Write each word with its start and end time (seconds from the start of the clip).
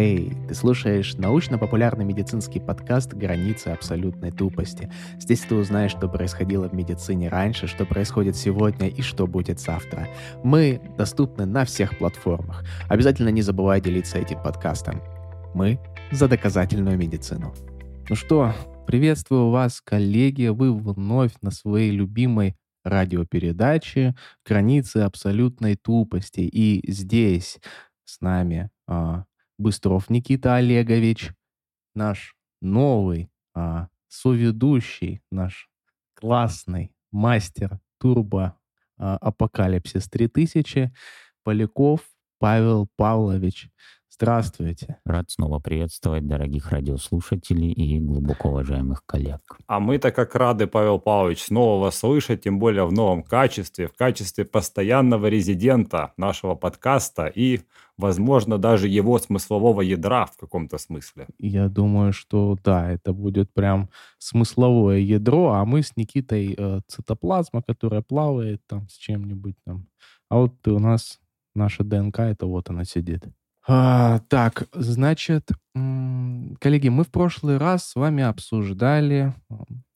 Эй, 0.00 0.32
ты 0.46 0.54
слушаешь 0.54 1.14
научно-популярный 1.14 2.04
медицинский 2.04 2.60
подкаст 2.60 3.14
«Границы 3.14 3.70
абсолютной 3.70 4.30
тупости». 4.30 4.88
Здесь 5.18 5.40
ты 5.40 5.56
узнаешь, 5.56 5.90
что 5.90 6.06
происходило 6.08 6.68
в 6.68 6.72
медицине 6.72 7.28
раньше, 7.28 7.66
что 7.66 7.84
происходит 7.84 8.36
сегодня 8.36 8.86
и 8.86 9.02
что 9.02 9.26
будет 9.26 9.58
завтра. 9.58 10.06
Мы 10.44 10.80
доступны 10.96 11.46
на 11.46 11.64
всех 11.64 11.98
платформах. 11.98 12.64
Обязательно 12.88 13.30
не 13.30 13.42
забывай 13.42 13.80
делиться 13.80 14.18
этим 14.18 14.40
подкастом. 14.40 15.02
Мы 15.52 15.80
за 16.12 16.28
доказательную 16.28 16.96
медицину. 16.96 17.52
Ну 18.08 18.14
что, 18.14 18.54
приветствую 18.86 19.50
вас, 19.50 19.80
коллеги. 19.80 20.46
Вы 20.46 20.72
вновь 20.78 21.32
на 21.42 21.50
своей 21.50 21.90
любимой 21.90 22.54
радиопередаче 22.84 24.14
«Границы 24.46 24.98
абсолютной 24.98 25.74
тупости». 25.74 26.42
И 26.42 26.88
здесь 26.88 27.58
с 28.04 28.20
нами 28.20 28.70
а, 28.86 29.24
Быстров 29.58 30.08
Никита 30.08 30.54
Олегович, 30.54 31.32
наш 31.94 32.36
новый 32.60 33.28
а, 33.54 33.88
соведущий, 34.06 35.20
наш 35.32 35.68
классный 36.14 36.92
мастер 37.10 37.80
турбо 37.98 38.56
а, 38.96 39.16
апокалипсис 39.16 40.08
3000, 40.08 40.92
Поляков 41.42 42.02
Павел 42.38 42.88
Павлович. 42.96 43.68
Здравствуйте. 44.10 44.96
Рад 45.04 45.30
снова 45.30 45.58
приветствовать 45.58 46.26
дорогих 46.26 46.70
радиослушателей 46.72 47.70
и 47.70 48.00
глубоко 48.00 48.48
уважаемых 48.48 49.04
коллег. 49.04 49.40
А 49.66 49.80
мы-то 49.80 50.10
как 50.12 50.34
рады, 50.34 50.66
Павел 50.66 50.98
Павлович, 50.98 51.44
снова 51.44 51.84
вас 51.84 51.98
слышать, 51.98 52.42
тем 52.42 52.58
более 52.58 52.86
в 52.86 52.92
новом 52.92 53.22
качестве, 53.22 53.86
в 53.86 53.94
качестве 53.94 54.44
постоянного 54.44 55.26
резидента 55.26 56.14
нашего 56.16 56.54
подкаста 56.54 57.26
и, 57.26 57.60
возможно, 57.98 58.56
даже 58.56 58.88
его 58.88 59.18
смыслового 59.18 59.82
ядра 59.82 60.24
в 60.26 60.36
каком-то 60.36 60.78
смысле. 60.78 61.28
Я 61.38 61.68
думаю, 61.68 62.12
что 62.12 62.56
да, 62.64 62.90
это 62.90 63.12
будет 63.12 63.52
прям 63.52 63.90
смысловое 64.18 64.98
ядро, 64.98 65.52
а 65.52 65.64
мы 65.64 65.82
с 65.82 65.96
Никитой 65.96 66.54
э, 66.56 66.80
цитоплазма, 66.88 67.62
которая 67.62 68.00
плавает 68.00 68.62
там 68.66 68.88
с 68.88 68.96
чем-нибудь 68.96 69.56
там. 69.64 69.86
А 70.30 70.38
вот 70.38 70.66
у 70.66 70.78
нас 70.78 71.20
наша 71.54 71.84
ДНК, 71.84 72.20
это 72.20 72.46
вот 72.46 72.70
она 72.70 72.84
сидит. 72.84 73.24
А, 73.70 74.20
так, 74.28 74.66
значит, 74.72 75.50
коллеги, 76.60 76.88
мы 76.88 77.04
в 77.04 77.10
прошлый 77.10 77.58
раз 77.58 77.90
с 77.90 77.94
вами 77.96 78.22
обсуждали 78.22 79.34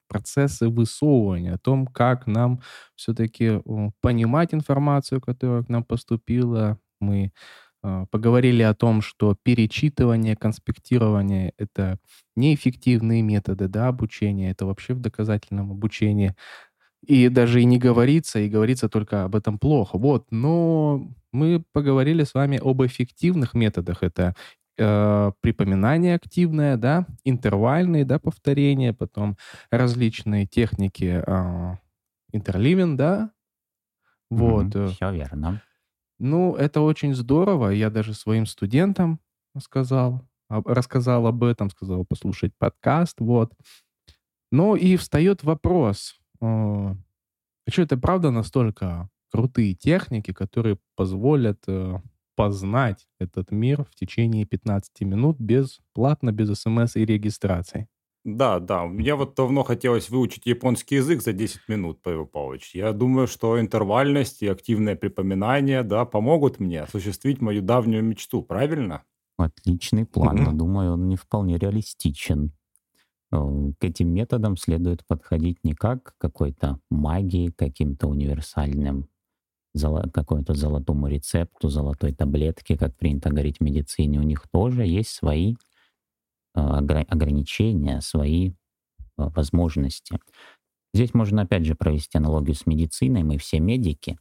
процессы 0.08 0.68
высовывания, 0.68 1.54
о 1.54 1.58
том, 1.58 1.86
как 1.86 2.26
нам 2.26 2.60
все-таки 2.96 3.62
понимать 4.02 4.52
информацию, 4.52 5.22
которая 5.22 5.62
к 5.62 5.70
нам 5.70 5.84
поступила. 5.84 6.78
Мы 7.00 7.32
а, 7.82 8.06
поговорили 8.10 8.62
о 8.62 8.74
том, 8.74 9.00
что 9.02 9.36
перечитывание, 9.42 10.36
конспектирование— 10.36 11.54
это 11.58 11.98
неэффективные 12.36 13.22
методы 13.22 13.68
да, 13.68 13.88
обучения, 13.88 14.50
это 14.50 14.66
вообще 14.66 14.94
в 14.94 15.00
доказательном 15.00 15.70
обучении. 15.72 16.34
И 17.06 17.28
даже 17.28 17.60
и 17.60 17.64
не 17.64 17.78
говорится, 17.78 18.38
и 18.38 18.48
говорится 18.48 18.88
только 18.88 19.24
об 19.24 19.34
этом 19.34 19.58
плохо. 19.58 19.98
Вот, 19.98 20.26
но 20.30 21.08
мы 21.32 21.64
поговорили 21.72 22.24
с 22.24 22.34
вами 22.34 22.60
об 22.62 22.82
эффективных 22.82 23.54
методах. 23.54 24.02
Это 24.02 24.36
э, 24.78 25.32
припоминание 25.40 26.14
активное, 26.14 26.76
да, 26.76 27.06
интервальные, 27.24 28.04
да, 28.04 28.18
повторения, 28.18 28.92
потом 28.92 29.36
различные 29.70 30.46
техники 30.46 31.22
э, 31.26 31.76
интерливен, 32.32 32.96
да, 32.96 33.32
вот. 34.32 34.74
Mm-hmm, 34.74 34.88
все 34.88 35.12
верно. 35.12 35.62
Ну, 36.18 36.54
это 36.54 36.80
очень 36.80 37.14
здорово. 37.14 37.68
Я 37.68 37.90
даже 37.90 38.14
своим 38.14 38.46
студентам 38.46 39.20
сказал, 39.58 40.22
рассказал 40.48 41.26
об 41.26 41.44
этом, 41.44 41.68
сказал 41.68 42.06
послушать 42.06 42.52
подкаст, 42.56 43.20
вот. 43.20 43.52
Но 44.50 44.74
и 44.74 44.96
встает 44.96 45.42
вопрос, 45.42 46.18
а 46.42 46.96
что 47.70 47.82
это 47.82 47.96
правда 47.96 48.30
настолько 48.30 49.08
крутые 49.30 49.74
техники, 49.74 50.32
которые 50.32 50.78
позволят 50.94 51.62
э, 51.66 51.98
познать 52.36 53.06
этот 53.18 53.50
мир 53.50 53.84
в 53.84 53.94
течение 53.94 54.44
15 54.44 55.00
минут 55.02 55.38
бесплатно, 55.38 56.32
без 56.32 56.52
смс 56.60 56.96
и 56.96 57.04
регистрации. 57.04 57.88
Да, 58.24 58.60
да. 58.60 58.84
Мне 58.86 59.14
вот 59.14 59.34
давно 59.34 59.64
хотелось 59.64 60.08
выучить 60.08 60.46
японский 60.46 60.96
язык 60.96 61.22
за 61.22 61.32
10 61.32 61.68
минут, 61.68 62.02
Павел 62.02 62.26
Павлович. 62.26 62.74
Я 62.74 62.92
думаю, 62.92 63.26
что 63.26 63.60
интервальность 63.60 64.42
и 64.42 64.46
активное 64.46 64.94
припоминание, 64.94 65.82
да, 65.82 66.04
помогут 66.04 66.60
мне 66.60 66.82
осуществить 66.82 67.40
мою 67.40 67.62
давнюю 67.62 68.04
мечту, 68.04 68.42
правильно? 68.42 69.02
Отличный 69.38 70.04
план, 70.04 70.36
но 70.36 70.52
думаю, 70.52 70.92
он 70.92 71.08
не 71.08 71.16
вполне 71.16 71.58
реалистичен. 71.58 72.52
Э, 73.32 73.72
к 73.78 73.84
этим 73.84 74.08
методам 74.12 74.56
следует 74.56 75.06
подходить 75.06 75.64
не 75.64 75.74
как 75.74 76.14
какой-то 76.18 76.78
магии, 76.90 77.48
каким-то 77.50 78.08
универсальным 78.08 79.08
золо, 79.74 80.08
какому-то 80.12 80.54
золотому 80.54 81.08
рецепту, 81.08 81.68
золотой 81.68 82.12
таблетке, 82.12 82.76
как 82.76 82.96
принято 82.96 83.30
говорить 83.30 83.58
в 83.58 83.62
медицине, 83.62 84.20
у 84.20 84.22
них 84.22 84.46
тоже 84.52 84.86
есть 84.86 85.10
свои 85.10 85.54
э, 86.54 86.60
ограничения, 86.60 88.00
свои 88.00 88.50
э, 88.50 88.54
возможности. 89.16 90.18
Здесь 90.94 91.14
можно 91.14 91.42
опять 91.42 91.64
же 91.64 91.74
провести 91.74 92.18
аналогию 92.18 92.54
с 92.54 92.66
медициной. 92.66 93.22
Мы 93.22 93.38
все 93.38 93.60
медики, 93.60 94.18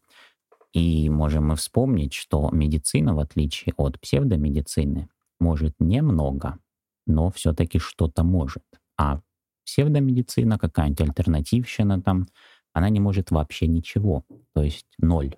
и 0.72 1.09
можем 1.09 1.49
мы 1.49 1.57
вспомнить, 1.57 2.13
что 2.13 2.49
медицина, 2.51 3.13
в 3.13 3.19
отличие 3.19 3.73
от 3.75 3.99
псевдомедицины, 3.99 5.09
может 5.38 5.75
немного, 5.79 6.59
но 7.05 7.29
все-таки 7.29 7.78
что-то 7.78 8.23
может. 8.23 8.63
А 9.01 9.19
псевдомедицина, 9.66 10.59
какая-нибудь 10.59 11.01
альтернативщина 11.01 12.00
там, 12.03 12.28
она 12.72 12.89
не 12.89 13.00
может 13.00 13.31
вообще 13.31 13.66
ничего, 13.66 14.23
то 14.53 14.62
есть 14.62 14.85
ноль. 15.00 15.35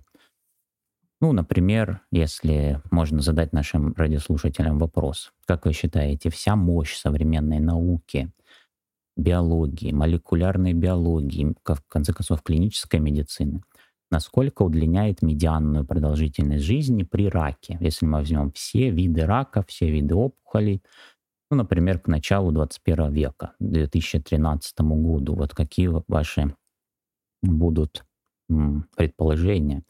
Ну, 1.21 1.31
например, 1.31 2.01
если 2.11 2.81
можно 2.91 3.21
задать 3.21 3.53
нашим 3.53 3.93
радиослушателям 3.93 4.79
вопрос, 4.79 5.31
как 5.45 5.65
вы 5.65 5.71
считаете, 5.71 6.29
вся 6.29 6.57
мощь 6.57 6.97
современной 6.97 7.59
науки, 7.59 8.33
биологии, 9.15 9.93
молекулярной 9.93 10.73
биологии, 10.73 11.55
в 11.63 11.87
конце 11.87 12.11
концов, 12.11 12.41
клинической 12.41 12.99
медицины, 12.99 13.63
насколько 14.11 14.63
удлиняет 14.63 15.21
медианную 15.21 15.85
продолжительность 15.85 16.65
жизни 16.65 17.03
при 17.03 17.29
раке? 17.29 17.77
Если 17.79 18.05
мы 18.05 18.17
возьмем 18.17 18.51
все 18.51 18.89
виды 18.89 19.25
рака, 19.25 19.63
все 19.65 19.89
виды 19.89 20.15
опухолей, 20.15 20.83
ну, 21.53 21.57
например, 21.57 21.99
к 21.99 22.07
началу 22.07 22.51
21 22.51 23.13
века, 23.13 23.53
2013 23.59 24.79
году, 24.79 25.35
вот 25.35 25.53
какие 25.53 25.87
ваши 26.07 26.55
будут 27.43 28.03
предположения. 28.95 29.83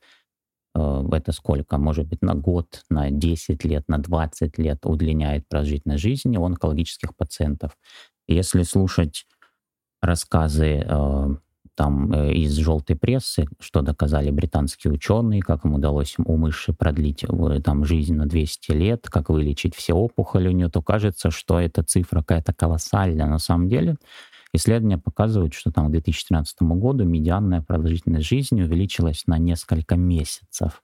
Э, 0.76 1.04
это 1.10 1.32
сколько? 1.32 1.78
Может 1.78 2.08
быть, 2.08 2.22
на 2.22 2.36
год, 2.36 2.84
на 2.90 3.12
10 3.12 3.64
лет, 3.64 3.88
на 3.88 3.98
20 3.98 4.58
лет 4.58 4.86
удлиняет 4.86 5.48
продолжительность 5.48 6.04
жизни 6.04 6.36
у 6.36 6.44
онкологических 6.44 7.16
пациентов. 7.16 7.78
Если 8.28 8.64
слушать 8.64 9.26
рассказы 10.02 10.86
э, 10.86 11.28
там 11.76 12.12
э, 12.14 12.34
из 12.34 12.54
желтой 12.56 12.96
прессы, 12.96 13.46
что 13.60 13.82
доказали 13.82 14.30
британские 14.32 14.94
ученые, 14.94 15.42
как 15.42 15.66
им 15.66 15.74
удалось 15.76 16.16
у 16.18 16.38
мыши 16.38 16.74
продлить 16.74 17.26
там 17.64 17.86
жизнь 17.86 18.16
на 18.16 18.26
200 18.26 18.72
лет, 18.72 19.08
как 19.10 19.30
вылечить 19.30 19.76
все 19.76 19.94
опухоли 19.94 20.48
у 20.48 20.52
нее, 20.52 20.70
то 20.70 20.82
кажется, 20.82 21.32
что 21.32 21.60
эта 21.60 21.84
цифра 21.84 22.20
какая-то 22.20 22.54
колоссальная. 22.54 23.28
На 23.28 23.40
самом 23.40 23.70
деле 23.70 23.98
Исследования 24.56 25.00
показывают, 25.00 25.56
что 25.56 25.72
там 25.72 25.88
к 25.88 25.92
2013 25.92 26.62
году 26.62 27.06
медианная 27.06 27.62
продолжительность 27.62 28.28
жизни 28.28 28.62
увеличилась 28.62 29.26
на 29.26 29.40
несколько 29.40 29.96
месяцев 29.96 30.84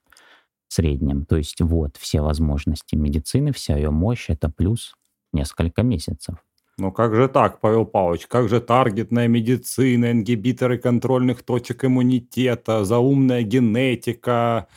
в 0.67 0.73
среднем. 0.73 1.25
То 1.25 1.37
есть 1.37 1.61
вот 1.61 1.95
все 1.97 2.21
возможности 2.21 2.95
медицины, 2.95 3.53
вся 3.53 3.77
ее 3.77 3.91
мощь— 3.91 4.25
это 4.27 4.49
плюс 4.49 4.95
несколько 5.33 5.83
месяцев. 5.83 6.37
Ну 6.79 6.93
как 6.93 7.13
же 7.13 7.27
так, 7.27 7.59
Павел 7.59 7.85
Павлович? 7.85 8.27
Как 8.27 8.47
же 8.47 8.61
таргетная 8.61 9.27
медицина, 9.27 10.11
ингибиторы 10.11 10.77
контрольных 10.77 11.43
точек 11.43 11.83
иммунитета, 11.83 12.85
заумная 12.85 13.41
генетика, 13.41 14.67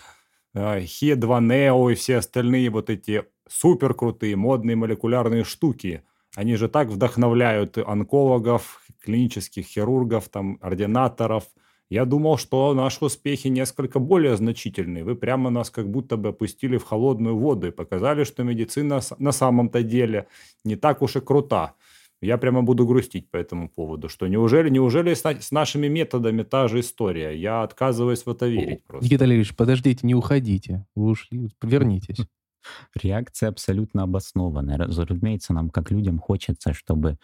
Хе2Нео 0.54 1.92
и 1.92 1.94
все 1.94 2.16
остальные 2.16 2.70
вот 2.70 2.90
эти 2.90 3.24
суперкрутые 3.48 4.34
модные 4.34 4.74
молекулярные 4.74 5.44
штуки? 5.44 6.02
Они 6.34 6.56
же 6.56 6.68
так 6.68 6.88
вдохновляют 6.88 7.78
онкологов, 7.78 8.84
клинических 9.04 9.64
хирургов, 9.66 10.28
там, 10.28 10.58
ординаторов. 10.60 11.44
Я 11.88 12.04
думал, 12.04 12.36
что 12.38 12.74
наши 12.74 13.04
успехи 13.04 13.48
несколько 13.48 13.98
более 14.00 14.36
значительные. 14.36 15.04
Вы 15.04 15.14
прямо 15.14 15.50
нас 15.50 15.70
как 15.70 15.88
будто 15.88 16.16
бы 16.16 16.30
опустили 16.30 16.78
в 16.78 16.84
холодную 16.84 17.36
воду 17.36 17.68
и 17.68 17.70
показали, 17.70 18.24
что 18.24 18.42
медицина 18.42 19.00
на 19.18 19.30
самом-то 19.30 19.82
деле 19.82 20.26
не 20.64 20.74
так 20.76 21.02
уж 21.02 21.16
и 21.16 21.20
крута. 21.20 21.74
Я 22.22 22.38
прямо 22.38 22.62
буду 22.62 22.86
грустить 22.86 23.28
по 23.30 23.36
этому 23.36 23.68
поводу, 23.68 24.08
что 24.08 24.28
неужели, 24.28 24.70
неужели 24.70 25.12
с, 25.12 25.24
с 25.24 25.50
нашими 25.50 25.88
методами 25.88 26.44
та 26.44 26.68
же 26.68 26.78
история? 26.78 27.36
Я 27.36 27.64
отказываюсь 27.64 28.24
в 28.24 28.30
это 28.30 28.46
верить 28.46 28.84
просто. 28.84 29.04
Никита 29.04 29.24
Олегович, 29.24 29.56
подождите, 29.56 30.06
не 30.06 30.14
уходите. 30.14 30.86
Вы 30.94 31.10
ушли, 31.10 31.50
вернитесь. 31.60 32.18
Реакция 33.02 33.48
абсолютно 33.48 34.04
обоснованная. 34.04 34.78
Разумеется, 34.78 35.52
нам, 35.52 35.68
как 35.68 35.90
людям, 35.90 36.20
хочется, 36.20 36.72
чтобы 36.72 37.18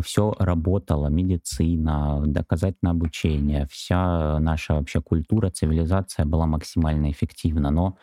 все 0.00 0.34
работало, 0.38 1.08
медицина, 1.08 2.22
доказательное 2.26 2.92
обучение, 2.92 3.66
вся 3.70 4.38
наша 4.38 4.74
вообще 4.74 5.02
культура, 5.02 5.50
цивилизация 5.50 6.24
была 6.24 6.46
максимально 6.46 7.10
эффективна. 7.10 7.70
Но 7.70 7.98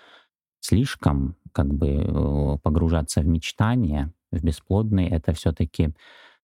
слишком 0.59 1.35
как 1.51 1.73
бы 1.73 1.87
э, 1.87 2.57
погружаться 2.61 3.21
в 3.21 3.25
мечтания, 3.25 4.13
в 4.31 4.43
бесплодные, 4.43 5.09
это 5.09 5.33
все-таки 5.33 5.93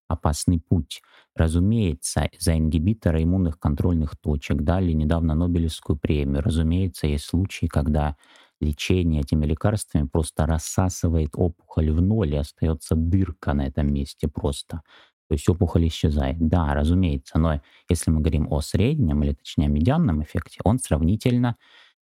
опасный 0.08 0.60
путь. 0.60 1.02
Разумеется, 1.36 2.30
за 2.40 2.58
ингибиторы 2.58 3.24
иммунных 3.24 3.60
контрольных 3.60 4.18
точек 4.18 4.62
дали 4.62 4.92
недавно 4.94 5.36
Нобелевскую 5.36 5.98
премию. 5.98 6.42
Разумеется, 6.44 7.08
есть 7.08 7.26
случаи, 7.26 7.66
когда 7.68 8.16
лечение 8.62 9.22
этими 9.22 9.46
лекарствами 9.46 10.08
просто 10.08 10.46
рассасывает 10.46 11.32
опухоль 11.34 11.92
в 11.92 12.02
ноль, 12.02 12.34
и 12.36 12.38
остается 12.38 12.96
дырка 12.96 13.54
на 13.54 13.68
этом 13.68 13.92
месте 13.94 14.28
просто. 14.28 14.82
То 15.28 15.34
есть 15.34 15.50
опухоль 15.50 15.88
исчезает. 15.88 16.38
Да, 16.40 16.74
разумеется, 16.74 17.40
но 17.40 17.62
если 17.90 18.12
мы 18.12 18.22
говорим 18.22 18.48
о 18.52 18.62
среднем, 18.62 19.24
или 19.24 19.34
точнее 19.34 19.68
медианном 19.68 20.24
эффекте, 20.24 20.60
он 20.64 20.80
сравнительно 20.80 21.58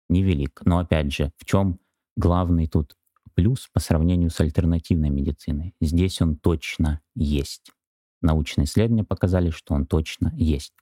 невелик. 0.10 0.62
Но 0.66 0.80
опять 0.80 1.13
же, 1.13 1.31
в 1.38 1.45
чем 1.45 1.80
главный 2.18 2.68
тут 2.68 2.95
плюс 3.36 3.70
по 3.74 3.80
сравнению 3.80 4.30
с 4.30 4.40
альтернативной 4.40 5.10
медициной? 5.10 5.76
Здесь 5.82 6.22
он 6.22 6.38
точно 6.38 7.02
есть. 7.16 7.72
Научные 8.22 8.66
исследования 8.66 9.04
показали, 9.04 9.50
что 9.50 9.74
он 9.74 9.86
точно 9.86 10.34
есть. 10.36 10.74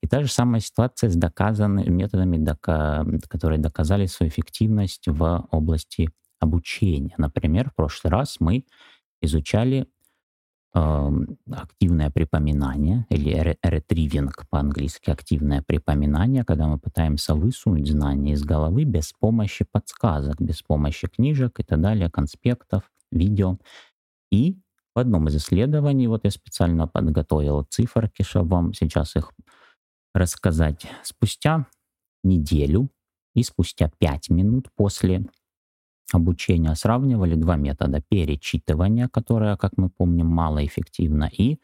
И 0.00 0.06
та 0.06 0.22
же 0.22 0.30
самая 0.30 0.60
ситуация 0.60 1.10
с 1.10 1.16
доказанными 1.16 1.90
методами, 1.90 2.38
дока, 2.38 3.04
которые 3.28 3.58
доказали 3.58 4.06
свою 4.06 4.30
эффективность 4.30 5.08
в 5.08 5.48
области 5.50 6.10
обучения. 6.38 7.14
Например, 7.18 7.70
в 7.70 7.74
прошлый 7.74 8.10
раз 8.10 8.36
мы 8.40 8.64
изучали 9.20 9.86
активное 10.72 12.10
припоминание 12.10 13.06
или 13.08 13.56
ретривинг 13.62 14.46
по-английски, 14.50 15.10
активное 15.10 15.62
припоминание, 15.62 16.44
когда 16.44 16.68
мы 16.68 16.78
пытаемся 16.78 17.34
высунуть 17.34 17.88
знания 17.88 18.32
из 18.34 18.44
головы 18.44 18.84
без 18.84 19.12
помощи 19.12 19.64
подсказок, 19.70 20.40
без 20.40 20.62
помощи 20.62 21.08
книжек 21.08 21.58
и 21.58 21.64
так 21.64 21.80
далее, 21.80 22.10
конспектов, 22.10 22.84
видео. 23.10 23.58
И 24.30 24.60
в 24.94 24.98
одном 24.98 25.28
из 25.28 25.36
исследований, 25.36 26.06
вот 26.06 26.24
я 26.24 26.30
специально 26.30 26.86
подготовил 26.86 27.64
циферки, 27.64 28.22
чтобы 28.22 28.50
вам 28.50 28.74
сейчас 28.74 29.16
их 29.16 29.32
рассказать. 30.14 30.86
Спустя 31.02 31.66
неделю 32.22 32.90
и 33.34 33.42
спустя 33.42 33.90
5 33.98 34.30
минут 34.30 34.68
после 34.76 35.26
обучения 36.14 36.74
сравнивали 36.74 37.34
два 37.34 37.56
метода. 37.56 38.02
Перечитывание, 38.08 39.08
которое, 39.08 39.56
как 39.56 39.72
мы 39.76 39.90
помним, 39.90 40.26
малоэффективно, 40.26 41.30
и 41.36 41.58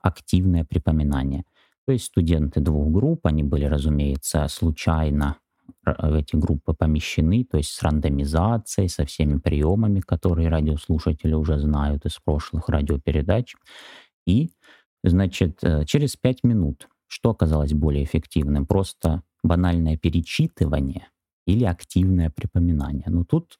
активное 0.00 0.64
припоминание. 0.64 1.44
То 1.86 1.92
есть 1.92 2.06
студенты 2.06 2.60
двух 2.60 2.90
групп, 2.92 3.26
они 3.26 3.42
были, 3.42 3.64
разумеется, 3.64 4.46
случайно 4.48 5.36
в 5.84 6.14
эти 6.14 6.36
группы 6.36 6.74
помещены, 6.74 7.44
то 7.44 7.56
есть 7.56 7.70
с 7.70 7.82
рандомизацией, 7.82 8.88
со 8.88 9.04
всеми 9.04 9.38
приемами, 9.38 10.00
которые 10.00 10.48
радиослушатели 10.48 11.34
уже 11.34 11.58
знают 11.58 12.06
из 12.06 12.18
прошлых 12.18 12.68
радиопередач. 12.68 13.54
И, 14.26 14.50
значит, 15.02 15.58
э, 15.62 15.84
через 15.84 16.16
пять 16.16 16.44
минут 16.44 16.88
что 17.08 17.30
оказалось 17.30 17.72
более 17.72 18.04
эффективным? 18.04 18.66
Просто 18.66 19.22
банальное 19.42 19.96
перечитывание 19.96 21.08
или 21.46 21.64
активное 21.64 22.30
припоминание. 22.30 23.06
Ну 23.06 23.24
тут 23.24 23.58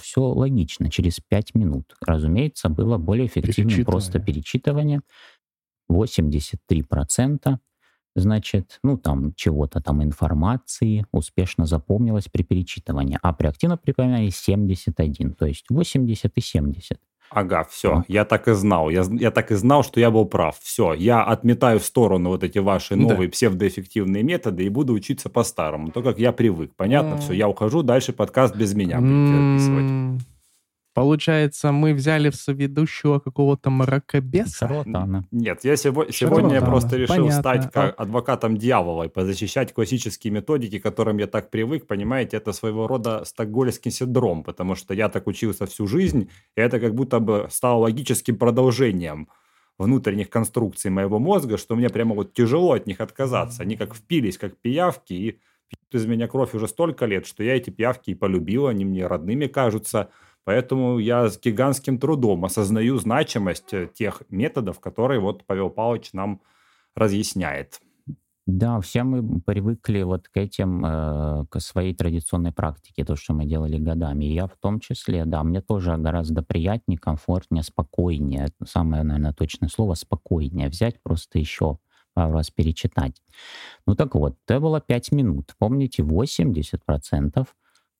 все 0.00 0.22
логично. 0.22 0.90
Через 0.90 1.20
пять 1.20 1.54
минут, 1.54 1.94
разумеется, 2.04 2.68
было 2.68 2.98
более 2.98 3.26
эффективным 3.26 3.84
просто 3.84 4.18
перечитывание. 4.18 5.00
83% 5.90 7.58
значит, 8.16 8.78
ну 8.82 8.98
там 8.98 9.34
чего-то 9.34 9.80
там 9.80 10.02
информации 10.02 11.06
успешно 11.12 11.66
запомнилось 11.66 12.28
при 12.30 12.42
перечитывании, 12.42 13.18
а 13.22 13.32
при 13.32 13.46
активном 13.46 13.78
припоминании 13.78 14.30
71, 14.30 15.34
то 15.34 15.46
есть 15.46 15.66
80 15.70 16.32
и 16.34 16.40
70. 16.40 16.98
Ага, 17.30 17.64
все, 17.70 18.04
я 18.08 18.24
так 18.24 18.48
и 18.48 18.54
знал. 18.54 18.90
Я, 18.90 19.04
я 19.12 19.30
так 19.30 19.52
и 19.52 19.54
знал, 19.54 19.84
что 19.84 20.00
я 20.00 20.10
был 20.10 20.26
прав. 20.26 20.56
Все, 20.60 20.94
я 20.94 21.22
отметаю 21.22 21.78
в 21.78 21.84
сторону 21.84 22.30
вот 22.30 22.42
эти 22.42 22.58
ваши 22.58 22.96
новые 22.96 23.28
да. 23.28 23.32
псевдоэффективные 23.32 24.24
методы 24.24 24.64
и 24.64 24.68
буду 24.68 24.92
учиться 24.92 25.28
по-старому, 25.28 25.90
то, 25.90 26.02
как 26.02 26.18
я 26.18 26.32
привык. 26.32 26.72
Понятно? 26.76 27.18
Все, 27.18 27.32
я 27.32 27.48
ухожу, 27.48 27.82
дальше 27.82 28.12
подкаст 28.12 28.56
без 28.56 28.74
меня 28.74 29.00
будете 29.00 29.58
записывать. 29.58 30.29
Получается, 30.92 31.70
мы 31.70 31.94
взяли 31.94 32.30
в 32.30 32.34
соведущего 32.34 33.20
какого-то 33.20 33.70
мракобеса? 33.70 34.66
Шарлатана. 34.66 35.24
Нет, 35.30 35.60
я 35.62 35.76
сего- 35.76 36.10
сегодня 36.10 36.54
я 36.54 36.62
просто 36.62 36.96
решил 36.96 37.14
Понятно. 37.26 37.40
стать 37.40 37.72
как 37.72 38.00
адвокатом 38.00 38.56
дьявола 38.56 39.04
и 39.04 39.08
позащищать 39.08 39.72
классические 39.72 40.32
методики, 40.32 40.80
к 40.80 40.82
которым 40.82 41.18
я 41.18 41.28
так 41.28 41.50
привык. 41.50 41.86
Понимаете, 41.86 42.38
это 42.38 42.52
своего 42.52 42.88
рода 42.88 43.24
стокгольмский 43.24 43.92
синдром, 43.92 44.42
потому 44.42 44.74
что 44.74 44.92
я 44.92 45.08
так 45.08 45.28
учился 45.28 45.66
всю 45.66 45.86
жизнь, 45.86 46.28
и 46.56 46.60
это 46.60 46.80
как 46.80 46.94
будто 46.96 47.20
бы 47.20 47.46
стало 47.50 47.82
логическим 47.82 48.36
продолжением 48.36 49.28
внутренних 49.78 50.28
конструкций 50.28 50.90
моего 50.90 51.20
мозга, 51.20 51.56
что 51.56 51.76
мне 51.76 51.88
прямо 51.88 52.16
вот 52.16 52.34
тяжело 52.34 52.72
от 52.72 52.86
них 52.86 53.00
отказаться. 53.00 53.62
Они 53.62 53.76
как 53.76 53.94
впились, 53.94 54.38
как 54.38 54.56
пиявки, 54.56 55.12
и 55.12 55.30
пьют 55.68 56.02
из 56.02 56.06
меня 56.06 56.26
кровь 56.26 56.52
уже 56.52 56.66
столько 56.66 57.06
лет, 57.06 57.26
что 57.26 57.44
я 57.44 57.56
эти 57.56 57.70
пиявки 57.70 58.10
и 58.10 58.14
полюбил, 58.14 58.66
они 58.66 58.84
мне 58.84 59.06
родными 59.06 59.46
кажутся– 59.46 60.08
Поэтому 60.44 60.98
я 60.98 61.28
с 61.28 61.38
гигантским 61.38 61.98
трудом 61.98 62.44
осознаю 62.44 62.98
значимость 62.98 63.72
э, 63.72 63.88
тех 63.92 64.22
методов, 64.30 64.80
которые 64.80 65.20
вот 65.20 65.44
Павел 65.46 65.70
Павлович 65.70 66.12
нам 66.12 66.40
разъясняет. 66.94 67.80
Да, 68.46 68.80
все 68.80 69.04
мы 69.04 69.40
привыкли 69.40 70.02
вот 70.02 70.28
к 70.28 70.36
этим, 70.36 70.84
э, 70.84 71.44
к 71.50 71.60
своей 71.60 71.94
традиционной 71.94 72.52
практике, 72.52 73.04
то, 73.04 73.14
что 73.14 73.32
мы 73.32 73.44
делали 73.44 73.78
годами. 73.78 74.24
И 74.24 74.34
я 74.34 74.46
в 74.46 74.56
том 74.60 74.80
числе, 74.80 75.24
да, 75.24 75.44
мне 75.44 75.60
тоже 75.60 75.96
гораздо 75.96 76.42
приятнее, 76.42 76.98
комфортнее, 76.98 77.62
спокойнее. 77.62 78.48
Самое, 78.66 79.04
наверное, 79.04 79.34
точное 79.34 79.68
слово 79.68 79.94
спокойнее. 79.94 80.68
Взять 80.68 81.00
просто 81.02 81.38
еще 81.38 81.78
пару 82.12 82.32
раз 82.32 82.50
перечитать. 82.50 83.22
Ну 83.86 83.94
так 83.94 84.14
вот, 84.14 84.36
это 84.46 84.58
было 84.58 84.80
5 84.80 85.12
минут. 85.12 85.54
Помните, 85.58 86.02
80% 86.02 87.46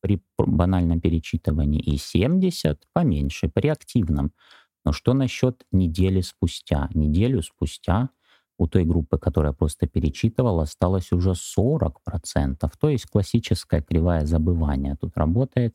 при 0.01 0.23
банальном 0.39 1.01
перечитывании 1.01 1.81
и 1.81 1.97
70 1.97 2.87
поменьше 2.93 3.49
при 3.49 3.69
активном. 3.69 4.33
Но 4.85 4.93
что 4.93 5.13
насчет 5.13 5.65
недели 5.73 6.21
спустя? 6.21 6.89
Неделю 6.95 7.43
спустя 7.43 8.11
у 8.59 8.67
той 8.67 8.85
группы, 8.85 9.19
которая 9.19 9.53
просто 9.53 9.87
перечитывала, 9.87 10.65
осталось 10.65 11.13
уже 11.13 11.31
40%. 11.33 12.71
То 12.79 12.89
есть 12.89 13.07
классическая 13.07 13.81
кривая 13.81 14.27
забывания 14.27 14.97
тут 15.01 15.17
работает 15.17 15.75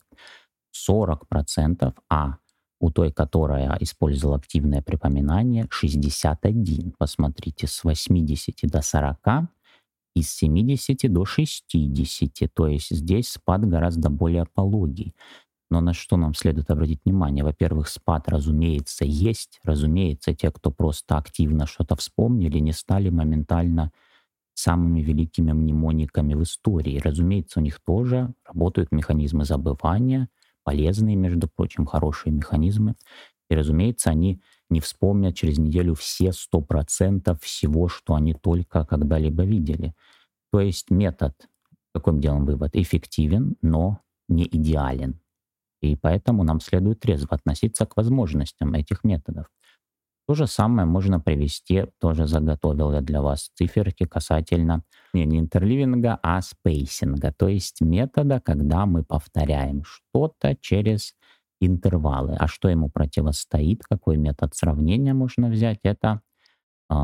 40%, 0.88 1.94
а 2.08 2.36
у 2.78 2.90
той, 2.90 3.10
которая 3.10 3.76
использовала 3.80 4.36
активное 4.36 4.82
припоминание, 4.82 5.66
61. 5.70 6.94
Посмотрите, 6.98 7.66
с 7.66 7.82
80 7.82 8.70
до 8.70 8.82
40 8.82 9.18
из 10.16 10.30
70 10.30 11.12
до 11.12 11.26
60, 11.26 12.48
то 12.54 12.66
есть 12.66 12.88
здесь 12.90 13.28
спад 13.28 13.68
гораздо 13.68 14.08
более 14.08 14.46
пологий. 14.46 15.14
Но 15.70 15.80
на 15.80 15.92
что 15.92 16.16
нам 16.16 16.34
следует 16.34 16.70
обратить 16.70 17.00
внимание? 17.04 17.44
Во-первых, 17.44 17.88
спад, 17.88 18.28
разумеется, 18.28 19.04
есть. 19.04 19.60
Разумеется, 19.62 20.34
те, 20.34 20.50
кто 20.50 20.70
просто 20.70 21.18
активно 21.18 21.66
что-то 21.66 21.96
вспомнили, 21.96 22.58
не 22.60 22.72
стали 22.72 23.10
моментально 23.10 23.92
самыми 24.54 25.02
великими 25.02 25.52
мнемониками 25.52 26.34
в 26.34 26.42
истории. 26.44 26.98
Разумеется, 26.98 27.60
у 27.60 27.62
них 27.62 27.80
тоже 27.84 28.32
работают 28.46 28.92
механизмы 28.92 29.44
забывания, 29.44 30.28
полезные, 30.64 31.16
между 31.16 31.48
прочим, 31.48 31.84
хорошие 31.84 32.32
механизмы. 32.32 32.94
И, 33.50 33.54
разумеется, 33.54 34.10
они 34.10 34.40
не 34.70 34.80
вспомнят 34.80 35.34
через 35.34 35.58
неделю 35.58 35.94
все 35.94 36.30
100% 36.30 37.38
всего, 37.40 37.88
что 37.88 38.14
они 38.14 38.34
только 38.34 38.84
когда-либо 38.84 39.44
видели. 39.44 39.94
То 40.52 40.60
есть 40.60 40.90
метод, 40.90 41.34
какой 41.94 42.14
мы 42.14 42.20
делаем 42.20 42.44
вывод, 42.44 42.74
эффективен, 42.74 43.56
но 43.62 44.00
не 44.28 44.44
идеален. 44.44 45.20
И 45.82 45.96
поэтому 45.96 46.42
нам 46.42 46.60
следует 46.60 47.00
трезво 47.00 47.36
относиться 47.36 47.86
к 47.86 47.96
возможностям 47.96 48.74
этих 48.74 49.04
методов. 49.04 49.46
То 50.28 50.34
же 50.34 50.48
самое 50.48 50.88
можно 50.88 51.20
привести, 51.20 51.84
тоже 52.00 52.26
заготовил 52.26 52.92
я 52.92 53.00
для 53.00 53.22
вас 53.22 53.50
циферки 53.54 54.06
касательно 54.06 54.82
не, 55.14 55.24
не 55.24 55.38
интерливинга, 55.38 56.18
а 56.20 56.42
спейсинга, 56.42 57.32
то 57.32 57.46
есть 57.46 57.80
метода, 57.80 58.40
когда 58.40 58.86
мы 58.86 59.04
повторяем 59.04 59.84
что-то 59.84 60.56
через 60.60 61.14
интервалы. 61.60 62.36
А 62.38 62.48
что 62.48 62.68
ему 62.68 62.90
противостоит, 62.90 63.82
какой 63.84 64.16
метод 64.16 64.54
сравнения 64.54 65.14
можно 65.14 65.48
взять, 65.48 65.80
это 65.82 66.20
э, 66.90 66.94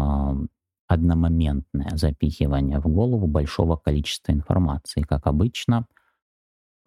одномоментное 0.89 1.91
запихивание 1.97 2.81
в 2.81 2.89
голову 2.89 3.27
большого 3.27 3.77
количества 3.77 4.33
информации. 4.33 5.03
Как 5.03 5.27
обычно, 5.27 5.87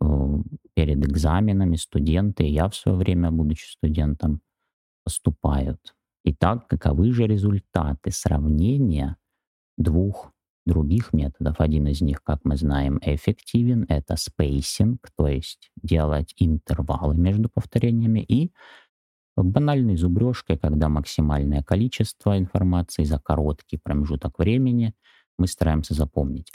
э, 0.02 0.06
перед 0.76 1.04
экзаменами 1.06 1.76
студенты, 1.76 2.44
я 2.44 2.70
в 2.70 2.76
свое 2.76 2.98
время, 2.98 3.32
будучи 3.32 3.66
студентом, 3.66 4.42
поступают. 5.04 5.96
Итак, 6.24 6.68
каковы 6.68 7.12
же 7.14 7.28
результаты 7.28 8.12
сравнения 8.12 9.18
двух 9.78 10.32
других 10.66 11.14
методов? 11.14 11.60
Один 11.60 11.88
из 11.88 12.02
них, 12.02 12.24
как 12.24 12.40
мы 12.44 12.58
знаем, 12.58 13.00
эффективен, 13.02 13.86
это 13.90 14.16
spacing, 14.16 15.10
то 15.18 15.28
есть 15.28 15.72
делать 15.82 16.34
интервалы 16.38 17.16
между 17.16 17.50
повторениями, 17.50 18.20
и 18.20 18.52
банальной 19.36 19.98
зубрежкой, 19.98 20.58
когда 20.58 20.90
максимальное 20.90 21.62
количество 21.62 22.38
информации 22.38 23.04
за 23.04 23.20
короткий 23.20 23.78
промежуток 23.78 24.40
времени 24.40 24.94
мы 25.38 25.48
стараемся 25.48 25.94
запомнить. 25.94 26.52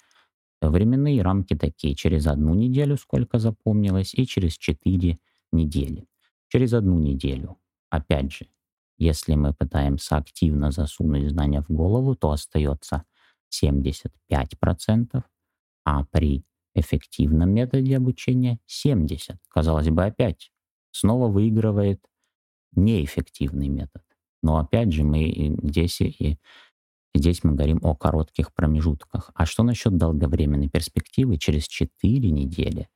Временные 0.63 1.23
рамки 1.23 1.55
такие. 1.55 1.95
Через 1.95 2.27
одну 2.27 2.55
неделю 2.55 2.97
сколько 2.97 3.39
запомнилось 3.39 4.15
и 4.15 4.27
через 4.27 4.55
четыре 4.55 5.19
недели. 5.53 6.07
Через 6.49 6.73
одну 6.75 6.99
неделю, 6.99 7.59
опять 7.91 8.33
же, 8.33 8.47
если 8.99 9.35
мы 9.35 9.55
пытаемся 9.55 10.17
активно 10.17 10.71
засунуть 10.71 11.31
знания 11.31 11.63
в 11.63 11.73
голову, 11.73 12.15
то 12.15 12.31
остается 12.31 13.05
75%, 13.51 15.23
а 15.85 16.05
при 16.05 16.45
эффективном 16.75 17.51
методе 17.51 17.97
обучения 17.97 18.59
70%. 18.69 19.39
Казалось 19.49 19.89
бы, 19.89 20.05
опять 20.05 20.53
снова 20.93 21.29
выигрывает 21.29 22.05
неэффективный 22.73 23.69
метод. 23.69 24.03
Но 24.43 24.59
опять 24.59 24.93
же, 24.93 25.05
мы 25.05 25.57
здесь 25.63 26.01
и 26.01 26.39
Здесь 27.15 27.43
мы 27.43 27.55
говорим 27.55 27.81
о 27.83 27.97
коротких 27.97 28.55
промежутках. 28.55 29.31
А 29.35 29.45
что 29.45 29.65
насчет 29.65 29.97
долговременной 29.97 30.69
перспективы? 30.69 31.39
Через 31.39 31.67
4 31.67 32.31
недели 32.31 32.89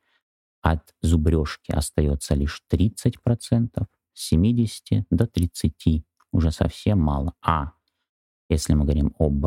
от 0.62 0.94
зубрежки 1.02 1.72
остается 1.72 2.34
лишь 2.34 2.62
30%, 2.70 3.86
с 4.12 4.28
70 4.28 5.06
до 5.10 5.26
30 5.26 6.04
уже 6.30 6.52
совсем 6.52 7.00
мало. 7.00 7.34
А 7.42 7.72
если 8.48 8.74
мы 8.74 8.84
говорим 8.84 9.14
об 9.18 9.46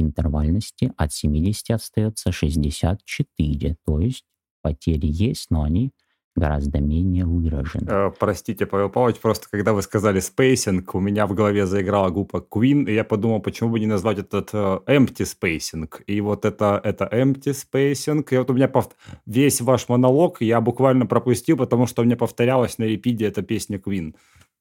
интервальности, 0.00 0.92
от 0.96 1.12
70 1.12 1.70
остается 1.70 2.32
64, 2.32 3.76
то 3.84 4.00
есть 4.00 4.24
потери 4.62 5.06
есть, 5.06 5.46
но 5.50 5.62
они 5.62 5.92
гораздо 6.36 6.80
менее 6.80 7.26
выражен. 7.26 7.86
Э, 7.88 8.10
простите, 8.18 8.66
Павел 8.66 8.88
Павлович, 8.88 9.18
просто 9.18 9.48
когда 9.50 9.72
вы 9.72 9.82
сказали 9.82 10.20
spacing, 10.20 10.94
у 10.94 11.00
меня 11.00 11.26
в 11.26 11.34
голове 11.34 11.66
заиграла 11.66 12.10
группа 12.10 12.36
Queen, 12.38 12.84
и 12.88 12.94
я 12.94 13.04
подумал, 13.04 13.40
почему 13.40 13.70
бы 13.70 13.80
не 13.80 13.86
назвать 13.86 14.18
этот 14.18 14.50
э, 14.52 14.80
empty 14.86 15.26
spacing. 15.26 15.90
И 16.06 16.20
вот 16.20 16.44
это, 16.44 16.80
это 16.82 17.08
empty 17.12 17.54
spacing, 17.54 18.24
и 18.30 18.38
вот 18.38 18.50
у 18.50 18.54
меня 18.54 18.68
повт... 18.68 18.96
весь 19.26 19.60
ваш 19.60 19.88
монолог 19.88 20.40
я 20.40 20.60
буквально 20.60 21.06
пропустил, 21.06 21.56
потому 21.56 21.86
что 21.86 22.02
у 22.02 22.04
меня 22.04 22.16
повторялась 22.16 22.78
на 22.78 22.84
repeat 22.84 23.20
е 23.20 23.26
эта 23.26 23.42
песня 23.42 23.78
Queen 23.78 24.14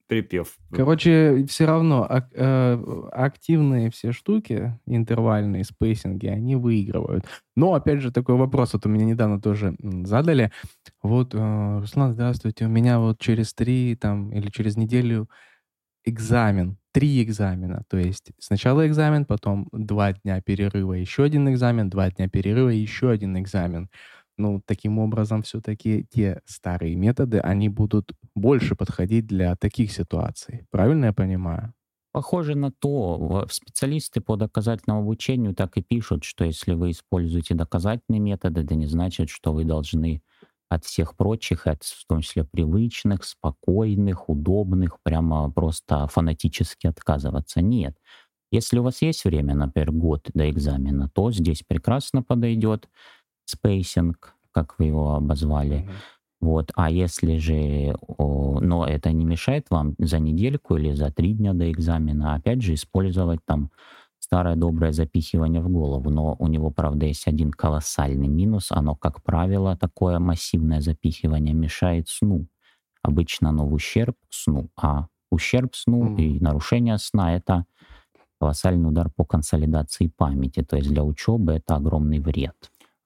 припев. 0.09 0.57
Короче, 0.71 1.45
все 1.47 1.65
равно 1.65 2.05
ак- 2.09 2.31
э, 2.33 2.83
активные 3.11 3.91
все 3.91 4.11
штуки, 4.11 4.77
интервальные 4.87 5.63
spacing 5.63 6.11
и, 6.11 6.25
они 6.25 6.55
выигрывают. 6.55 7.25
Но, 7.55 7.75
опять 7.75 8.01
же, 8.01 8.11
такой 8.11 8.35
вопрос 8.35 8.73
вот 8.73 8.85
у 8.87 8.89
меня 8.89 9.05
недавно 9.05 9.39
тоже 9.39 9.75
задали. 10.03 10.51
Вот, 11.03 11.35
э, 11.35 11.79
Руслан, 11.79 12.13
здравствуйте, 12.13 12.65
у 12.65 12.69
меня 12.69 12.99
вот 12.99 13.19
через 13.19 13.53
три 13.53 13.95
там 13.95 14.31
или 14.31 14.49
через 14.49 14.75
неделю 14.77 15.29
экзамен, 16.05 16.77
три 16.91 17.21
экзамена. 17.23 17.83
То 17.87 17.97
есть 17.97 18.31
сначала 18.39 18.87
экзамен, 18.87 19.25
потом 19.25 19.67
два 19.71 20.13
дня 20.13 20.41
перерыва, 20.41 20.93
еще 20.93 21.23
один 21.23 21.47
экзамен, 21.49 21.89
два 21.89 22.09
дня 22.09 22.27
перерыва, 22.27 22.69
еще 22.69 23.11
один 23.11 23.37
экзамен 23.37 23.89
ну, 24.39 24.61
таким 24.65 24.99
образом, 24.99 25.43
все-таки 25.43 26.05
те 26.09 26.41
старые 26.45 26.95
методы, 26.95 27.39
они 27.39 27.69
будут 27.69 28.13
больше 28.35 28.75
подходить 28.75 29.27
для 29.27 29.55
таких 29.55 29.91
ситуаций. 29.91 30.65
Правильно 30.71 31.05
я 31.05 31.13
понимаю? 31.13 31.73
Похоже 32.11 32.55
на 32.55 32.71
то. 32.71 33.45
Специалисты 33.51 34.19
по 34.19 34.35
доказательному 34.35 35.01
обучению 35.01 35.53
так 35.53 35.77
и 35.77 35.83
пишут, 35.83 36.23
что 36.23 36.43
если 36.43 36.73
вы 36.73 36.91
используете 36.91 37.53
доказательные 37.53 38.19
методы, 38.19 38.61
это 38.61 38.73
не 38.75 38.87
значит, 38.87 39.29
что 39.29 39.53
вы 39.53 39.63
должны 39.63 40.23
от 40.69 40.85
всех 40.85 41.15
прочих, 41.15 41.67
от, 41.67 41.83
в 41.83 42.05
том 42.07 42.21
числе 42.21 42.45
привычных, 42.45 43.23
спокойных, 43.25 44.29
удобных, 44.29 44.97
прямо 45.03 45.51
просто 45.51 46.07
фанатически 46.07 46.87
отказываться. 46.87 47.61
Нет. 47.61 47.97
Если 48.51 48.79
у 48.79 48.83
вас 48.83 49.01
есть 49.03 49.25
время, 49.25 49.53
например, 49.55 49.91
год 49.91 50.27
до 50.33 50.49
экзамена, 50.49 51.09
то 51.13 51.31
здесь 51.31 51.63
прекрасно 51.67 52.23
подойдет 52.23 52.89
spacing, 53.49 54.35
как 54.51 54.77
вы 54.79 54.85
его 54.85 55.15
обозвали. 55.15 55.79
Mm-hmm. 55.79 55.91
Вот. 56.41 56.71
А 56.75 56.89
если 56.89 57.37
же, 57.37 57.95
о, 58.07 58.59
но 58.61 58.85
это 58.85 59.11
не 59.11 59.25
мешает 59.25 59.67
вам 59.69 59.95
за 59.97 60.19
недельку 60.19 60.77
или 60.77 60.93
за 60.93 61.11
три 61.11 61.33
дня 61.33 61.53
до 61.53 61.69
экзамена, 61.69 62.35
опять 62.35 62.61
же, 62.61 62.73
использовать 62.73 63.39
там 63.45 63.71
старое 64.19 64.55
доброе 64.55 64.93
запихивание 64.93 65.61
в 65.61 65.69
голову. 65.69 66.09
Но 66.09 66.35
у 66.39 66.47
него, 66.47 66.71
правда, 66.71 67.07
есть 67.07 67.27
один 67.27 67.51
колоссальный 67.51 68.27
минус. 68.27 68.71
Оно, 68.71 68.95
как 68.95 69.21
правило, 69.23 69.75
такое 69.75 70.19
массивное 70.19 70.81
запихивание 70.81 71.53
мешает 71.53 72.07
сну. 72.07 72.47
Обычно 73.01 73.49
оно 73.49 73.65
в 73.65 73.73
ущерб 73.73 74.15
сну. 74.29 74.69
А 74.77 75.07
ущерб 75.31 75.75
сну 75.75 76.15
mm. 76.15 76.21
и 76.21 76.39
нарушение 76.39 76.97
сна— 76.97 77.35
это 77.35 77.65
колоссальный 78.39 78.87
удар 78.87 79.09
по 79.15 79.25
консолидации 79.25 80.07
памяти. 80.07 80.63
То 80.63 80.77
есть 80.77 80.89
для 80.89 81.03
учебы 81.03 81.53
это 81.53 81.75
огромный 81.75 82.19
вред. 82.19 82.55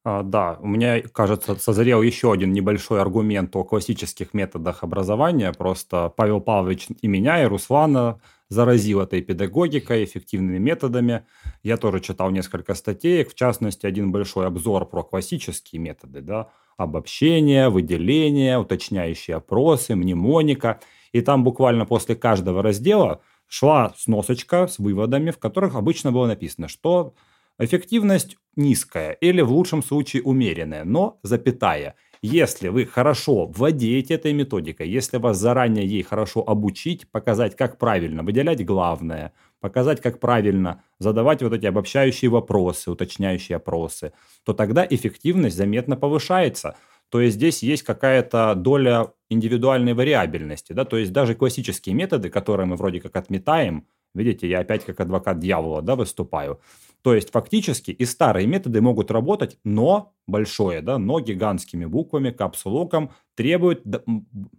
А, 0.06 0.22
да, 0.22 0.58
у 0.62 0.68
меня, 0.68 1.02
кажется, 1.02 1.56
созрел 1.56 2.02
еще 2.02 2.34
один 2.34 2.52
небольшой 2.52 3.00
аргумент 3.00 3.56
о 3.56 3.64
классических 3.64 4.34
методах 4.34 4.84
образования. 4.84 5.54
Просто 5.54 6.10
Павел 6.18 6.42
Павлович 6.42 6.88
и 7.02 7.08
меня, 7.08 7.42
и 7.42 7.46
Руслана 7.46 8.20
заразил 8.50 9.00
этой 9.00 9.22
педагогикой, 9.22 10.04
эффективными 10.04 10.58
методами. 10.58 11.26
Я 11.64 11.78
тоже 11.78 12.02
читал 12.02 12.32
несколько 12.32 12.74
статей, 12.76 13.24
в 13.24 13.34
частности, 13.34 13.86
один 13.86 14.12
большой 14.12 14.46
обзор 14.46 14.86
про 14.90 15.04
классические 15.04 15.82
методы, 15.82 16.20
да, 16.22 16.50
обобщение, 16.76 17.70
выделение, 17.70 18.58
уточняющие 18.60 19.38
опросы, 19.38 19.96
мнемоника. 19.96 20.82
И 21.14 21.22
там 21.22 21.46
буквально 21.46 21.86
после 21.86 22.16
каждого 22.16 22.62
раздела 22.62 23.22
шла 23.48 23.94
сносочка 23.98 24.68
с 24.68 24.80
выводами, 24.80 25.32
в 25.32 25.40
которых 25.40 25.76
обычно 25.76 26.12
было 26.12 26.28
написано, 26.28 26.68
что 26.68 27.14
Эффективность 27.60 28.38
низкая 28.56 29.12
или 29.12 29.42
в 29.42 29.52
лучшем 29.52 29.84
случае 29.84 30.24
умеренная, 30.24 30.84
но 30.86 31.20
запятая. 31.24 31.96
Если 32.22 32.70
вы 32.70 32.86
хорошо 32.86 33.48
владеете 33.48 34.14
этой 34.14 34.32
методикой, 34.32 34.90
если 34.90 35.18
вас 35.18 35.38
заранее 35.38 35.86
ей 35.86 36.04
хорошо 36.04 36.42
обучить, 36.48 37.10
показать, 37.12 37.56
как 37.56 37.78
правильно 37.78 38.24
выделять 38.24 38.66
главное, 38.66 39.34
показать, 39.60 40.02
как 40.02 40.20
правильно 40.20 40.84
задавать 41.00 41.44
вот 41.44 41.54
эти 41.54 41.66
обобщающие 41.66 42.32
вопросы, 42.32 42.90
уточняющие 42.90 43.58
опросы, 43.58 44.14
то 44.46 44.54
тогда 44.54 44.88
эффективность 44.90 45.58
заметно 45.58 45.98
повышается. 45.98 46.78
То 47.10 47.22
есть 47.22 47.36
здесь 47.36 47.62
есть 47.62 47.84
какая-то 47.84 48.56
доля 48.56 49.12
индивидуальной 49.30 49.94
вариабельности. 49.94 50.74
Да? 50.74 50.86
То 50.86 50.98
есть 50.98 51.12
даже 51.12 51.36
классические 51.36 51.94
методы, 51.94 52.30
которые 52.30 52.66
мы 52.66 52.78
вроде 52.78 53.02
как 53.02 53.16
отметаем, 53.18 53.86
видите, 54.16 54.48
я 54.48 54.60
опять 54.60 54.86
как 54.86 55.00
адвокат 55.00 55.40
дьявола 55.40 55.82
да, 55.82 55.96
выступаю, 55.96 56.60
то 57.04 57.14
есть 57.14 57.32
фактически 57.32 57.92
и 57.92 58.06
старые 58.06 58.48
методы 58.48 58.82
могут 58.82 59.12
работать, 59.12 59.58
но 59.64 60.14
большое, 60.28 60.82
да, 60.82 60.98
но 60.98 61.20
гигантскими 61.20 61.86
буквами, 61.86 62.32
капсулоком 62.32 63.12
требует 63.36 63.84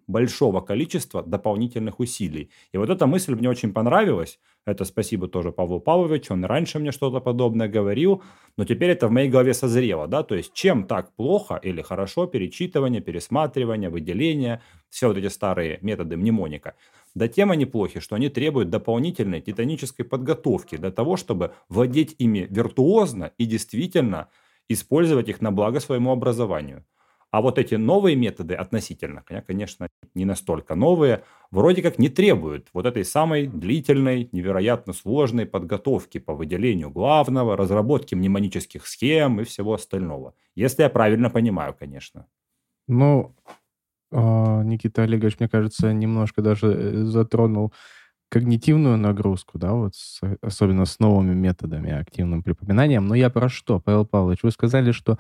большого 0.07 0.61
количества 0.61 1.23
дополнительных 1.23 2.01
усилий. 2.01 2.51
И 2.73 2.79
вот 2.79 2.91
эта 2.91 3.07
мысль 3.07 3.35
мне 3.35 3.49
очень 3.49 3.73
понравилась. 3.73 4.39
Это 4.67 4.85
спасибо 4.85 5.29
тоже 5.29 5.53
Павлу 5.53 5.79
Павловичу, 5.79 6.33
он 6.33 6.45
раньше 6.45 6.79
мне 6.79 6.91
что-то 6.91 7.21
подобное 7.21 7.69
говорил, 7.69 8.23
но 8.57 8.65
теперь 8.65 8.91
это 8.91 9.09
в 9.09 9.11
моей 9.11 9.29
голове 9.29 9.53
созрело, 9.53 10.07
да, 10.09 10.23
то 10.23 10.35
есть 10.35 10.55
чем 10.55 10.87
так 10.87 11.15
плохо 11.15 11.61
или 11.63 11.83
хорошо 11.83 12.27
перечитывание, 12.27 13.03
пересматривание, 13.03 13.91
выделение, 13.91 14.63
все 14.89 15.09
вот 15.09 15.19
эти 15.19 15.29
старые 15.29 15.79
методы 15.83 16.17
мнемоника. 16.17 16.75
Да 17.15 17.29
тем 17.29 17.51
они 17.51 17.67
плохи, 17.67 18.01
что 18.01 18.17
они 18.17 18.29
требуют 18.31 18.71
дополнительной 18.71 19.41
титанической 19.41 20.05
подготовки 20.05 20.77
для 20.77 20.91
того, 20.91 21.17
чтобы 21.17 21.53
владеть 21.69 22.17
ими 22.19 22.47
виртуозно 22.51 23.33
и 23.39 23.45
действительно 23.45 24.29
использовать 24.69 25.29
их 25.29 25.41
на 25.41 25.53
благо 25.53 25.79
своему 25.79 26.11
образованию. 26.11 26.85
А 27.35 27.41
вот 27.41 27.59
эти 27.59 27.75
новые 27.75 28.15
методы 28.15 28.55
относительно, 28.55 29.25
конечно, 29.45 29.89
не 30.15 30.25
настолько 30.25 30.77
новые, 30.77 31.25
вроде 31.51 31.83
как 31.83 31.99
не 31.99 32.09
требуют 32.09 32.69
вот 32.73 32.87
этой 32.87 33.05
самой 33.05 33.49
длительной, 33.49 34.29
невероятно 34.31 34.93
сложной 34.93 35.45
подготовки 35.45 36.19
по 36.19 36.33
выделению 36.33 36.91
главного, 36.91 37.57
разработке 37.57 38.15
мнемонических 38.15 38.87
схем 38.87 39.41
и 39.41 39.45
всего 39.45 39.75
остального. 39.75 40.35
Если 40.55 40.85
я 40.85 40.89
правильно 40.89 41.29
понимаю, 41.29 41.75
конечно. 41.75 42.29
Ну, 42.87 43.35
а, 44.13 44.63
Никита 44.63 45.03
Олегович, 45.03 45.41
мне 45.41 45.49
кажется, 45.49 45.93
немножко 45.93 46.41
даже 46.41 46.69
э, 46.69 47.05
затронул 47.05 47.73
когнитивную 48.35 48.97
нагрузку, 48.97 49.59
да, 49.61 49.75
вот 49.75 49.95
с, 49.95 50.21
особенно 50.43 50.87
с 50.87 50.99
новыми 50.99 51.35
методами 51.35 51.93
активным 51.93 52.43
припоминанием. 52.43 53.07
Но 53.07 53.15
я 53.15 53.31
про 53.31 53.49
что, 53.49 53.79
Павел 53.79 54.05
Павлович? 54.05 54.43
Вы 54.43 54.51
сказали, 54.51 54.91
что 54.91 55.19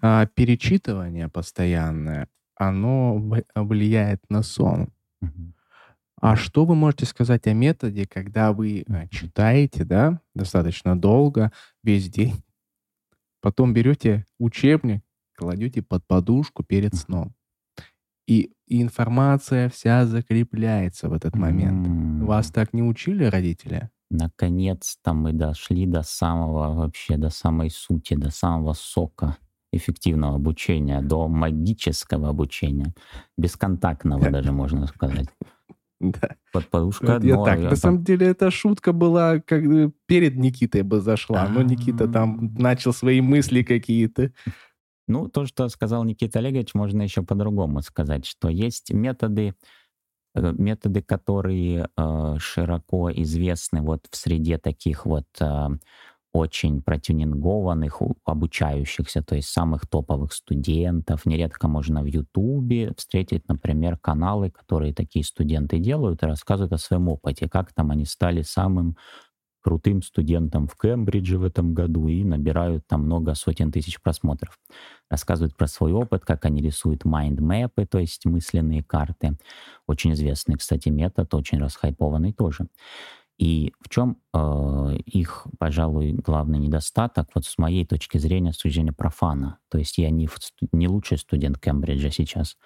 а, 0.00 0.26
перечитывание 0.26 1.28
постоянное, 1.28 2.28
оно 2.54 3.16
влияет 3.56 4.20
на 4.30 4.44
сон. 4.44 4.90
А 6.20 6.36
что 6.36 6.64
вы 6.64 6.76
можете 6.76 7.04
сказать 7.04 7.48
о 7.48 7.52
методе, 7.52 8.06
когда 8.06 8.52
вы 8.52 8.84
а, 8.88 9.08
читаете, 9.08 9.84
да, 9.84 10.20
достаточно 10.32 10.96
долго, 10.96 11.50
весь 11.82 12.08
день, 12.08 12.44
потом 13.40 13.74
берете 13.74 14.24
учебник, 14.38 15.02
кладете 15.34 15.82
под 15.82 16.06
подушку 16.06 16.62
перед 16.62 16.94
сном, 16.94 17.34
и 18.26 18.52
информация 18.68 19.68
вся 19.68 20.06
закрепляется 20.06 21.08
в 21.08 21.12
этот 21.12 21.34
момент. 21.34 22.22
Вас 22.22 22.50
так 22.50 22.72
не 22.72 22.82
учили 22.82 23.24
родители? 23.24 23.90
Наконец-то 24.10 25.14
мы 25.14 25.32
дошли 25.32 25.86
до 25.86 26.02
самого 26.02 26.74
вообще, 26.74 27.16
до 27.16 27.30
самой 27.30 27.70
сути, 27.70 28.14
до 28.14 28.30
самого 28.30 28.74
сока 28.74 29.36
эффективного 29.72 30.36
обучения, 30.36 31.00
до 31.00 31.28
магического 31.28 32.28
обучения, 32.28 32.94
бесконтактного 33.38 34.30
даже 34.30 34.52
можно 34.52 34.86
сказать. 34.86 35.28
Да. 36.02 36.36
Под 36.52 36.68
подушкой 36.68 37.16
одно. 37.16 37.28
Я 37.28 37.44
так, 37.44 37.60
я 37.60 37.70
на 37.70 37.76
самом 37.76 38.02
деле, 38.02 38.26
эта 38.26 38.50
шутка 38.50 38.92
была, 38.92 39.38
как 39.38 39.62
перед 40.06 40.36
Никитой 40.36 40.82
бы 40.82 41.00
зашла. 41.00 41.48
Но 41.48 41.62
Никита 41.62 42.08
там 42.08 42.52
начал 42.54 42.92
свои 42.92 43.20
мысли 43.20 43.62
какие-то. 43.62 44.32
Ну, 45.08 45.28
то, 45.28 45.46
что 45.46 45.68
сказал 45.68 46.04
Никита 46.04 46.38
Олегович, 46.38 46.74
можно 46.74 47.02
еще 47.02 47.22
по-другому 47.22 47.82
сказать, 47.82 48.24
что 48.26 48.48
есть 48.48 48.92
методы, 48.92 49.54
э, 50.34 50.52
методы, 50.58 51.02
которые 51.02 51.88
э, 51.96 52.36
широко 52.38 53.12
известны 53.12 53.82
вот 53.82 54.06
в 54.10 54.16
среде 54.16 54.58
таких 54.58 55.06
вот 55.06 55.26
э, 55.40 55.68
очень 56.34 56.82
протюнингованных, 56.82 58.02
обучающихся, 58.24 59.22
то 59.22 59.36
есть 59.36 59.48
самых 59.50 59.86
топовых 59.88 60.32
студентов. 60.32 61.26
Нередко 61.26 61.68
можно 61.68 62.02
в 62.02 62.06
Ютубе 62.06 62.92
встретить, 62.96 63.48
например, 63.48 63.98
каналы, 63.98 64.50
которые 64.50 64.94
такие 64.94 65.24
студенты 65.24 65.78
делают 65.78 66.22
и 66.22 66.26
рассказывают 66.26 66.72
о 66.72 66.78
своем 66.78 67.08
опыте, 67.08 67.48
как 67.48 67.72
там 67.74 67.90
они 67.90 68.06
стали 68.06 68.42
самым 68.42 68.96
крутым 69.62 70.02
студентом 70.02 70.66
в 70.66 70.76
Кембридже 70.76 71.38
в 71.38 71.44
этом 71.44 71.72
году 71.72 72.08
и 72.08 72.24
набирают 72.24 72.86
там 72.86 73.04
много 73.04 73.34
сотен 73.34 73.72
тысяч 73.72 74.00
просмотров. 74.00 74.58
Рассказывают 75.08 75.56
про 75.56 75.66
свой 75.66 75.92
опыт, 75.92 76.24
как 76.24 76.44
они 76.44 76.60
рисуют 76.60 77.04
майндмэпы, 77.04 77.86
то 77.86 77.98
есть 77.98 78.26
мысленные 78.26 78.82
карты. 78.82 79.38
Очень 79.86 80.12
известный, 80.12 80.56
кстати, 80.56 80.88
метод, 80.88 81.32
очень 81.34 81.58
расхайпованный 81.58 82.32
тоже. 82.32 82.66
И 83.38 83.72
в 83.80 83.88
чем 83.88 84.18
э, 84.34 84.96
их, 85.06 85.46
пожалуй, 85.58 86.12
главный 86.12 86.58
недостаток, 86.58 87.30
вот 87.34 87.44
с 87.44 87.58
моей 87.58 87.86
точки 87.86 88.18
зрения, 88.18 88.52
с 88.52 88.58
точки 88.58 88.74
зрения 88.74 88.92
профана. 88.92 89.58
То 89.68 89.78
есть 89.78 89.98
я 89.98 90.10
не, 90.10 90.28
не 90.72 90.86
лучший 90.86 91.18
студент 91.18 91.58
Кембриджа 91.58 92.10
сейчас. 92.10 92.56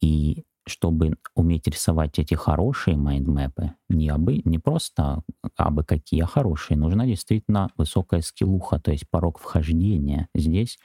И 0.00 0.44
чтобы 0.66 1.16
уметь 1.34 1.66
рисовать 1.66 2.18
эти 2.18 2.34
хорошие 2.34 2.96
майндмэпы, 2.96 3.74
не, 3.88 4.08
абы, 4.08 4.40
не 4.44 4.58
просто 4.58 5.22
абы 5.56 5.84
какие, 5.84 6.22
а 6.22 6.26
хорошие, 6.26 6.76
нужна 6.76 7.06
действительно 7.06 7.70
высокая 7.76 8.20
скиллуха, 8.20 8.78
то 8.80 8.92
есть 8.92 9.08
порог 9.10 9.38
вхождения 9.38 10.28
здесь 10.34 10.78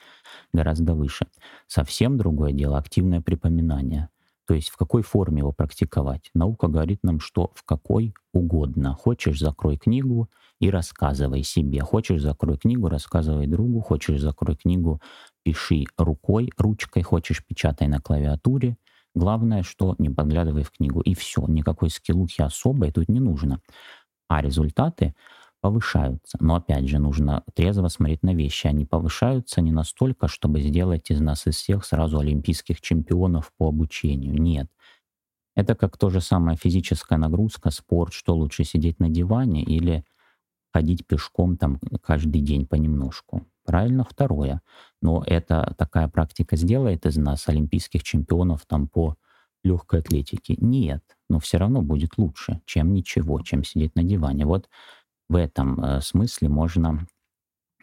гораздо 0.53 0.93
выше. 0.93 1.27
Совсем 1.67 2.17
другое 2.17 2.53
дело— 2.53 2.77
активное 2.79 3.22
припоминание. 3.22 4.10
То 4.48 4.53
есть 4.53 4.69
в 4.69 4.77
какой 4.77 5.03
форме 5.03 5.39
его 5.39 5.51
практиковать. 5.51 6.29
Наука 6.34 6.67
говорит 6.67 7.00
нам, 7.03 7.19
что 7.19 7.51
в 7.53 7.63
какой 7.63 8.13
угодно. 8.34 8.93
Хочешь, 8.93 9.39
закрой 9.39 9.77
книгу 9.77 10.29
и 10.62 10.69
рассказывай 10.69 11.43
себе. 11.43 11.81
Хочешь, 11.81 12.22
закрой 12.22 12.57
книгу, 12.57 12.88
рассказывай 12.88 13.48
другу. 13.48 13.81
Хочешь, 13.81 14.22
закрой 14.22 14.55
книгу, 14.55 15.01
пиши 15.43 15.84
рукой, 15.98 16.50
ручкой. 16.57 17.03
Хочешь, 17.03 17.46
печатай 17.46 17.89
на 17.89 18.00
клавиатуре. 18.00 18.77
Главное, 19.17 19.63
что 19.63 19.95
не 19.97 20.09
подглядывай 20.12 20.62
в 20.62 20.69
книгу. 20.69 21.01
И 21.01 21.15
все, 21.15 21.43
никакой 21.47 21.89
скиллухи 21.89 22.43
особой 22.43 22.91
тут 22.91 23.09
не 23.09 23.19
нужно. 23.19 23.62
А 24.27 24.43
результаты 24.43 25.15
повышаются. 25.59 26.38
Но 26.39 26.55
опять 26.55 26.88
же, 26.88 26.99
нужно 26.99 27.43
трезво 27.56 27.88
смотреть 27.88 28.21
на 28.21 28.36
вещи. 28.36 28.67
Они 28.67 28.86
повышаются 28.86 29.62
не 29.62 29.71
настолько, 29.71 30.27
чтобы 30.27 30.62
сделать 30.62 31.10
из 31.10 31.19
нас 31.19 31.47
из 31.47 31.56
всех 31.56 31.84
сразу 31.84 32.19
олимпийских 32.19 32.80
чемпионов 32.80 33.51
по 33.58 33.69
обучению. 33.69 34.39
Нет. 34.39 34.67
Это 35.56 35.73
как 35.73 35.97
то 35.97 36.12
же 36.12 36.21
самое 36.21 36.56
физическая 36.56 37.17
нагрузка, 37.17 37.71
спорт, 37.71 38.13
что 38.13 38.36
лучше 38.36 38.63
сидеть 38.65 38.99
на 38.99 39.10
диване 39.10 39.63
или 39.63 40.06
ходить 40.71 41.08
пешком 41.08 41.58
там 41.58 41.80
каждый 42.03 42.41
день 42.41 42.67
понемножку. 42.67 43.47
Правильно, 43.67 44.06
второе. 44.06 44.62
Но 45.01 45.21
это 45.27 45.75
такая 45.77 46.08
практика 46.08 46.56
сделает 46.56 47.06
из 47.06 47.17
нас 47.17 47.49
олимпийских 47.49 48.01
чемпионов 48.01 48.65
там 48.65 48.88
по 48.88 49.17
легкой 49.62 49.99
атлетике. 49.99 50.56
Нет, 50.58 51.03
но 51.30 51.39
все 51.39 51.58
равно 51.58 51.82
будет 51.82 52.17
лучше, 52.17 52.62
чем 52.65 52.93
ничего, 52.93 53.41
чем 53.41 53.65
сидеть 53.65 53.93
на 53.95 54.03
диване. 54.03 54.45
Вот 54.45 54.69
в 55.27 55.36
этом 55.36 55.84
э, 55.84 56.01
смысле 56.01 56.47
можно 56.47 57.08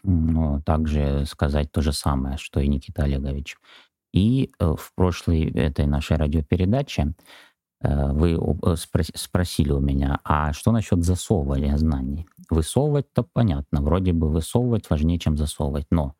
ну, 0.02 0.62
также 0.62 1.26
сказать 1.26 1.70
то 1.70 1.82
же 1.82 1.92
самое, 1.92 2.38
что 2.38 2.60
и 2.60 2.68
Никита 2.68 3.02
Олегович. 3.02 3.58
И 4.14 4.52
э, 4.58 4.74
в 4.78 4.90
прошлой 4.94 5.50
этой 5.50 5.84
нашей 5.84 6.16
радиопередаче 6.16 7.12
вы 7.80 8.38
спросили 9.14 9.72
у 9.72 9.80
меня, 9.80 10.20
а 10.24 10.52
что 10.52 10.72
насчет 10.72 11.04
засовывания 11.04 11.76
знаний? 11.76 12.26
Высовывать-то 12.50 13.22
понятно, 13.22 13.82
вроде 13.82 14.12
бы 14.12 14.28
высовывать 14.28 14.88
важнее, 14.88 15.18
чем 15.18 15.36
засовывать, 15.36 15.86
но 15.90 16.14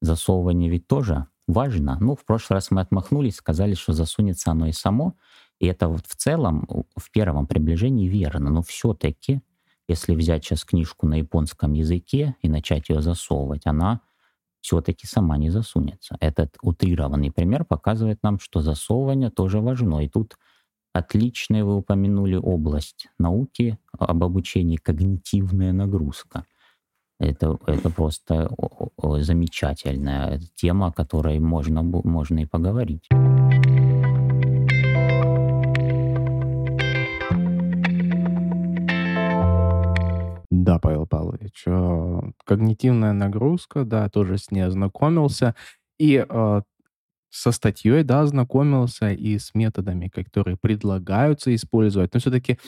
засовывание 0.00 0.70
ведь 0.70 0.86
тоже 0.86 1.26
важно. 1.46 1.98
Ну, 2.00 2.16
в 2.16 2.24
прошлый 2.24 2.56
раз 2.56 2.70
мы 2.70 2.80
отмахнулись, 2.80 3.36
сказали, 3.36 3.74
что 3.74 3.92
засунется 3.92 4.50
оно 4.50 4.66
и 4.66 4.72
само, 4.72 5.14
и 5.58 5.66
это 5.66 5.88
вот 5.88 6.06
в 6.06 6.16
целом 6.16 6.66
в 6.96 7.10
первом 7.10 7.46
приближении 7.46 8.08
верно, 8.08 8.50
но 8.50 8.62
все-таки, 8.62 9.42
если 9.88 10.14
взять 10.14 10.44
сейчас 10.44 10.64
книжку 10.64 11.06
на 11.06 11.14
японском 11.14 11.72
языке 11.72 12.36
и 12.40 12.48
начать 12.48 12.88
ее 12.88 13.02
засовывать, 13.02 13.66
она 13.66 14.00
все-таки 14.60 15.06
сама 15.06 15.36
не 15.38 15.50
засунется. 15.50 16.16
Этот 16.20 16.56
утрированный 16.62 17.32
пример 17.32 17.64
показывает 17.64 18.22
нам, 18.22 18.38
что 18.38 18.60
засовывание 18.60 19.30
тоже 19.30 19.60
важно. 19.60 19.98
И 20.04 20.08
тут 20.08 20.36
Отличная 20.92 21.64
вы 21.64 21.76
упомянули 21.76 22.36
область 22.36 23.08
науки 23.18 23.78
об 23.98 24.22
обучении 24.24 24.76
когнитивная 24.76 25.72
нагрузка. 25.72 26.44
Это, 27.18 27.58
это 27.66 27.88
просто 27.88 28.50
замечательная 28.98 30.40
тема, 30.54 30.88
о 30.88 30.92
которой 30.92 31.38
можно, 31.38 31.82
можно 31.82 32.40
и 32.40 32.46
поговорить. 32.46 33.08
Да, 40.50 40.78
Павел 40.78 41.06
Павлович, 41.06 41.64
э, 41.66 42.20
когнитивная 42.44 43.12
нагрузка, 43.12 43.84
да, 43.84 44.08
тоже 44.08 44.38
с 44.38 44.50
ней 44.50 44.60
ознакомился. 44.60 45.54
И 45.98 46.24
э, 46.28 46.62
со 47.32 47.50
статьей, 47.50 48.02
да, 48.04 48.20
ознакомился 48.20 49.10
и 49.10 49.38
с 49.38 49.54
методами, 49.54 50.08
которые 50.08 50.58
предлагаются 50.60 51.54
использовать. 51.54 52.12
Но 52.12 52.20
все-таки 52.20 52.58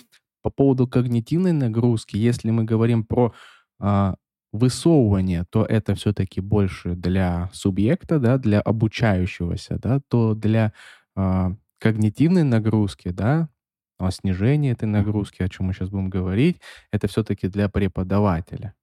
по 0.42 0.50
поводу 0.50 0.88
когнитивной 0.88 1.52
нагрузки, 1.52 2.16
если 2.16 2.50
мы 2.50 2.64
говорим 2.64 3.04
про 3.04 3.34
а, 3.78 4.16
высовывание, 4.52 5.44
то 5.50 5.64
это 5.64 5.94
все-таки 5.94 6.40
больше 6.40 6.94
для 6.94 7.50
субъекта, 7.52 8.18
да, 8.18 8.38
для 8.38 8.60
обучающегося, 8.60 9.78
да, 9.78 10.00
то 10.08 10.34
для 10.34 10.72
а, 11.14 11.52
когнитивной 11.78 12.44
нагрузки, 12.44 13.10
да, 13.10 13.50
о 13.98 14.10
снижении 14.10 14.72
этой 14.72 14.86
нагрузки, 14.86 15.42
о 15.42 15.48
чем 15.48 15.66
мы 15.66 15.74
сейчас 15.74 15.90
будем 15.90 16.08
говорить, 16.08 16.56
это 16.90 17.06
все-таки 17.06 17.48
для 17.48 17.68
преподавателя 17.68 18.74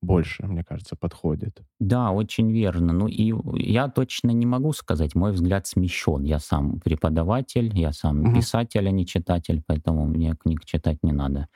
больше, 0.00 0.46
мне 0.46 0.62
кажется, 0.62 0.96
подходит. 0.96 1.62
Да, 1.80 2.12
очень 2.12 2.52
верно. 2.52 2.92
Ну 2.92 3.08
и 3.08 3.34
я 3.54 3.88
точно 3.88 4.30
не 4.30 4.46
могу 4.46 4.72
сказать, 4.72 5.14
мой 5.14 5.32
взгляд 5.32 5.66
смещен. 5.66 6.22
Я 6.22 6.38
сам 6.38 6.80
преподаватель, 6.80 7.76
я 7.76 7.92
сам 7.92 8.22
угу. 8.22 8.36
писатель, 8.36 8.86
а 8.86 8.90
не 8.90 9.06
читатель, 9.06 9.62
поэтому 9.66 10.06
мне 10.06 10.34
книг 10.36 10.64
читать 10.64 10.98
не 11.02 11.12
надо. 11.12 11.48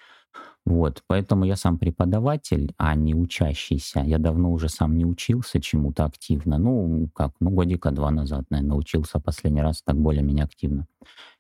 Вот, 0.65 1.03
поэтому 1.09 1.45
я 1.45 1.57
сам 1.57 1.77
преподаватель, 1.77 2.73
а 2.77 2.95
не 2.95 3.15
учащийся. 3.15 4.01
Я 4.01 4.19
давно 4.19 4.53
уже 4.53 4.69
сам 4.69 4.97
не 4.97 5.05
учился 5.05 5.61
чему-то 5.61 6.05
активно. 6.05 6.57
Ну, 6.59 7.09
как, 7.15 7.33
ну, 7.41 7.51
годика 7.51 7.91
два 7.91 8.13
назад, 8.13 8.45
наверное, 8.51 8.77
учился 8.77 9.19
последний 9.19 9.61
раз 9.61 9.83
так 9.83 9.97
более-менее 9.97 10.45
активно. 10.45 10.87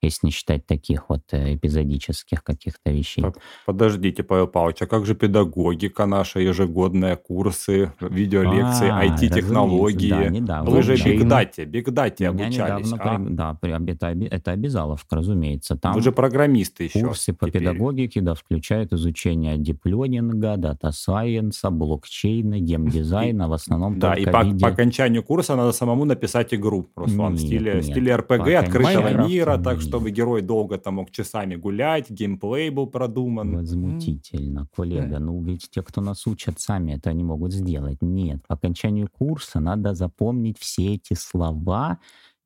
Если 0.03 0.27
не 0.27 0.33
считать 0.33 0.67
таких 0.67 1.09
вот 1.09 1.23
э, 1.31 1.55
эпизодических 1.55 2.43
каких-то 2.43 2.91
вещей. 2.91 3.25
Подождите, 3.65 4.25
Павел 4.25 4.49
Павлович, 4.49 4.83
а 4.83 4.87
как 4.89 5.07
же 5.07 5.15
педагогика 5.15 6.07
наша, 6.07 6.41
ежегодные 6.41 7.15
курсы, 7.15 7.93
видеолекции, 8.01 8.89
а, 8.91 9.07
IT-технологии? 9.07 10.11
Да, 10.11 10.29
недавно. 10.29 10.69
Вы 10.69 10.83
же 10.83 10.97
big 10.97 11.22
дате, 11.22 11.65
big 11.65 11.92
дате 11.92 12.29
обучались, 12.29 12.91
недавно, 12.91 13.29
а? 13.45 13.59
Да, 13.61 13.79
это, 13.87 14.07
это 14.09 14.51
обязаловка, 14.51 15.15
разумеется. 15.15 15.77
Там 15.77 15.93
Вы 15.93 16.03
же 16.03 16.11
программисты 16.11 16.85
еще. 16.85 17.07
Курсы 17.07 17.33
по 17.33 17.47
теперь. 17.47 17.63
педагогике, 17.63 18.21
да, 18.21 18.35
включают 18.35 18.93
изучение 18.93 19.12
изучения 19.13 19.59
deep 19.59 19.87
learning 19.87 20.43
а, 20.43 20.57
data 20.57 20.92
science 20.92 21.53
а, 21.53 21.71
блокчейна, 21.71 22.59
геймдизайна, 22.59 23.49
в 23.49 23.53
основном 23.53 23.99
Да, 23.99 24.15
и 24.15 24.25
по, 24.25 24.45
по 24.61 24.69
окончанию 24.69 25.23
курса 25.23 25.57
надо 25.57 25.73
самому 25.73 26.05
написать 26.05 26.55
игру, 26.55 26.89
Руслан, 26.97 27.35
в 27.35 27.39
стиле, 27.39 27.75
нет. 27.75 27.85
стиле 27.85 28.17
РПГ, 28.17 28.49
открытого 28.49 29.29
мира, 29.29 29.59
так, 29.59 29.81
чтобы 29.81 30.11
герой 30.11 30.43
долго 30.43 30.79
там 30.79 30.95
мог 30.95 31.11
часами 31.11 31.57
гулять, 31.57 32.11
геймплей 32.11 32.71
был 32.71 32.87
продуман. 32.87 33.57
Возмутительно, 33.57 34.67
коллега. 34.75 35.19
Ну, 35.19 35.43
ведь 35.43 35.69
те, 35.71 35.83
кто 35.83 36.01
нас 36.01 36.27
учат, 36.27 36.61
сами 36.61 36.93
это 36.93 37.13
не 37.13 37.25
могут 37.25 37.53
сделать. 37.53 37.99
Нет, 38.01 38.39
по 38.49 38.55
окончанию 38.55 39.09
курса 39.19 39.61
надо 39.61 39.95
запомнить 39.95 40.59
все 40.59 40.95
эти 40.95 41.15
слова, 41.15 41.99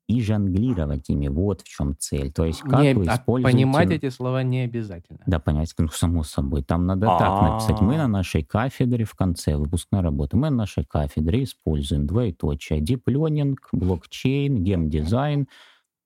и 0.07 0.21
жонглировать 0.21 1.09
ими. 1.09 1.27
Вот 1.27 1.61
в 1.61 1.67
чем 1.67 1.95
цель. 1.97 2.31
То 2.31 2.45
есть 2.45 2.61
как 2.61 2.81
не, 2.81 2.93
вы 2.93 3.05
а 3.07 3.15
используете... 3.15 3.57
Понимать 3.57 3.91
эти 3.91 4.09
слова 4.09 4.41
не 4.41 4.61
обязательно. 4.61 5.19
Да, 5.25 5.39
понять, 5.39 5.73
ну, 5.77 5.89
само 5.89 6.23
собой. 6.23 6.63
Там 6.63 6.85
надо 6.85 7.07
А-а-а. 7.09 7.19
так 7.19 7.51
написать. 7.51 7.81
Мы 7.81 7.97
на 7.97 8.07
нашей 8.07 8.43
кафедре 8.43 9.03
в 9.03 9.15
конце 9.15 9.57
выпускной 9.57 10.01
работы, 10.01 10.37
мы 10.37 10.49
на 10.49 10.57
нашей 10.57 10.85
кафедре 10.85 11.43
используем 11.43 12.07
двоеточие. 12.07 12.79
Диплонинг, 12.79 13.67
блокчейн, 13.73 14.63
геймдизайн. 14.63 15.47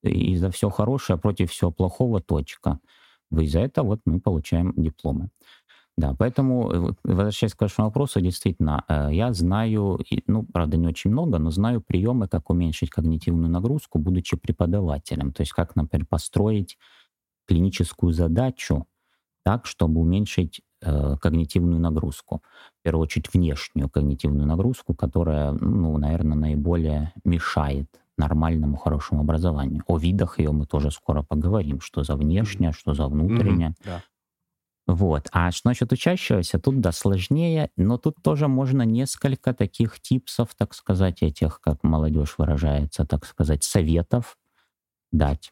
И 0.04 0.36
за 0.36 0.50
все 0.50 0.70
хорошее 0.72 1.20
против 1.20 1.52
всего 1.52 1.70
плохого 1.70 2.22
точка. 2.22 2.80
И 3.40 3.46
за 3.46 3.60
это 3.60 3.84
вот 3.84 4.02
мы 4.06 4.20
получаем 4.20 4.74
дипломы. 4.76 5.30
Да, 6.02 6.16
поэтому, 6.18 6.72
э, 6.72 6.94
возвращаясь 7.04 7.54
к 7.54 7.62
вашему 7.62 7.88
вопросу, 7.88 8.22
действительно, 8.22 8.84
э, 8.88 9.10
я 9.12 9.34
знаю, 9.34 10.00
ну, 10.26 10.44
правда, 10.52 10.76
не 10.78 10.88
очень 10.88 11.12
много, 11.12 11.38
но 11.38 11.52
знаю 11.52 11.80
приемы, 11.80 12.28
как 12.28 12.50
уменьшить 12.50 12.90
когнитивную 12.90 13.52
нагрузку, 13.52 14.00
будучи 14.00 14.36
преподавателем. 14.36 15.32
То 15.32 15.42
есть 15.42 15.54
как, 15.54 15.76
например, 15.76 16.08
построить 16.08 16.80
клиническую 17.48 18.14
задачу 18.14 18.88
так, 19.44 19.68
чтобы 19.68 20.02
уменьшить 20.02 20.62
э, 20.82 21.18
когнитивную 21.22 21.80
нагрузку. 21.80 22.42
В 22.80 22.84
первую 22.84 23.04
очередь 23.04 23.32
внешнюю 23.32 23.88
когнитивную 23.88 24.48
нагрузку, 24.48 24.96
которая, 24.96 25.52
ну, 25.52 25.96
наверное, 26.00 26.38
наиболее 26.38 27.14
мешает 27.24 27.88
нормальному, 28.18 28.78
хорошему 28.78 29.22
образованию. 29.22 29.84
О 29.86 29.98
видах 30.00 30.40
ее 30.40 30.52
мы 30.52 30.66
тоже 30.66 30.90
скоро 30.90 31.22
поговорим, 31.22 31.80
что 31.80 32.04
за 32.04 32.16
внешнее, 32.16 32.72
что 32.72 32.96
за 32.96 33.08
внутреннее. 33.08 33.70
Mm-hmm, 33.70 33.86
да. 33.86 34.02
Вот. 34.96 35.30
А 35.32 35.52
что 35.52 35.70
насчет 35.70 35.92
учащегося, 35.94 36.60
тут 36.60 36.82
да, 36.82 36.92
сложнее, 36.92 37.70
но 37.78 37.98
тут 37.98 38.18
тоже 38.22 38.48
можно 38.48 38.82
несколько 38.84 39.54
таких 39.54 40.00
типсов, 40.02 40.54
так 40.58 40.74
сказать, 40.74 41.24
этих, 41.24 41.62
как 41.62 41.84
молодежь 41.84 42.36
выражается, 42.38 43.06
так 43.06 43.26
сказать, 43.26 43.64
советов 43.64 44.38
дать. 45.12 45.52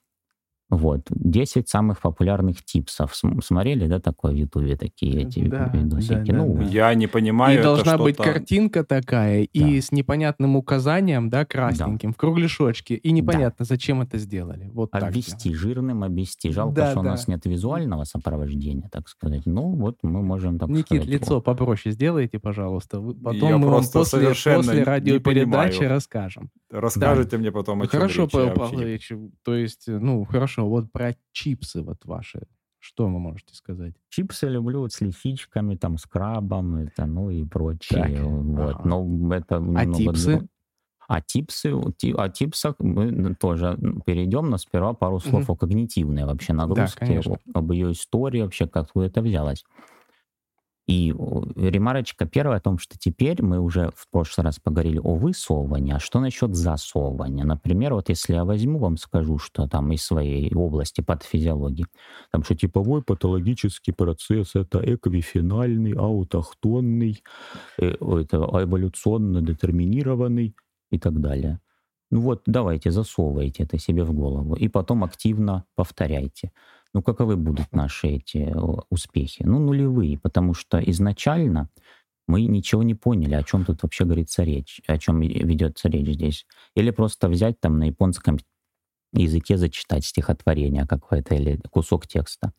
Вот. 0.69 1.01
10 1.09 1.67
самых 1.67 1.99
популярных 1.99 2.63
типсов. 2.63 3.15
Смотрели, 3.15 3.87
да, 3.87 3.99
такое 3.99 4.33
в 4.33 4.35
Ютубе, 4.35 4.75
такие 4.75 5.23
эти 5.23 5.47
да, 5.47 5.71
видосики? 5.73 6.31
Да, 6.31 6.37
ну, 6.37 6.55
да. 6.57 6.63
Я 6.63 6.93
не 6.93 7.07
понимаю, 7.07 7.59
И 7.59 7.63
должна 7.63 7.97
быть 7.97 8.17
картинка 8.17 8.83
такая, 8.83 9.41
да. 9.41 9.47
и 9.51 9.81
с 9.81 9.91
непонятным 9.91 10.55
указанием, 10.55 11.29
да, 11.29 11.43
красненьким, 11.45 12.11
да. 12.11 12.13
в 12.13 12.17
кругляшочке, 12.17 12.95
и 12.95 13.11
непонятно, 13.11 13.65
да. 13.65 13.65
зачем 13.65 14.01
это 14.01 14.19
сделали. 14.19 14.69
Вот 14.71 14.93
обвести, 14.93 15.49
так 15.49 15.59
жирным 15.59 16.03
обвести. 16.03 16.51
Жалко, 16.51 16.75
да, 16.75 16.91
что 16.91 17.01
да. 17.01 17.09
у 17.09 17.11
нас 17.11 17.27
нет 17.27 17.45
визуального 17.45 18.03
сопровождения, 18.03 18.89
так 18.91 19.09
сказать. 19.09 19.45
Ну, 19.45 19.75
вот 19.75 19.97
мы 20.03 20.21
можем 20.21 20.59
так 20.59 20.69
Никит, 20.69 20.85
сказать. 20.85 21.07
лицо 21.07 21.35
вот. 21.35 21.45
попроще 21.45 21.93
сделайте, 21.93 22.37
пожалуйста. 22.37 23.01
Потом 23.01 23.49
Я 23.49 23.57
мы 23.57 23.69
вам 23.69 23.83
после, 23.91 24.29
после 24.29 24.83
радиопередачи 24.83 25.83
расскажем. 25.83 26.51
Расскажете 26.69 27.31
да. 27.31 27.37
мне 27.39 27.51
потом, 27.51 27.81
о 27.81 27.87
чем 27.87 27.99
Хорошо, 27.99 28.27
Павел 28.31 28.53
Павлович, 28.53 29.11
то 29.43 29.55
есть, 29.55 29.87
ну, 29.87 30.23
хорошо, 30.25 30.58
Хорошо, 30.59 30.69
вот 30.69 30.91
про 30.91 31.15
чипсы 31.31 31.81
вот 31.81 32.05
ваши. 32.05 32.41
Что 32.79 33.07
вы 33.07 33.19
можете 33.19 33.55
сказать? 33.55 33.93
Чипсы 34.09 34.47
люблю 34.47 34.87
с 34.87 35.01
лисичками, 35.01 35.75
там, 35.75 35.97
с 35.97 36.05
крабом, 36.05 36.75
это, 36.75 37.05
ну 37.05 37.29
и 37.29 37.43
прочее. 37.43 38.03
Так. 38.03 38.23
Вот. 38.23 38.75
Ага. 38.75 38.89
Но 38.89 39.35
это 39.35 39.57
а 39.75 39.85
типсы? 39.85 40.47
А 41.07 41.21
типсы, 41.21 41.73
о 41.73 42.29
типсах 42.29 42.75
мы 42.79 43.33
тоже 43.35 43.77
перейдем, 44.05 44.49
но 44.49 44.57
сперва 44.57 44.93
пару 44.93 45.19
слов 45.19 45.43
угу. 45.45 45.53
о 45.53 45.55
когнитивной 45.55 46.25
вообще 46.25 46.53
нагрузке, 46.53 47.21
да, 47.25 47.35
об 47.53 47.71
ее 47.71 47.91
истории 47.93 48.41
вообще, 48.41 48.67
как 48.67 48.95
это 48.95 49.21
взялось. 49.21 49.65
И 50.89 51.13
ремарочка 51.55 52.25
первая 52.25 52.57
о 52.57 52.61
том, 52.61 52.79
что 52.79 52.97
теперь 52.97 53.43
мы 53.43 53.59
уже 53.59 53.91
в 53.95 54.09
прошлый 54.09 54.43
раз 54.43 54.57
поговорили 54.57 54.97
о 54.97 55.13
высовывании, 55.13 55.93
а 55.93 55.99
что 55.99 56.19
насчет 56.19 56.55
засовывания? 56.55 57.43
Например, 57.45 57.93
вот 57.93 58.09
если 58.09 58.33
я 58.33 58.43
возьму, 58.43 58.79
вам 58.79 58.97
скажу, 58.97 59.37
что 59.37 59.67
там 59.67 59.91
из 59.91 60.03
своей 60.03 60.51
области 60.55 61.01
патофизиологии, 61.01 61.85
там 62.31 62.43
что 62.43 62.55
типовой 62.55 63.03
патологический 63.03 63.93
процесс— 63.93 64.51
это 64.55 64.79
эквифинальный, 64.79 65.93
аутохтонный, 65.93 67.23
э, 67.77 67.91
это 67.91 68.37
эволюционно 68.37 69.43
детерминированный 69.43 70.55
и 70.89 70.97
так 70.97 71.21
далее. 71.21 71.59
Ну 72.09 72.21
вот, 72.21 72.41
давайте, 72.47 72.89
засовывайте 72.89 73.61
это 73.61 73.77
себе 73.77 74.03
в 74.03 74.13
голову 74.13 74.55
и 74.55 74.67
потом 74.67 75.03
активно 75.03 75.65
повторяйте 75.75 76.51
ну 76.93 77.01
каковы 77.01 77.37
будут 77.37 77.71
наши 77.71 78.07
эти 78.07 78.53
успехи? 78.89 79.43
Ну, 79.43 79.59
нулевые, 79.59 80.17
потому 80.17 80.53
что 80.53 80.79
изначально 80.79 81.69
мы 82.27 82.43
ничего 82.43 82.83
не 82.83 82.95
поняли, 82.95 83.33
о 83.33 83.43
чем 83.43 83.65
тут 83.65 83.81
вообще 83.83 84.05
говорится 84.05 84.43
речь, 84.43 84.81
о 84.87 84.97
чем 84.97 85.21
ведется 85.21 85.89
речь 85.89 86.13
здесь. 86.13 86.45
Или 86.75 86.91
просто 86.91 87.27
взять 87.27 87.59
там 87.59 87.79
на 87.79 87.85
японском 87.85 88.37
языке 89.13 89.57
зачитать 89.57 90.05
стихотворение 90.05 90.85
какое-то 90.85 91.35
или 91.35 91.59
кусок 91.71 92.07
текста. 92.07 92.53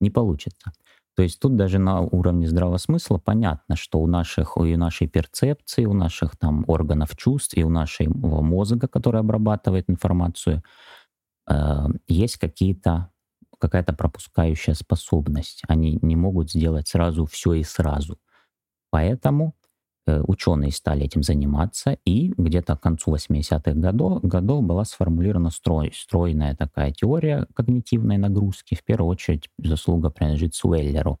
Не 0.00 0.10
получится. 0.10 0.72
То 1.16 1.22
есть 1.22 1.38
тут 1.38 1.56
даже 1.56 1.78
на 1.78 2.00
уровне 2.00 2.48
здравого 2.48 2.78
смысла 2.78 3.18
понятно, 3.18 3.76
что 3.76 3.98
у 3.98 4.06
наших, 4.06 4.56
у 4.56 4.64
нашей 4.64 5.06
перцепции, 5.06 5.84
у 5.84 5.92
наших 5.92 6.36
там 6.38 6.64
органов 6.66 7.14
чувств 7.16 7.54
и 7.56 7.62
у 7.62 7.68
нашего 7.68 8.40
мозга, 8.40 8.88
который 8.88 9.20
обрабатывает 9.20 9.90
информацию, 9.90 10.62
э, 11.46 11.86
есть 12.08 12.38
какие-то 12.38 13.10
какая-то 13.60 13.92
пропускающая 13.92 14.74
способность. 14.74 15.62
Они 15.68 15.98
не 16.02 16.16
могут 16.16 16.50
сделать 16.50 16.88
сразу 16.88 17.26
все 17.26 17.54
и 17.54 17.62
сразу. 17.62 18.18
Поэтому 18.90 19.54
э, 20.06 20.20
ученые 20.26 20.72
стали 20.72 21.04
этим 21.04 21.22
заниматься, 21.22 21.98
и 22.04 22.32
где-то 22.36 22.76
к 22.76 22.80
концу 22.80 23.14
80-х 23.14 23.72
годов, 23.72 24.22
годов 24.22 24.64
была 24.64 24.84
сформулирована 24.84 25.50
строй, 25.50 25.92
стройная 25.94 26.56
такая 26.56 26.90
теория 26.90 27.46
когнитивной 27.54 28.18
нагрузки. 28.18 28.74
В 28.74 28.84
первую 28.84 29.10
очередь 29.10 29.48
заслуга 29.58 30.10
принадлежит 30.10 30.54
Суэллеру. 30.54 31.20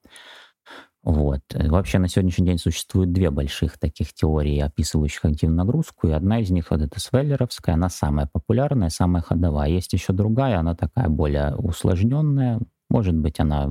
Вот. 1.02 1.40
Вообще 1.54 1.98
на 1.98 2.08
сегодняшний 2.08 2.46
день 2.46 2.58
существует 2.58 3.12
две 3.12 3.30
больших 3.30 3.78
таких 3.78 4.12
теории, 4.12 4.58
описывающих 4.58 5.24
активную 5.24 5.56
нагрузку, 5.56 6.08
и 6.08 6.12
одна 6.12 6.40
из 6.40 6.50
них 6.50 6.70
вот 6.70 6.82
эта 6.82 7.00
Свеллеровская, 7.00 7.74
она 7.74 7.88
самая 7.88 8.28
популярная, 8.30 8.90
самая 8.90 9.22
ходовая. 9.22 9.70
Есть 9.70 9.94
еще 9.94 10.12
другая, 10.12 10.58
она 10.58 10.74
такая 10.74 11.08
более 11.08 11.56
усложненная, 11.56 12.60
может 12.90 13.14
быть, 13.14 13.40
она 13.40 13.70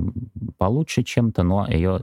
получше 0.56 1.04
чем-то, 1.04 1.44
но 1.44 1.68
ее, 1.68 2.00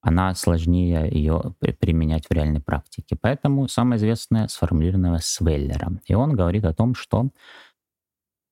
она 0.00 0.34
сложнее 0.34 1.10
ее 1.10 1.54
применять 1.80 2.26
в 2.26 2.32
реальной 2.32 2.60
практике. 2.60 3.18
Поэтому 3.20 3.68
самая 3.68 3.98
известная 3.98 4.48
сформулированная 4.48 5.18
Свеллером. 5.18 6.00
И 6.06 6.14
он 6.14 6.34
говорит 6.34 6.64
о 6.64 6.72
том, 6.72 6.94
что 6.94 7.28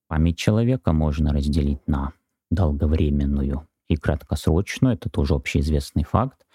память 0.08 0.36
человека 0.36 0.92
можно 0.92 1.32
разделить 1.32 1.86
на 1.86 2.12
долговременную 2.50 3.66
и 3.88 3.96
краткосрочную, 3.96 4.94
это 4.94 5.10
тоже 5.10 5.34
общеизвестный 5.34 6.04
факт. 6.04 6.46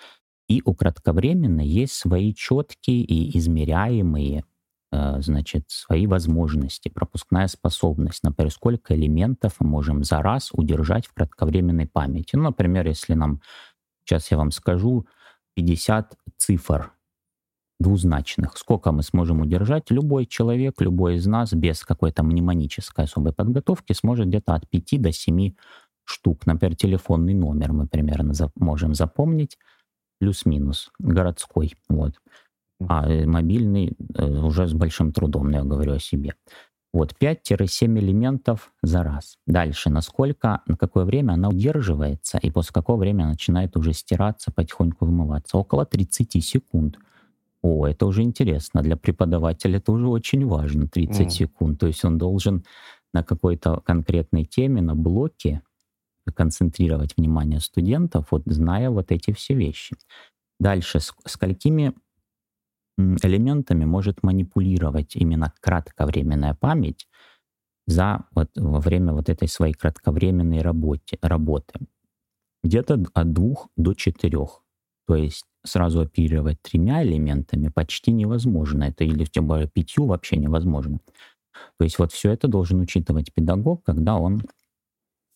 И 0.47 0.61
у 0.65 0.73
кратковременной 0.73 1.65
есть 1.65 1.93
свои 1.93 2.33
четкие 2.33 3.03
и 3.03 3.37
измеряемые 3.37 4.43
э, 4.91 5.21
значит, 5.21 5.65
свои 5.69 6.07
возможности, 6.07 6.89
пропускная 6.89 7.47
способность, 7.47 8.23
например, 8.23 8.51
сколько 8.51 8.93
элементов 8.93 9.55
мы 9.59 9.67
можем 9.67 10.03
за 10.03 10.21
раз 10.21 10.49
удержать 10.51 11.07
в 11.07 11.13
кратковременной 11.13 11.87
памяти. 11.87 12.35
Ну, 12.35 12.43
например, 12.43 12.87
если 12.87 13.13
нам, 13.13 13.41
сейчас 14.03 14.29
я 14.31 14.37
вам 14.37 14.51
скажу, 14.51 15.07
50 15.55 16.17
цифр 16.37 16.91
двузначных, 17.81 18.57
сколько 18.57 18.91
мы 18.91 19.03
сможем 19.03 19.41
удержать, 19.41 19.89
любой 19.89 20.25
человек, 20.25 20.81
любой 20.81 21.15
из 21.15 21.25
нас 21.25 21.53
без 21.53 21.83
какой-то 21.83 22.23
мнемонической 22.23 23.05
особой 23.05 23.33
подготовки 23.33 23.93
сможет 23.93 24.27
где-то 24.27 24.53
от 24.53 24.69
5 24.69 25.01
до 25.01 25.11
7 25.11 25.53
штук. 26.12 26.45
Например, 26.45 26.76
телефонный 26.76 27.34
номер 27.34 27.74
мы 27.74 27.88
примерно 27.88 28.34
за, 28.34 28.52
можем 28.56 28.93
запомнить, 28.93 29.58
плюс-минус, 30.19 30.91
городской. 31.00 31.74
Вот. 31.89 32.13
А 32.88 33.10
э, 33.10 33.26
мобильный 33.26 33.95
э, 34.15 34.28
уже 34.28 34.67
с 34.67 34.74
большим 34.74 35.12
трудом, 35.12 35.50
но 35.50 35.58
я 35.58 35.63
говорю 35.63 35.93
о 35.93 36.00
себе. 36.00 36.36
Вот 36.93 37.15
5-7 37.19 38.00
элементов 38.00 38.74
за 38.84 39.04
раз. 39.04 39.38
Дальше, 39.47 39.89
насколько, 39.89 40.62
на 40.65 40.76
какое 40.76 41.06
время 41.06 41.34
она 41.34 41.47
удерживается, 41.50 42.38
и 42.38 42.52
после 42.52 42.74
какого 42.74 42.97
времени 42.97 43.24
она 43.24 43.32
начинает 43.32 43.78
уже 43.78 43.93
стираться, 43.93 44.52
потихоньку 44.52 45.06
вымываться. 45.06 45.58
Около 45.58 45.86
30 45.86 46.43
секунд. 46.43 46.97
О, 47.62 47.88
это 47.88 48.06
уже 48.06 48.24
интересно. 48.24 48.82
Для 48.82 48.97
преподавателя 48.97 49.78
это 49.78 49.91
уже 49.91 50.08
очень 50.08 50.45
важно, 50.45 50.88
30 50.88 51.28
mm. 51.28 51.30
секунд. 51.30 51.80
То 51.80 51.88
есть 51.88 52.04
он 52.04 52.17
должен 52.17 52.65
на 53.13 53.24
какой-то 53.24 53.82
конкретной 53.82 54.45
теме, 54.45 54.82
на 54.82 54.95
блоке 54.95 55.62
концентрировать 56.34 57.17
внимание 57.17 57.60
студентов, 57.60 58.27
вот 58.31 58.43
зная 58.45 58.89
вот 58.89 59.12
эти 59.12 59.34
все 59.34 59.55
вещи. 59.55 59.95
Дальше, 60.60 60.99
с 60.99 61.13
сколькими 61.25 61.93
элементами 62.97 63.86
может 63.86 64.23
манипулировать 64.23 65.15
именно 65.15 65.53
кратковременная 65.60 66.53
память 66.53 67.07
за 67.88 68.25
вот, 68.31 68.49
во 68.55 68.79
время 68.79 69.13
вот 69.13 69.29
этой 69.29 69.47
своей 69.47 69.73
кратковременной 69.73 70.62
работе, 70.62 71.17
работы. 71.21 71.79
Где-то 72.63 73.03
от 73.13 73.34
двух 73.34 73.69
до 73.75 73.93
четырех. 73.93 74.63
То 75.07 75.15
есть 75.15 75.45
сразу 75.63 76.01
оперировать 76.01 76.62
тремя 76.62 77.03
элементами 77.03 77.69
почти 77.69 78.12
невозможно. 78.12 78.84
Это 78.84 79.03
или 79.03 79.25
тем 79.25 79.47
более 79.47 79.67
пятью 79.67 80.05
вообще 80.05 80.38
невозможно. 80.38 80.99
То 81.77 81.84
есть 81.84 81.99
вот 81.99 82.12
все 82.12 82.31
это 82.31 82.47
должен 82.47 82.79
учитывать 82.79 83.34
педагог, 83.34 83.84
когда 83.84 84.15
он 84.15 84.43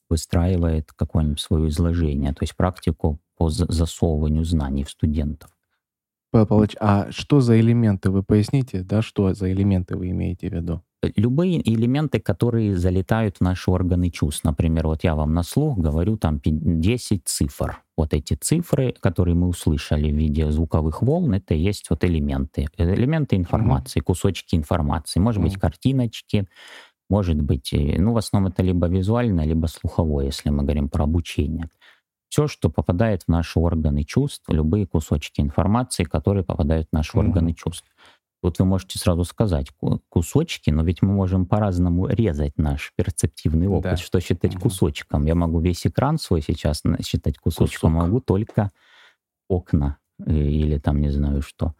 выстраивает 0.10 0.92
какое-нибудь 0.94 1.40
свое 1.40 1.70
изложение, 1.70 2.32
то 2.34 2.44
есть 2.44 2.56
практику 2.56 3.20
по 3.38 3.50
засовыванию 3.50 4.46
знаний 4.46 4.84
в 4.84 4.90
студентов. 4.90 5.50
Павел 6.32 6.48
Павлович, 6.48 6.76
а 6.82 7.08
что 7.12 7.40
за 7.40 7.60
элементы? 7.60 8.10
Вы 8.10 8.22
поясните, 8.22 8.84
да, 8.84 9.02
что 9.02 9.34
за 9.34 9.52
элементы 9.52 9.96
вы 9.96 10.10
имеете 10.10 10.50
в 10.50 10.54
виду? 10.54 10.82
Любые 11.16 11.62
элементы, 11.70 12.20
которые 12.20 12.76
залетают 12.76 13.38
в 13.38 13.42
наши 13.42 13.72
органы 13.72 14.10
чувств. 14.10 14.44
Например, 14.44 14.88
вот 14.88 15.04
я 15.04 15.16
вам 15.16 15.34
на 15.34 15.44
слух 15.44 15.78
говорю 15.78 16.18
там 16.18 16.42
10 16.44 17.22
цифр. 17.26 17.82
Вот 17.96 18.14
эти 18.14 18.34
цифры, 18.34 18.94
которые 19.00 19.36
мы 19.36 19.48
услышали 19.48 20.12
в 20.12 20.16
виде 20.16 20.52
звуковых 20.52 21.02
волн, 21.02 21.36
это 21.36 21.54
есть 21.54 21.90
вот 21.90 22.04
элементы. 22.04 22.68
Элементы 22.78 23.38
информации, 23.38 24.02
mm-hmm. 24.02 24.04
кусочки 24.04 24.56
информации. 24.56 25.20
Может 25.20 25.42
mm-hmm. 25.42 25.46
быть, 25.46 25.58
картиночки, 25.58 26.48
может 27.10 27.42
быть, 27.42 27.70
ну, 27.74 28.14
в 28.14 28.18
основном 28.18 28.52
это 28.52 28.64
либо 28.64 28.88
визуальное, 28.88 29.46
либо 29.46 29.68
слуховое, 29.68 30.26
если 30.26 30.50
мы 30.50 30.64
говорим 30.64 30.90
про 30.90 31.04
обучение 31.04 31.70
все, 32.36 32.48
что 32.48 32.70
попадает 32.70 33.24
в 33.24 33.28
наши 33.30 33.60
органы 33.60 34.04
чувств, 34.04 34.44
любые 34.50 34.86
кусочки 34.86 35.40
информации, 35.40 36.04
которые 36.04 36.44
попадают 36.44 36.90
в 36.90 36.94
наши 36.94 37.16
mm-hmm. 37.16 37.20
органы 37.20 37.54
чувств. 37.54 37.88
Тут 38.42 38.60
вы 38.60 38.66
можете 38.66 39.00
сразу 39.00 39.24
сказать 39.24 39.72
кусочки, 40.10 40.70
но 40.70 40.84
ведь 40.84 41.02
мы 41.02 41.14
можем 41.14 41.46
по-разному 41.46 42.08
резать 42.08 42.58
наш 42.58 42.92
перцептивный 42.98 43.68
опыт. 43.68 43.92
Да. 43.92 43.96
Что 43.98 44.20
считать 44.20 44.54
mm-hmm. 44.54 44.62
кусочком? 44.62 45.26
Я 45.26 45.34
могу 45.34 45.62
весь 45.62 45.88
экран 45.88 46.18
свой 46.18 46.42
сейчас 46.42 46.84
считать 47.02 47.38
кусочком, 47.38 47.94
Кусок. 47.94 48.06
могу 48.06 48.20
только 48.20 48.72
окна 49.48 49.98
э, 50.20 50.34
или 50.34 50.78
там 50.78 51.00
не 51.00 51.12
знаю 51.12 51.42
что. 51.42 51.74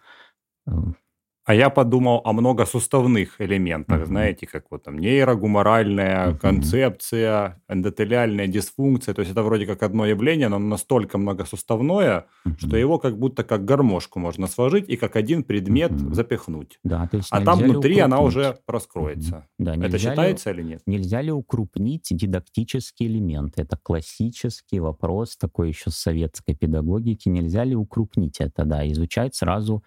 А 1.46 1.54
я 1.54 1.70
подумал 1.70 2.22
о 2.24 2.34
многосуставных 2.34 3.40
элементах, 3.40 4.02
mm-hmm. 4.02 4.06
знаете, 4.08 4.48
как 4.48 4.66
вот 4.72 4.84
там 4.84 4.98
нейрогуморальная 4.98 6.30
mm-hmm. 6.30 6.40
концепция, 6.40 7.62
эндотелиальная 7.68 8.48
дисфункция. 8.48 9.14
То 9.14 9.22
есть 9.22 9.32
это 9.32 9.44
вроде 9.44 9.68
как 9.68 9.84
одно 9.84 10.08
явление, 10.08 10.48
но 10.50 10.58
настолько 10.58 11.20
многосуставное, 11.20 12.26
mm-hmm. 12.48 12.58
что 12.58 12.78
его 12.78 12.98
как 12.98 13.20
будто 13.20 13.44
как 13.44 13.64
гармошку 13.64 14.18
можно 14.18 14.48
сложить 14.48 14.90
и 14.90 14.98
как 14.98 15.16
один 15.16 15.44
предмет 15.44 15.92
mm-hmm. 15.92 16.14
запихнуть. 16.16 16.80
Да, 16.84 17.08
то 17.08 17.18
есть 17.18 17.30
а 17.32 17.42
там 17.42 17.60
внутри 17.60 18.00
она 18.00 18.22
уже 18.22 18.58
раскроется. 18.68 19.46
Mm-hmm. 19.60 19.66
Да, 19.66 19.76
это 19.76 20.00
считается 20.00 20.52
ли, 20.52 20.56
или 20.56 20.70
нет? 20.70 20.82
Нельзя 20.88 21.22
ли 21.22 21.32
укрупнить 21.32 22.08
дидактический 22.10 23.06
элемент? 23.06 23.54
Это 23.58 23.78
классический 23.82 24.80
вопрос 24.80 25.38
такой 25.38 25.70
еще 25.70 25.92
советской 25.92 26.56
педагогики. 26.56 27.30
Нельзя 27.30 27.64
ли 27.64 27.76
укрупнить 27.76 28.40
это, 28.40 28.66
да, 28.66 28.88
изучать 28.92 29.36
сразу 29.36 29.84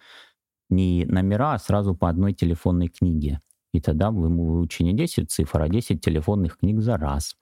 не 0.69 1.05
номера, 1.05 1.53
а 1.53 1.59
сразу 1.59 1.95
по 1.95 2.09
одной 2.09 2.33
телефонной 2.33 2.87
книге. 2.87 3.41
И 3.73 3.79
тогда 3.79 4.11
вы 4.11 4.29
выучите 4.29 4.83
не 4.83 4.93
10 4.93 5.29
цифр, 5.29 5.61
а 5.61 5.69
10 5.69 6.01
телефонных 6.01 6.57
книг 6.57 6.81
за 6.81 6.97
раз. 6.97 7.35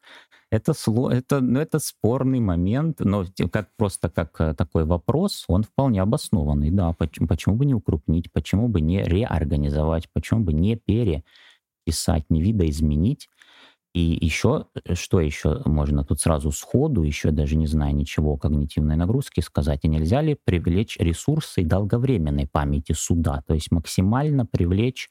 Это, 0.50 0.74
это, 1.12 1.42
ну, 1.42 1.60
это 1.60 1.80
спорный 1.80 2.40
момент, 2.40 3.00
но 3.02 3.26
как, 3.52 3.70
просто 3.78 4.10
как 4.10 4.40
э, 4.40 4.54
такой 4.54 4.86
вопрос, 4.86 5.44
он 5.48 5.64
вполне 5.64 6.02
обоснованный. 6.02 6.72
Да, 6.72 6.94
почему, 6.94 7.28
почему 7.28 7.56
бы 7.56 7.66
не 7.66 7.74
укрупнить, 7.74 8.32
почему 8.32 8.70
бы 8.70 8.80
не 8.80 9.04
реорганизовать, 9.04 10.10
почему 10.14 10.42
бы 10.42 10.54
не 10.54 10.78
переписать, 10.78 12.26
не 12.30 12.42
видоизменить 12.42 13.30
и 13.98 14.24
еще, 14.24 14.68
э, 14.86 14.94
что 14.94 15.20
еще 15.20 15.62
можно 15.66 16.04
тут 16.04 16.20
сразу 16.20 16.52
сходу, 16.52 17.02
еще 17.02 17.32
даже 17.32 17.56
не 17.56 17.66
зная 17.66 17.92
ничего 17.92 18.34
о 18.34 18.38
когнитивной 18.38 18.96
нагрузке, 18.96 19.42
сказать, 19.42 19.80
и 19.84 19.88
нельзя 19.88 20.22
ли 20.22 20.38
привлечь 20.44 20.98
ресурсы 21.00 21.64
долговременной 21.64 22.48
памяти 22.48 22.94
суда, 22.94 23.44
то 23.48 23.56
есть 23.56 23.72
максимально 23.72 24.46
привлечь 24.46 25.10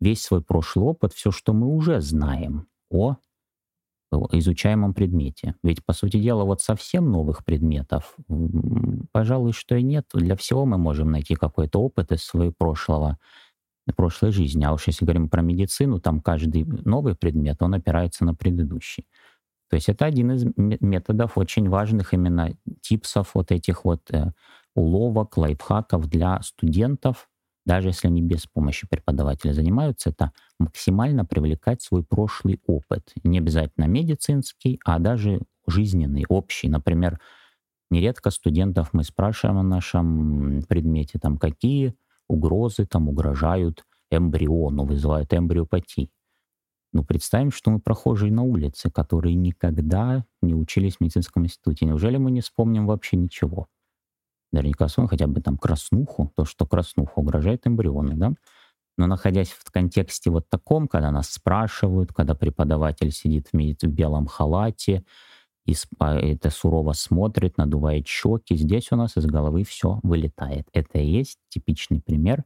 весь 0.00 0.22
свой 0.22 0.42
прошлый 0.42 0.84
опыт, 0.84 1.14
все, 1.14 1.30
что 1.30 1.54
мы 1.54 1.66
уже 1.68 2.02
знаем 2.02 2.66
о 2.90 3.16
изучаемом 4.32 4.92
предмете. 4.94 5.54
Ведь, 5.62 5.84
по 5.84 5.92
сути 5.92 6.20
дела, 6.20 6.44
вот 6.44 6.60
совсем 6.60 7.10
новых 7.10 7.44
предметов, 7.44 8.14
пожалуй, 9.12 9.52
что 9.52 9.76
и 9.76 9.82
нет. 9.82 10.04
Для 10.12 10.36
всего 10.36 10.66
мы 10.66 10.76
можем 10.78 11.10
найти 11.10 11.34
какой-то 11.34 11.80
опыт 11.80 12.12
из 12.12 12.22
своего 12.22 12.52
прошлого 12.56 13.18
прошлой 13.92 14.30
жизни. 14.32 14.64
А 14.64 14.72
уж 14.72 14.86
если 14.86 15.04
говорим 15.04 15.28
про 15.28 15.42
медицину, 15.42 16.00
там 16.00 16.20
каждый 16.20 16.64
новый 16.64 17.14
предмет, 17.14 17.62
он 17.62 17.74
опирается 17.74 18.24
на 18.24 18.34
предыдущий. 18.34 19.06
То 19.68 19.76
есть 19.76 19.88
это 19.88 20.04
один 20.04 20.32
из 20.32 20.44
методов 20.56 21.36
очень 21.36 21.68
важных 21.68 22.14
именно 22.14 22.54
типсов 22.80 23.30
вот 23.34 23.50
этих 23.50 23.84
вот 23.84 24.10
э, 24.10 24.32
уловок, 24.74 25.36
лайфхаков 25.36 26.08
для 26.08 26.40
студентов, 26.42 27.28
даже 27.66 27.88
если 27.88 28.08
они 28.08 28.20
без 28.20 28.46
помощи 28.46 28.86
преподавателя 28.88 29.52
занимаются, 29.52 30.10
это 30.10 30.32
максимально 30.58 31.24
привлекать 31.24 31.82
свой 31.82 32.04
прошлый 32.04 32.60
опыт. 32.66 33.12
Не 33.24 33.38
обязательно 33.38 33.86
медицинский, 33.86 34.80
а 34.84 34.98
даже 34.98 35.40
жизненный, 35.66 36.26
общий. 36.28 36.68
Например, 36.68 37.18
нередко 37.90 38.30
студентов 38.30 38.90
мы 38.92 39.02
спрашиваем 39.02 39.58
о 39.58 39.62
нашем 39.62 40.62
предмете, 40.68 41.18
там, 41.18 41.38
какие 41.38 41.94
угрозы 42.28 42.86
там 42.86 43.08
угрожают 43.08 43.84
эмбриону, 44.10 44.84
вызывают 44.84 45.32
эмбриопатии. 45.32 46.10
Ну, 46.92 47.04
представим, 47.04 47.50
что 47.50 47.70
мы 47.70 47.80
прохожие 47.80 48.32
на 48.32 48.42
улице, 48.42 48.90
которые 48.90 49.34
никогда 49.34 50.24
не 50.42 50.54
учились 50.54 50.96
в 50.96 51.00
медицинском 51.00 51.44
институте. 51.44 51.86
Неужели 51.86 52.18
мы 52.18 52.30
не 52.30 52.40
вспомним 52.40 52.86
вообще 52.86 53.16
ничего? 53.16 53.66
Наверняка 54.52 54.86
вспомним 54.86 55.08
хотя 55.08 55.26
бы 55.26 55.40
там 55.40 55.58
краснуху, 55.58 56.32
то, 56.36 56.44
что 56.44 56.66
краснуха 56.66 57.18
угрожает 57.18 57.66
эмбриону, 57.66 58.16
да? 58.16 58.34
Но 58.96 59.08
находясь 59.08 59.50
в 59.50 59.68
контексте 59.72 60.30
вот 60.30 60.48
таком, 60.48 60.86
когда 60.86 61.10
нас 61.10 61.30
спрашивают, 61.30 62.12
когда 62.12 62.36
преподаватель 62.36 63.10
сидит 63.10 63.48
в, 63.52 63.56
в 63.58 63.86
белом 63.88 64.26
халате, 64.26 65.04
и 65.64 65.74
это 66.00 66.50
сурово 66.50 66.92
смотрит, 66.92 67.56
надувает 67.56 68.06
щеки. 68.06 68.56
Здесь 68.56 68.92
у 68.92 68.96
нас 68.96 69.16
из 69.16 69.24
головы 69.26 69.64
все 69.64 69.98
вылетает. 70.02 70.68
Это 70.72 70.98
и 70.98 71.06
есть 71.06 71.38
типичный 71.48 72.00
пример 72.00 72.44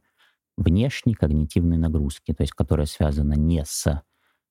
внешней 0.57 1.13
когнитивной 1.13 1.77
нагрузки, 1.77 2.33
то 2.33 2.43
есть 2.43 2.53
которая 2.53 2.85
связана 2.85 3.33
не 3.33 3.63
с 3.65 4.01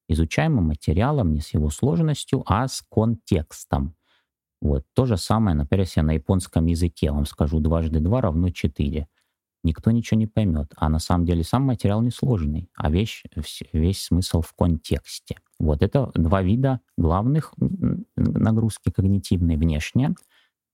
изучаемым 0.08 0.64
материалом, 0.64 1.32
не 1.32 1.40
с 1.40 1.52
его 1.54 1.70
сложностью, 1.70 2.42
а 2.46 2.66
с 2.66 2.82
контекстом. 2.90 3.94
Вот. 4.60 4.84
То 4.94 5.06
же 5.06 5.16
самое, 5.16 5.56
например, 5.56 5.84
если 5.84 6.00
я 6.00 6.04
на 6.04 6.12
японском 6.12 6.66
языке 6.66 7.10
вам 7.10 7.26
скажу 7.26 7.60
дважды 7.60 8.00
два 8.00 8.20
равно 8.20 8.50
четыре 8.50 9.08
никто 9.62 9.90
ничего 9.90 10.18
не 10.18 10.26
поймет. 10.26 10.72
А 10.76 10.88
на 10.88 10.98
самом 10.98 11.24
деле 11.24 11.44
сам 11.44 11.62
материал 11.62 12.02
несложный, 12.02 12.70
а 12.76 12.90
вещь, 12.90 13.24
весь 13.72 14.04
смысл 14.04 14.42
в 14.42 14.52
контексте. 14.54 15.36
Вот 15.58 15.82
это 15.82 16.10
два 16.14 16.42
вида 16.42 16.80
главных 16.96 17.52
нагрузки 18.16 18.90
когнитивной 18.90 19.56
внешняя, 19.56 20.14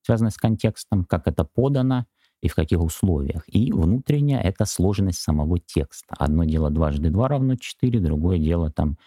связанная 0.02 0.30
с 0.30 0.36
контекстом, 0.36 1.04
как 1.04 1.26
это 1.26 1.44
подано 1.44 2.06
и 2.42 2.48
в 2.48 2.54
каких 2.54 2.80
условиях. 2.80 3.44
И 3.46 3.72
внутренняя— 3.72 4.40
это 4.42 4.66
сложность 4.66 5.20
самого 5.20 5.58
текста. 5.58 6.14
Одно 6.18 6.44
дело 6.44 6.70
дважды 6.70 7.08
два 7.10 7.28
равно 7.28 7.56
четыре, 7.56 8.00
другое 8.00 8.38
дело 8.38 8.70
там 8.70 8.98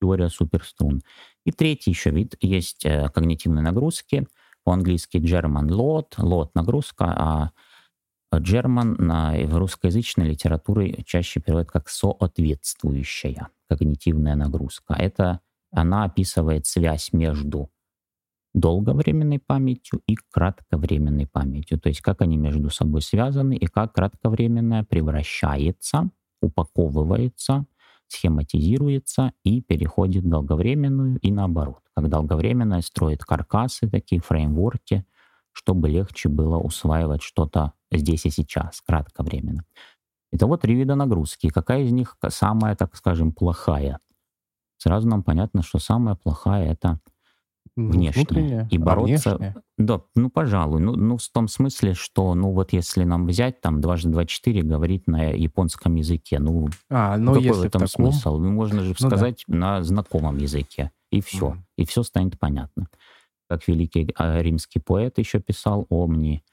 теория 0.00 0.28
суперструн. 0.28 1.02
И 1.44 1.50
третий 1.50 1.90
еще 1.90 2.10
вид 2.10 2.36
есть 2.40 2.84
э, 2.84 3.08
когнитивной 3.08 3.62
нагрузки. 3.62 4.28
По-английски 4.64 5.16
German 5.16 5.66
load, 5.68 6.10
load 6.18 6.50
нагрузка, 6.54 7.06
а 7.06 7.50
Джерман 8.34 8.94
на, 8.98 9.34
русскоязычной 9.46 10.30
литературе 10.30 11.02
чаще 11.06 11.40
переводят 11.40 11.70
как 11.70 11.88
соответствующая 11.88 13.48
когнитивная 13.68 14.34
нагрузка. 14.34 14.94
Это 14.94 15.40
она 15.70 16.04
описывает 16.04 16.66
связь 16.66 17.12
между 17.12 17.70
долговременной 18.54 19.38
памятью 19.38 20.00
и 20.06 20.16
кратковременной 20.30 21.26
памятью. 21.26 21.78
То 21.78 21.88
есть 21.88 22.00
как 22.00 22.22
они 22.22 22.36
между 22.36 22.70
собой 22.70 23.02
связаны 23.02 23.56
и 23.56 23.66
как 23.66 23.92
кратковременная 23.94 24.84
превращается, 24.84 26.10
упаковывается, 26.40 27.66
схематизируется 28.08 29.32
и 29.44 29.60
переходит 29.60 30.24
в 30.24 30.28
долговременную 30.28 31.18
и 31.20 31.30
наоборот. 31.30 31.82
Как 31.94 32.08
долговременная 32.08 32.80
строит 32.80 33.22
каркасы, 33.24 33.88
такие 33.88 34.20
фреймворки, 34.20 35.04
чтобы 35.52 35.88
легче 35.88 36.28
было 36.28 36.58
усваивать 36.58 37.22
что-то 37.22 37.72
здесь 37.90 38.26
и 38.26 38.30
сейчас, 38.30 38.80
кратковременно. 38.80 39.64
Это 40.32 40.46
вот 40.46 40.60
три 40.62 40.74
вида 40.74 40.94
нагрузки. 40.94 41.48
Какая 41.48 41.82
из 41.82 41.92
них 41.92 42.16
самая, 42.28 42.76
так 42.76 42.94
скажем, 42.96 43.32
плохая? 43.32 43.98
Сразу 44.76 45.08
нам 45.08 45.22
понятно, 45.22 45.62
что 45.62 45.78
самая 45.78 46.14
плохая— 46.14 46.70
это 46.72 47.00
Ну, 47.76 47.90
внешняя. 47.90 48.20
внутренняя, 48.24 48.68
И 48.70 48.76
а 48.76 48.80
бороться... 48.80 49.36
внешняя? 49.36 49.56
Да, 49.78 50.02
ну, 50.14 50.30
пожалуй. 50.30 50.80
Ну, 50.80 50.94
ну, 50.96 51.16
в 51.16 51.28
том 51.30 51.48
смысле, 51.48 51.94
что, 51.94 52.34
ну, 52.34 52.52
вот 52.52 52.72
если 52.72 53.04
нам 53.04 53.26
взять, 53.26 53.60
там, 53.60 53.80
дважды 53.80 54.10
два 54.10 54.24
четыре 54.26 54.62
говорить 54.62 55.06
на 55.06 55.30
японском 55.30 55.94
языке, 55.94 56.38
ну, 56.40 56.68
А, 56.90 57.16
ну 57.16 57.32
какой 57.32 57.46
если 57.46 57.60
в 57.62 57.64
этом 57.64 57.86
таком... 57.86 58.12
смысл? 58.12 58.38
Ну, 58.38 58.50
можно 58.50 58.82
же 58.82 58.94
Ну 59.00 59.08
да. 59.08 59.16
сказать 59.16 59.44
на 59.48 59.82
знакомом 59.82 60.36
языке, 60.38 60.90
и 61.10 61.20
все. 61.20 61.50
Мгм. 61.50 61.66
И 61.76 61.86
все 61.86 62.02
станет 62.02 62.38
понятно. 62.38 62.88
Как 63.48 63.66
великий 63.66 64.12
а, 64.16 64.40
римский 64.42 64.78
поэт 64.78 65.18
еще 65.18 65.40
писал 65.40 65.86
«Омни 65.88 66.44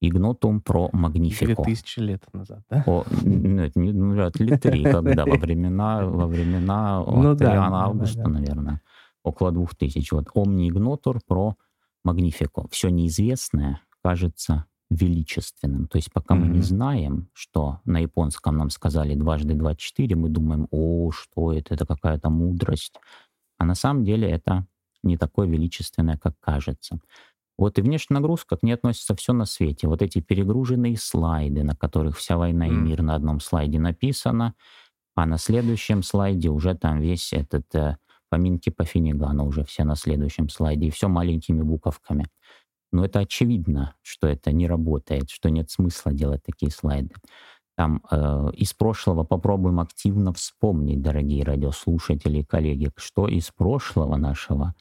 игнотум 0.00 0.60
про 0.60 0.88
Две 0.88 0.98
магнифико». 0.98 1.62
тысячи 1.62 2.00
лет 2.00 2.24
назад, 2.32 2.62
да? 2.70 2.82
О, 2.86 3.04
нет, 3.22 3.76
не, 3.76 3.92
ну, 3.92 4.12
вряд 4.12 4.38
ли 4.40 4.56
три, 4.56 4.82
когда 4.82 5.24
во 5.24 5.36
времена, 5.36 6.06
во 6.06 6.26
времена 6.26 7.04
Ну 7.06 7.22
да, 7.22 7.30
Октавиана 7.32 7.70
да, 7.70 7.78
да, 7.78 7.84
Августа, 7.84 8.28
наверное, 8.28 8.80
около 9.22 9.52
двух 9.52 9.74
тысяч. 9.76 10.10
Вот 10.12 10.28
«Омни 10.34 10.68
игнотур 10.68 11.20
про 11.26 11.56
магнифико». 12.04 12.66
Все 12.70 12.88
неизвестное 12.88 13.80
кажется 14.02 14.66
величественным. 14.90 15.86
То 15.86 15.96
есть 15.96 16.12
пока 16.12 16.34
мы 16.34 16.46
не 16.48 16.60
знаем, 16.60 17.28
что 17.32 17.80
на 17.84 17.98
японском 17.98 18.56
нам 18.56 18.70
сказали 18.70 19.14
дважды 19.14 19.54
два 19.54 19.74
четыре, 19.74 20.16
мы 20.16 20.28
думаем, 20.28 20.68
о, 20.70 21.10
что 21.12 21.52
это, 21.52 21.74
это 21.74 21.86
какая-то 21.86 22.30
мудрость. 22.30 22.98
А 23.58 23.64
на 23.64 23.74
самом 23.74 24.04
деле 24.04 24.28
это 24.28 24.66
не 25.02 25.16
такое 25.16 25.46
величественное, 25.46 26.16
как 26.16 26.34
кажется. 26.40 26.98
Вот 27.58 27.78
и 27.78 27.82
внешняя 27.82 28.16
нагрузка 28.16 28.56
к 28.56 28.62
ней 28.62 28.72
относится 28.72 29.14
все 29.14 29.32
на 29.32 29.44
свете. 29.44 29.86
Вот 29.86 30.02
эти 30.02 30.20
перегруженные 30.20 30.96
слайды, 30.96 31.62
на 31.62 31.76
которых 31.76 32.16
вся 32.16 32.36
война 32.36 32.66
и 32.66 32.70
мир 32.70 33.02
на 33.02 33.14
одном 33.14 33.40
слайде 33.40 33.78
написано, 33.78 34.54
а 35.14 35.26
на 35.26 35.38
следующем 35.38 36.02
слайде 36.02 36.48
уже 36.48 36.74
там 36.74 37.00
весь 37.00 37.32
этот 37.32 37.72
э, 37.74 37.98
поминки 38.30 38.70
по 38.70 38.84
Финигану 38.84 39.46
уже 39.46 39.64
все 39.64 39.84
на 39.84 39.94
следующем 39.94 40.48
слайде, 40.48 40.86
и 40.86 40.90
все 40.90 41.08
маленькими 41.08 41.62
буковками. 41.62 42.26
Но 42.90 43.04
это 43.04 43.20
очевидно, 43.20 43.94
что 44.02 44.26
это 44.26 44.52
не 44.52 44.66
работает, 44.66 45.30
что 45.30 45.50
нет 45.50 45.70
смысла 45.70 46.12
делать 46.12 46.42
такие 46.42 46.72
слайды. 46.72 47.14
Там 47.76 48.02
э, 48.10 48.50
из 48.54 48.74
прошлого 48.74 49.24
попробуем 49.24 49.80
активно 49.80 50.32
вспомнить, 50.32 51.00
дорогие 51.00 51.44
радиослушатели 51.44 52.38
и 52.38 52.44
коллеги, 52.44 52.90
что 52.96 53.28
из 53.28 53.50
прошлого 53.50 54.16
нашего 54.16 54.74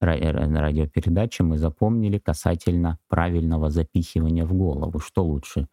радиопередачи 0.00 1.42
мы 1.42 1.58
запомнили 1.58 2.18
касательно 2.18 2.98
правильного 3.08 3.70
запихивания 3.70 4.44
в 4.44 4.54
голову. 4.54 4.98
Что 4.98 5.24
лучше? 5.24 5.68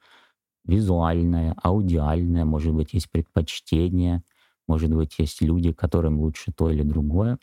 Визуальное, 0.66 1.56
аудиальное, 1.64 2.44
может 2.46 2.74
быть, 2.74 2.94
есть 2.94 3.10
предпочтение, 3.10 4.24
может 4.68 4.94
быть, 4.94 5.16
есть 5.18 5.42
люди, 5.42 5.72
которым 5.72 6.20
лучше 6.20 6.52
то 6.52 6.70
или 6.70 6.84
другое. 6.84 7.38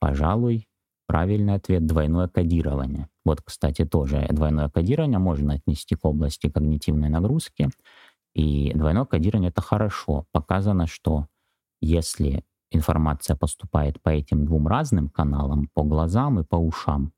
Пожалуй, 0.00 0.66
правильный 1.06 1.54
ответ— 1.54 1.86
двойное 1.86 2.28
кодирование. 2.28 3.08
Вот, 3.24 3.42
кстати, 3.42 3.84
тоже 3.84 4.26
двойное 4.30 4.70
кодирование 4.70 5.18
можно 5.18 5.54
отнести 5.54 5.94
к 5.94 6.04
области 6.04 6.48
когнитивной 6.48 7.10
нагрузки. 7.10 7.68
И 8.34 8.72
двойное 8.74 9.04
кодирование— 9.04 9.50
это 9.50 9.60
хорошо. 9.62 10.26
Показано, 10.32 10.86
что 10.86 11.26
если 11.80 12.44
информация 12.74 13.36
поступает 13.36 14.02
по 14.02 14.10
этим 14.10 14.44
двум 14.44 14.66
разным 14.66 15.08
каналам, 15.08 15.68
по 15.74 15.82
глазам 15.82 16.40
и 16.40 16.44
по 16.44 16.56
ушам, 16.56 17.12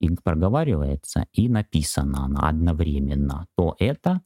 и 0.00 0.08
проговаривается, 0.10 1.26
и 1.32 1.48
написана 1.48 2.24
она 2.24 2.48
одновременно, 2.48 3.46
то 3.56 3.76
это 3.78 4.22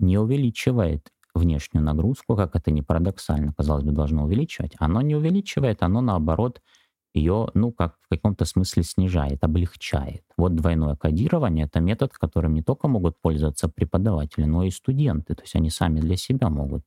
не 0.00 0.18
увеличивает 0.18 1.08
внешнюю 1.34 1.84
нагрузку, 1.84 2.36
как 2.36 2.56
это 2.56 2.70
не 2.70 2.82
парадоксально, 2.82 3.52
казалось 3.52 3.84
бы, 3.84 3.92
должно 3.92 4.24
увеличивать. 4.24 4.72
Оно 4.78 5.00
не 5.00 5.16
увеличивает, 5.16 5.82
оно 5.82 6.00
наоборот 6.00 6.60
ее, 7.14 7.48
ну, 7.54 7.72
как 7.72 7.96
в 8.02 8.08
каком-то 8.08 8.44
смысле 8.44 8.82
снижает, 8.82 9.44
облегчает. 9.44 10.24
Вот 10.36 10.56
двойное 10.56 10.96
кодирование— 10.96 11.66
это 11.66 11.80
метод, 11.80 12.12
которым 12.12 12.54
не 12.54 12.62
только 12.62 12.88
могут 12.88 13.20
пользоваться 13.20 13.68
преподаватели, 13.68 14.44
но 14.44 14.64
и 14.64 14.70
студенты. 14.70 15.34
То 15.34 15.42
есть 15.42 15.54
они 15.54 15.70
сами 15.70 16.00
для 16.00 16.16
себя 16.16 16.50
могут 16.50 16.82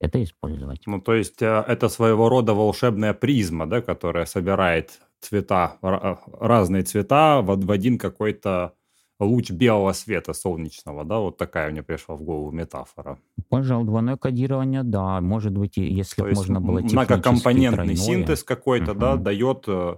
это 0.00 0.22
использовать. 0.22 0.80
Ну, 0.86 1.00
то 1.00 1.14
есть 1.14 1.42
э, 1.42 1.64
это 1.68 1.88
своего 1.88 2.28
рода 2.28 2.54
волшебная 2.54 3.12
призма, 3.14 3.66
да, 3.66 3.80
которая 3.82 4.26
собирает 4.26 5.00
цвета, 5.20 5.78
ра- 5.82 6.18
разные 6.40 6.82
цвета 6.82 7.42
в, 7.42 7.70
один 7.70 7.98
какой-то 7.98 8.72
луч 9.20 9.50
белого 9.50 9.92
света 9.92 10.32
солнечного, 10.32 11.04
да, 11.04 11.18
вот 11.18 11.36
такая 11.36 11.70
мне 11.70 11.82
пришла 11.82 12.14
в 12.16 12.22
голову 12.22 12.50
метафора. 12.50 13.18
Пожалуй, 13.48 13.84
двойное 13.86 14.16
кодирование, 14.16 14.82
да, 14.82 15.20
может 15.20 15.52
быть, 15.52 15.76
если 15.76 16.22
То 16.22 16.28
можно 16.28 16.60
было 16.60 16.80
многокомпонентный 16.80 17.96
тройное. 17.96 17.96
синтез 17.96 18.42
какой-то, 18.44 18.94
да, 18.94 19.14
Мгм. 19.14 19.22
дает 19.22 19.64
э, 19.68 19.72
э, 19.72 19.96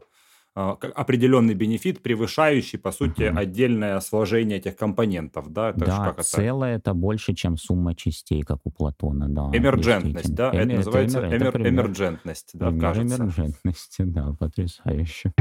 определенный 0.55 1.55
бенефит, 1.55 2.03
превышающий, 2.03 2.79
по 2.79 2.93
сути, 2.93 3.25
Мгм. 3.31 3.39
отдельное 3.39 4.01
сложение 4.01 4.59
этих 4.59 4.77
компонентов, 4.77 5.51
да, 5.53 5.71
это 5.71 5.81
Да, 5.81 5.99
как 6.05 6.15
это? 6.15 6.23
целое 6.25 6.77
это 6.77 6.93
больше, 6.95 7.35
чем 7.35 7.57
сумма 7.57 7.95
частей, 7.95 8.43
как 8.43 8.59
у 8.65 8.71
Платона, 8.71 9.29
да. 9.29 9.51
Эмерджентность, 9.57 10.35
да, 10.35 10.49
это 10.51 10.59
Эме- 10.69 10.77
называется 10.77 11.19
эмер- 11.21 11.27
это 11.27 11.37
эмер- 11.37 11.53
пример- 11.53 11.69
эмерджентность, 11.71 12.51
да, 12.55 12.67
пример 12.69 12.83
кажется. 12.83 13.17
эмерджентности, 13.17 14.03
да, 14.03 14.35
потрясающе. 14.39 15.33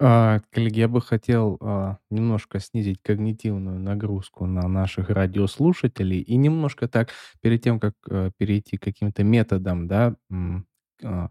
А, 0.00 0.40
коллеги, 0.52 0.78
я 0.80 0.88
бы 0.88 1.00
хотел 1.00 1.58
а, 1.60 1.98
немножко 2.10 2.60
снизить 2.60 3.02
когнитивную 3.02 3.80
нагрузку 3.80 4.46
на 4.46 4.68
наших 4.68 5.10
радиослушателей 5.10 6.20
и 6.20 6.36
немножко 6.36 6.86
так, 6.86 7.10
перед 7.40 7.62
тем, 7.62 7.80
как 7.80 7.94
э, 8.08 8.30
перейти 8.38 8.76
к 8.76 8.82
каким-то 8.82 9.24
методам, 9.24 9.88
да, 9.88 10.14
а, 11.02 11.30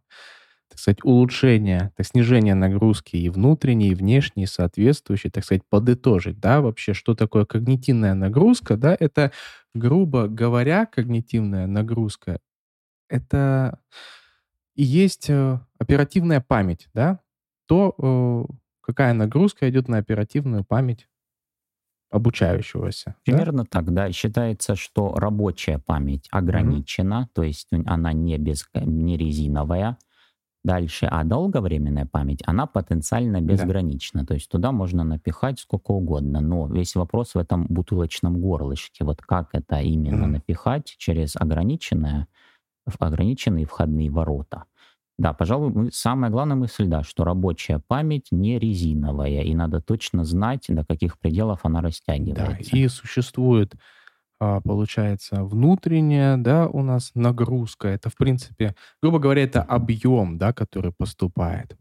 так 0.70 0.80
сказать, 0.80 1.00
улучшения, 1.04 1.94
так, 1.96 2.06
снижения 2.06 2.56
нагрузки 2.56 3.16
и 3.16 3.30
внутренней, 3.30 3.92
и 3.92 3.96
внешней, 3.96 4.48
соответствующей, 4.48 5.30
так 5.30 5.46
сказать, 5.46 5.64
подытожить, 5.70 6.40
да, 6.40 6.60
вообще, 6.60 6.94
что 6.94 7.16
такое 7.16 7.46
когнитивная 7.46 8.16
нагрузка, 8.16 8.76
да, 8.76 8.98
это, 9.00 9.32
грубо 9.74 10.28
говоря, 10.28 10.86
когнитивная 10.86 11.68
нагрузка, 11.68 12.40
это 13.10 13.80
и 14.76 14.84
есть 14.84 15.30
э, 15.30 15.60
оперативная 15.80 16.42
память, 16.42 16.88
да, 16.94 17.20
то 17.68 17.96
э, 17.98 18.54
какая 18.82 19.14
нагрузка 19.14 19.70
идет 19.70 19.88
на 19.88 19.98
оперативную 19.98 20.64
память 20.66 21.08
обучающегося. 22.10 23.06
да? 23.08 23.16
Примерно 23.26 23.66
так, 23.66 23.94
да. 23.94 24.12
Считается, 24.12 24.76
что 24.76 25.14
рабочая 25.16 25.80
память 25.80 26.28
ограничена, 26.32 27.30
то 27.34 27.44
есть 27.44 27.68
она 27.86 28.14
не, 28.14 28.38
без, 28.38 28.66
не 28.76 29.18
резиновая. 29.18 29.98
Дальше, 30.64 31.08
а 31.10 31.24
долговременная 31.24 32.06
память, 32.06 32.42
она 32.46 32.66
потенциально 32.66 33.40
безгранична. 33.42 34.26
То 34.26 34.34
есть 34.34 34.50
туда 34.50 34.72
можно 34.74 35.04
напихать 35.06 35.60
сколько 35.60 35.92
угодно. 35.92 36.42
Но 36.42 36.68
весь 36.68 36.96
вопрос 36.96 37.36
в 37.36 37.38
этом 37.38 37.66
бутылочном 37.70 38.42
горлышке. 38.42 39.06
Вот 39.06 39.22
как 39.22 39.50
это 39.54 39.80
именно 39.80 40.24
Мгм. 40.24 40.34
напихать 40.34 40.96
через 40.98 41.36
ограниченное, 41.38 42.28
ограниченные 43.00 43.66
входные 43.66 44.10
ворота. 44.10 44.66
Да, 45.20 45.34
пожалуй, 45.34 45.92
самая 45.92 46.30
главная 46.30 46.56
мысль, 46.56 46.86
да, 46.86 47.02
что 47.04 47.24
рабочая 47.24 47.82
память 47.88 48.28
не 48.32 48.60
резиновая, 48.60 49.42
и 49.42 49.56
надо 49.56 49.82
точно 49.82 50.24
знать, 50.26 50.66
до 50.70 50.86
каких 50.86 51.18
пределов 51.18 51.62
она 51.64 51.80
Да, 51.82 51.88
растягивается. 51.88 52.76
и 52.76 52.88
существует, 52.88 53.74
а, 54.40 54.62
получается, 54.62 55.44
внутренняя, 55.44 56.38
да, 56.38 56.68
у 56.68 56.84
нас 56.84 57.12
нагрузка. 57.16 57.88
Это, 57.90 58.10
в 58.10 58.16
принципе, 58.16 58.76
грубо 59.02 59.20
говоря, 59.20 59.44
это 59.44 59.64
объем, 59.64 60.38
да, 60.38 60.54
который 60.54 60.94
поступает. 60.98 61.76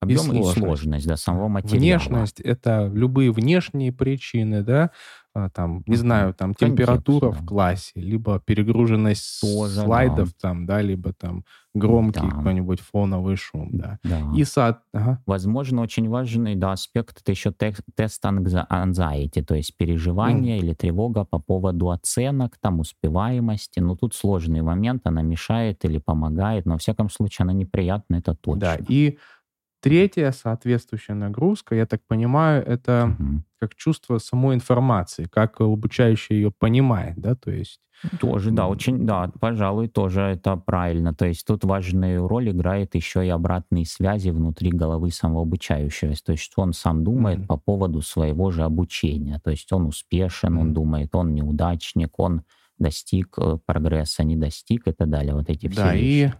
Объем 0.00 0.32
и 0.32 0.42
сложность. 0.42 0.58
сложность, 0.58 1.06
да, 1.06 1.16
самого 1.16 1.48
материала. 1.48 1.78
Внешность— 1.80 2.40
это 2.42 2.90
любые 2.92 3.30
внешние 3.32 3.92
причины, 3.92 4.62
да, 4.62 4.90
там, 5.54 5.82
не 5.86 5.96
знаю, 5.96 6.34
там 6.34 6.54
температура 6.54 7.30
в 7.30 7.44
классе, 7.44 7.92
либо 7.94 8.38
перегруженность 8.38 9.40
Тоже, 9.40 9.80
слайдов 9.80 10.28
да. 10.30 10.34
там, 10.40 10.66
да, 10.66 10.82
либо 10.82 11.12
там 11.12 11.44
громкий 11.74 12.20
да. 12.20 12.28
какой-нибудь 12.28 12.80
фоновый 12.80 13.36
шум, 13.36 13.70
да. 13.72 13.98
да. 14.04 14.20
И 14.36 14.44
сад, 14.44 14.82
ага. 14.92 15.22
Возможно, 15.24 15.80
очень 15.80 16.08
важный, 16.08 16.54
да, 16.54 16.72
аспект 16.72 17.20
это 17.20 17.32
еще 17.32 17.50
тест 17.50 18.24
anxiety, 18.24 19.42
то 19.42 19.54
есть 19.54 19.76
переживание 19.76 20.58
mm. 20.58 20.60
или 20.60 20.74
тревога 20.74 21.24
по 21.24 21.38
поводу 21.38 21.90
оценок, 21.90 22.58
там, 22.60 22.80
успеваемости. 22.80 23.80
Ну, 23.80 23.96
тут 23.96 24.14
сложный 24.14 24.60
момент, 24.60 25.06
она 25.06 25.22
мешает 25.22 25.84
или 25.84 25.98
помогает, 25.98 26.66
но, 26.66 26.72
во 26.72 26.78
всяком 26.78 27.08
случае, 27.08 27.44
она 27.44 27.54
неприятна, 27.54 28.16
это 28.16 28.34
точно. 28.34 28.60
Да, 28.60 28.78
и 28.86 29.16
Третья 29.82 30.30
соответствующая 30.30 31.14
нагрузка, 31.14 31.74
я 31.74 31.86
так 31.86 32.02
понимаю, 32.06 32.64
это 32.64 33.16
угу. 33.18 33.42
как 33.58 33.74
чувство 33.74 34.18
самой 34.18 34.54
информации, 34.54 35.24
как 35.24 35.60
обучающий 35.60 36.36
ее 36.36 36.52
понимает, 36.52 37.16
да, 37.16 37.34
то 37.34 37.50
есть... 37.50 37.80
Тоже, 38.20 38.50
да, 38.50 38.68
очень, 38.68 39.06
да, 39.06 39.30
пожалуй, 39.40 39.88
тоже 39.88 40.22
это 40.22 40.56
правильно. 40.56 41.14
То 41.14 41.26
есть 41.26 41.46
тут 41.46 41.64
важную 41.64 42.26
роль 42.26 42.50
играет 42.50 42.96
еще 42.96 43.24
и 43.24 43.28
обратные 43.28 43.86
связи 43.86 44.30
внутри 44.30 44.70
головы 44.70 45.12
самого 45.12 45.42
обучающего. 45.42 46.12
То 46.24 46.32
есть 46.32 46.52
он 46.56 46.72
сам 46.72 47.04
думает 47.04 47.40
mm 47.40 47.46
по 47.46 47.56
поводу 47.56 48.02
своего 48.02 48.50
же 48.50 48.64
обучения. 48.64 49.40
То 49.44 49.50
есть 49.50 49.72
он 49.72 49.86
успешен, 49.86 50.56
mm 50.56 50.60
он 50.60 50.74
думает, 50.74 51.14
он 51.14 51.32
неудачник, 51.34 52.18
он 52.18 52.42
достиг 52.76 53.38
э, 53.38 53.58
прогресса, 53.64 54.24
не 54.24 54.36
достиг 54.36 54.88
и 54.88 54.92
так 54.92 55.08
далее. 55.08 55.34
Вот 55.34 55.48
эти 55.48 55.68
все 55.68 55.82
да, 55.82 55.94
вещи. 55.94 56.04
И, 56.04 56.32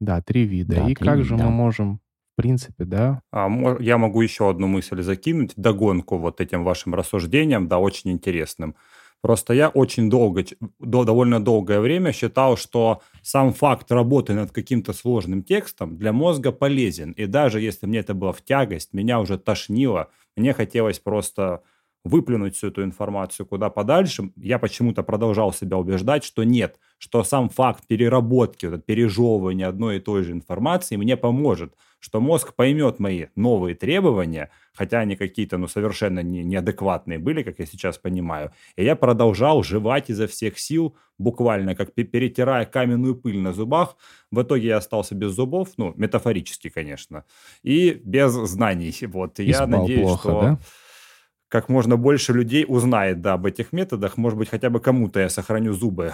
да, 0.00 0.22
три 0.22 0.44
вида. 0.44 0.76
Да, 0.76 0.88
и 0.88 0.94
три 0.94 1.04
как 1.04 1.16
вида. 1.16 1.28
же 1.28 1.36
мы 1.36 1.50
можем 1.50 2.00
в 2.36 2.42
принципе, 2.42 2.84
да. 2.84 3.22
А, 3.32 3.48
я 3.80 3.96
могу 3.98 4.20
еще 4.20 4.50
одну 4.50 4.66
мысль 4.66 5.02
закинуть, 5.02 5.52
догонку 5.56 6.18
вот 6.18 6.40
этим 6.40 6.64
вашим 6.64 6.94
рассуждениям, 6.94 7.68
да, 7.68 7.78
очень 7.78 8.10
интересным. 8.10 8.74
Просто 9.20 9.54
я 9.54 9.68
очень 9.70 10.10
долго, 10.10 10.44
до, 10.80 11.04
довольно 11.04 11.42
долгое 11.42 11.80
время 11.80 12.12
считал, 12.12 12.56
что 12.58 13.00
сам 13.22 13.52
факт 13.54 13.90
работы 13.90 14.34
над 14.34 14.50
каким-то 14.50 14.92
сложным 14.92 15.42
текстом 15.42 15.96
для 15.96 16.12
мозга 16.12 16.52
полезен. 16.52 17.12
И 17.12 17.26
даже 17.26 17.60
если 17.60 17.86
мне 17.86 18.00
это 18.00 18.12
было 18.14 18.32
в 18.32 18.42
тягость, 18.42 18.92
меня 18.92 19.20
уже 19.20 19.38
тошнило, 19.38 20.10
мне 20.36 20.52
хотелось 20.52 20.98
просто 20.98 21.62
выплюнуть 22.04 22.54
всю 22.54 22.68
эту 22.68 22.84
информацию 22.84 23.46
куда 23.46 23.70
подальше, 23.70 24.30
я 24.36 24.58
почему-то 24.58 25.02
продолжал 25.02 25.52
себя 25.52 25.78
убеждать, 25.78 26.22
что 26.22 26.44
нет, 26.44 26.78
что 26.98 27.24
сам 27.24 27.48
факт 27.48 27.86
переработки, 27.86 28.66
вот, 28.66 28.84
пережевывания 28.84 29.66
одной 29.66 29.96
и 29.96 30.00
той 30.00 30.22
же 30.22 30.32
информации 30.32 30.96
мне 30.96 31.16
поможет, 31.16 31.74
что 32.00 32.20
мозг 32.20 32.54
поймет 32.54 32.98
мои 32.98 33.26
новые 33.34 33.74
требования, 33.74 34.50
хотя 34.74 35.00
они 35.00 35.16
какие-то 35.16 35.56
ну, 35.56 35.66
совершенно 35.66 36.20
не, 36.20 36.44
неадекватные 36.44 37.18
были, 37.18 37.42
как 37.42 37.58
я 37.58 37.64
сейчас 37.64 37.96
понимаю. 37.96 38.52
И 38.76 38.84
я 38.84 38.94
продолжал 38.94 39.62
жевать 39.62 40.10
изо 40.10 40.26
всех 40.26 40.58
сил, 40.58 40.94
буквально 41.16 41.74
как 41.74 41.94
перетирая 41.94 42.66
каменную 42.66 43.14
пыль 43.14 43.38
на 43.38 43.54
зубах. 43.54 43.96
В 44.30 44.42
итоге 44.42 44.68
я 44.68 44.76
остался 44.76 45.14
без 45.14 45.32
зубов, 45.32 45.70
ну, 45.78 45.94
метафорически, 45.96 46.68
конечно, 46.68 47.24
и 47.62 47.98
без 48.04 48.32
знаний. 48.32 48.94
Вот, 49.14 49.38
и 49.38 49.44
я 49.44 49.66
надеюсь, 49.66 50.02
плохо, 50.02 50.28
что... 50.28 50.40
Да? 50.40 50.58
Как 51.48 51.68
можно 51.68 51.96
больше 51.96 52.32
людей 52.32 52.64
узнает 52.66 53.20
да, 53.20 53.34
об 53.34 53.46
этих 53.46 53.72
методах. 53.72 54.16
Может 54.16 54.38
быть, 54.38 54.48
хотя 54.48 54.70
бы 54.70 54.80
кому-то 54.80 55.20
я 55.20 55.28
сохраню 55.28 55.72
зубы, 55.72 56.12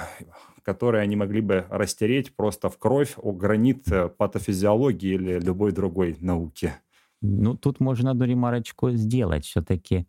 которые 0.62 1.02
они 1.02 1.16
могли 1.16 1.40
бы 1.40 1.66
растереть 1.70 2.36
просто 2.36 2.68
в 2.68 2.78
кровь 2.78 3.14
о 3.16 3.32
гранит 3.32 3.90
э, 3.90 4.08
патофизиологии 4.08 5.14
или 5.14 5.40
любой 5.40 5.72
другой 5.72 6.16
науки. 6.20 6.74
Ну, 7.22 7.56
тут 7.56 7.80
можно 7.80 8.10
одну 8.12 8.24
ремарочку 8.24 8.90
сделать. 8.92 9.44
Все-таки 9.44 10.06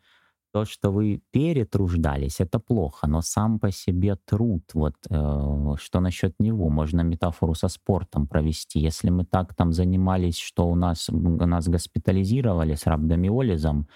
то, 0.54 0.66
что 0.66 0.92
вы 0.92 1.22
перетруждались, 1.32 2.42
это 2.42 2.60
плохо, 2.60 3.08
но 3.08 3.22
сам 3.22 3.60
по 3.60 3.72
себе 3.72 4.18
труд, 4.26 4.64
вот 4.74 4.96
э, 5.10 5.76
что 5.80 6.00
насчет 6.02 6.36
него, 6.40 6.70
можно 6.70 7.02
метафору 7.02 7.54
со 7.56 7.70
спортом 7.70 8.28
провести. 8.28 8.80
Если 8.80 9.10
мы 9.10 9.24
так 9.26 9.56
там 9.56 9.72
занимались, 9.72 10.38
что 10.38 10.68
у 10.68 10.76
нас, 10.76 11.10
у 11.10 11.46
нас 11.46 11.68
госпитализировали 11.70 12.76
с 12.76 12.86
рабдомиолизом, 12.86 13.88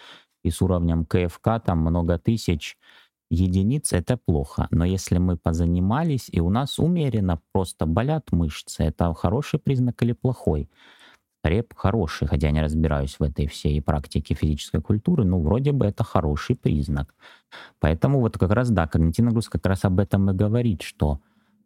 и 0.46 0.52
с 0.52 0.62
уровнем 0.62 1.06
КФК 1.06 1.60
там 1.66 1.80
много 1.80 2.20
тысяч 2.20 2.78
единиц, 3.32 3.94
это 3.94 4.18
плохо. 4.18 4.68
Но 4.70 4.86
если 4.86 5.18
мы 5.18 5.38
позанимались, 5.38 6.30
и 6.32 6.40
у 6.40 6.50
нас 6.50 6.78
умеренно 6.78 7.42
просто 7.52 7.88
болят 7.88 8.32
мышцы, 8.32 8.84
это 8.84 9.12
хороший 9.14 9.60
признак 9.60 10.02
или 10.04 10.14
плохой? 10.14 10.70
Реп 11.44 11.74
хороший, 11.76 12.28
хотя 12.28 12.48
я 12.48 12.54
не 12.54 12.62
разбираюсь 12.62 13.20
в 13.20 13.24
этой 13.24 13.48
всей 13.48 13.82
практике 13.82 14.36
физической 14.36 14.82
культуры, 14.82 15.26
но 15.26 15.40
вроде 15.40 15.72
бы 15.72 15.86
это 15.86 16.04
хороший 16.04 16.56
признак. 16.56 17.14
Поэтому 17.80 18.20
вот 18.20 18.38
как 18.38 18.52
раз, 18.52 18.70
да, 18.70 18.88
когнитивная 18.88 19.32
нагрузка 19.32 19.60
как 19.60 19.68
раз 19.68 19.86
об 19.86 20.00
этом 20.00 20.30
и 20.30 20.34
говорит, 20.34 20.82
что 20.82 21.20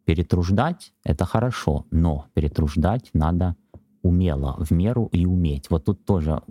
перетруждать— 0.04 0.92
это 1.04 1.24
хорошо, 1.24 1.86
но 1.90 2.26
перетруждать 2.34 3.10
надо 3.12 3.56
умело, 4.02 4.56
в 4.58 4.70
меру 4.70 5.08
и 5.12 5.26
уметь. 5.26 5.70
Вот 5.70 5.84
тут 5.84 6.04
тоже 6.04 6.42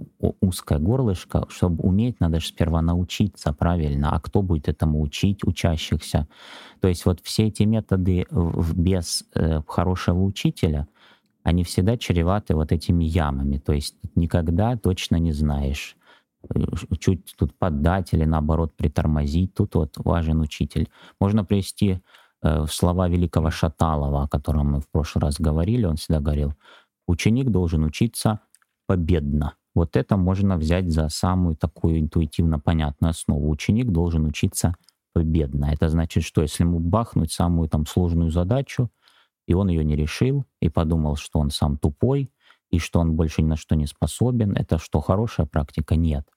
узкое 0.42 0.80
горлышко. 0.80 1.46
Чтобы 1.50 1.84
уметь, 1.84 2.20
надо 2.20 2.40
же 2.40 2.48
сперва 2.48 2.82
научиться 2.82 3.54
правильно. 3.54 4.12
А 4.12 4.20
кто 4.20 4.42
будет 4.42 4.68
этому 4.68 5.02
учить 5.02 5.44
учащихся? 5.44 6.28
То 6.80 6.88
есть 6.88 7.06
вот 7.06 7.20
все 7.24 7.48
эти 7.48 7.64
методы 7.64 8.26
без 8.76 9.26
э, 9.34 9.62
хорошего 9.68 10.24
учителя, 10.24 10.88
они 11.44 11.64
всегда 11.64 11.98
чреваты 11.98 12.56
вот 12.56 12.72
этими 12.72 13.04
ямами. 13.04 13.58
То 13.58 13.74
есть 13.74 13.96
никогда 14.16 14.78
точно 14.78 15.16
не 15.16 15.32
знаешь, 15.32 15.98
э, 16.54 16.60
чуть 17.00 17.34
тут 17.38 17.56
поддать 17.56 18.14
или 18.14 18.26
наоборот 18.26 18.76
притормозить. 18.76 19.56
Тут 19.56 19.76
вот 19.76 19.94
важен 19.98 20.42
учитель. 20.42 20.90
Можно 21.20 21.44
привести 21.44 22.02
э, 22.44 22.66
слова 22.70 23.08
великого 23.08 23.50
Шаталова, 23.50 24.24
о 24.24 24.28
котором 24.28 24.74
мы 24.74 24.82
в 24.82 24.88
прошлый 24.88 25.24
раз 25.24 25.40
говорили. 25.40 25.86
Он 25.86 25.96
всегда 25.96 26.20
говорил, 26.20 26.54
ученик 27.10 27.50
должен 27.50 27.84
учиться 27.84 28.42
победно. 28.88 29.56
Вот 29.76 29.96
это 29.96 30.18
можно 30.18 30.58
взять 30.58 30.92
за 30.92 31.10
самую 31.10 31.56
такую 31.56 32.00
интуитивно 32.00 32.60
понятную 32.60 33.12
основу. 33.12 33.50
Ученик 33.50 33.92
должен 33.92 34.26
учиться 34.26 34.76
победно. 35.14 35.66
Это 35.66 35.90
значит, 35.90 36.24
что 36.24 36.42
если 36.42 36.64
ему 36.64 36.80
бахнуть 36.80 37.32
самую 37.32 37.70
там 37.70 37.86
сложную 37.86 38.32
задачу, 38.32 38.90
и 39.48 39.54
он 39.54 39.70
ее 39.70 39.84
не 39.84 39.96
решил, 39.96 40.46
и 40.62 40.70
подумал, 40.70 41.16
что 41.16 41.40
он 41.40 41.50
сам 41.50 41.78
тупой, 41.78 42.32
и 42.70 42.78
что 42.78 43.00
он 43.00 43.16
больше 43.16 43.42
ни 43.42 43.48
на 43.48 43.56
что 43.56 43.76
не 43.76 43.88
способен, 43.88 44.54
это 44.54 44.78
что, 44.78 45.02
хорошая 45.02 45.48
практика? 45.48 45.96
Нет. 45.96 46.28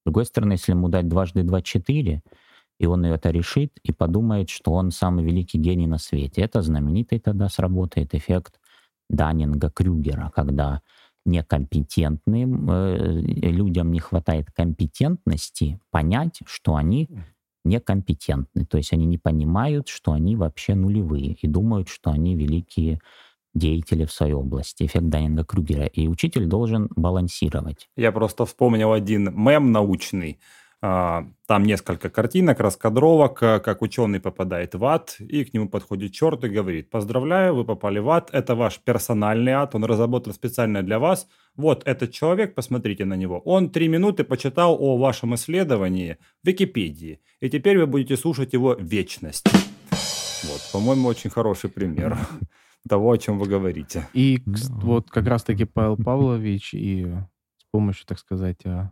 С 0.00 0.04
другой 0.06 0.24
стороны, 0.24 0.52
если 0.52 0.72
ему 0.72 0.88
дать 0.88 1.08
дважды 1.08 1.42
два 1.42 1.60
четыре, 1.60 2.22
и 2.78 2.86
он 2.86 3.04
это 3.04 3.30
решит, 3.30 3.78
и 3.82 3.92
подумает, 3.92 4.48
что 4.48 4.72
он 4.72 4.90
самый 4.90 5.24
великий 5.24 5.58
гений 5.58 5.86
на 5.86 5.98
свете, 5.98 6.40
это 6.40 6.62
знаменитый 6.62 7.20
тогда 7.20 7.48
сработает 7.48 8.14
эффект 8.14 8.58
Даннинга-Крюгера, 9.10 10.30
когда 10.34 10.82
некомпетентным 11.26 12.70
э, 12.70 13.20
людям 13.20 13.92
не 13.92 14.00
хватает 14.00 14.50
компетентности 14.50 15.80
понять, 15.90 16.40
что 16.46 16.76
они 16.76 17.08
некомпетентны. 17.64 18.66
То 18.66 18.76
есть 18.76 18.92
они 18.92 19.06
не 19.06 19.16
понимают, 19.16 19.88
что 19.88 20.12
они 20.12 20.36
вообще 20.36 20.74
нулевые 20.74 21.32
и 21.40 21.46
думают, 21.46 21.88
что 21.88 22.10
они 22.10 22.34
великие 22.34 23.00
деятели 23.54 24.04
в 24.04 24.12
своей 24.12 24.34
области. 24.34 24.84
Эффект 24.84 25.06
Даннинга-Крюгера. 25.06 25.86
И 25.86 26.08
учитель 26.08 26.46
должен 26.46 26.90
балансировать. 26.94 27.88
Я 27.96 28.12
просто 28.12 28.44
вспомнил 28.44 28.92
один 28.92 29.32
мем 29.34 29.72
научный– 29.72 30.38
там 30.84 31.62
несколько 31.62 32.10
картинок, 32.10 32.60
раскадровок, 32.60 33.42
э, 33.42 33.60
как 33.60 33.80
ученый 33.80 34.20
попадает 34.20 34.74
в 34.74 34.84
ад, 34.84 35.16
и 35.18 35.44
к 35.44 35.54
нему 35.54 35.68
подходит 35.68 36.12
черт 36.12 36.44
и 36.44 36.48
говорит, 36.48 36.90
поздравляю, 36.90 37.54
вы 37.54 37.64
попали 37.64 38.00
в 38.00 38.10
ад, 38.10 38.28
это 38.32 38.54
ваш 38.54 38.80
персональный 38.80 39.52
ад, 39.52 39.74
он 39.74 39.84
разработан 39.84 40.34
специально 40.34 40.82
для 40.82 40.98
вас. 40.98 41.26
Вот 41.56 41.86
этот 41.86 42.12
человек, 42.12 42.54
посмотрите 42.54 43.06
на 43.06 43.14
него, 43.14 43.38
он 43.46 43.70
три 43.70 43.88
минуты 43.88 44.24
почитал 44.24 44.76
о 44.78 44.98
вашем 44.98 45.34
исследовании 45.34 46.18
в 46.42 46.48
Википедии, 46.48 47.20
и 47.40 47.48
теперь 47.48 47.78
вы 47.78 47.86
будете 47.86 48.18
слушать 48.18 48.52
его 48.52 48.74
вечность. 48.74 49.46
Вот, 50.44 50.60
по-моему, 50.70 51.08
очень 51.08 51.30
хороший 51.30 51.70
пример 51.70 52.18
того, 52.88 53.10
о 53.10 53.16
чем 53.16 53.38
вы 53.38 53.46
говорите. 53.46 54.06
И 54.12 54.42
вот 54.68 55.08
как 55.08 55.26
раз-таки 55.28 55.64
Павел 55.64 55.96
Павлович 55.96 56.74
и 56.74 57.06
с 57.56 57.64
помощью, 57.70 58.06
так 58.06 58.18
сказать, 58.18 58.66
а, 58.66 58.68
а, 58.70 58.90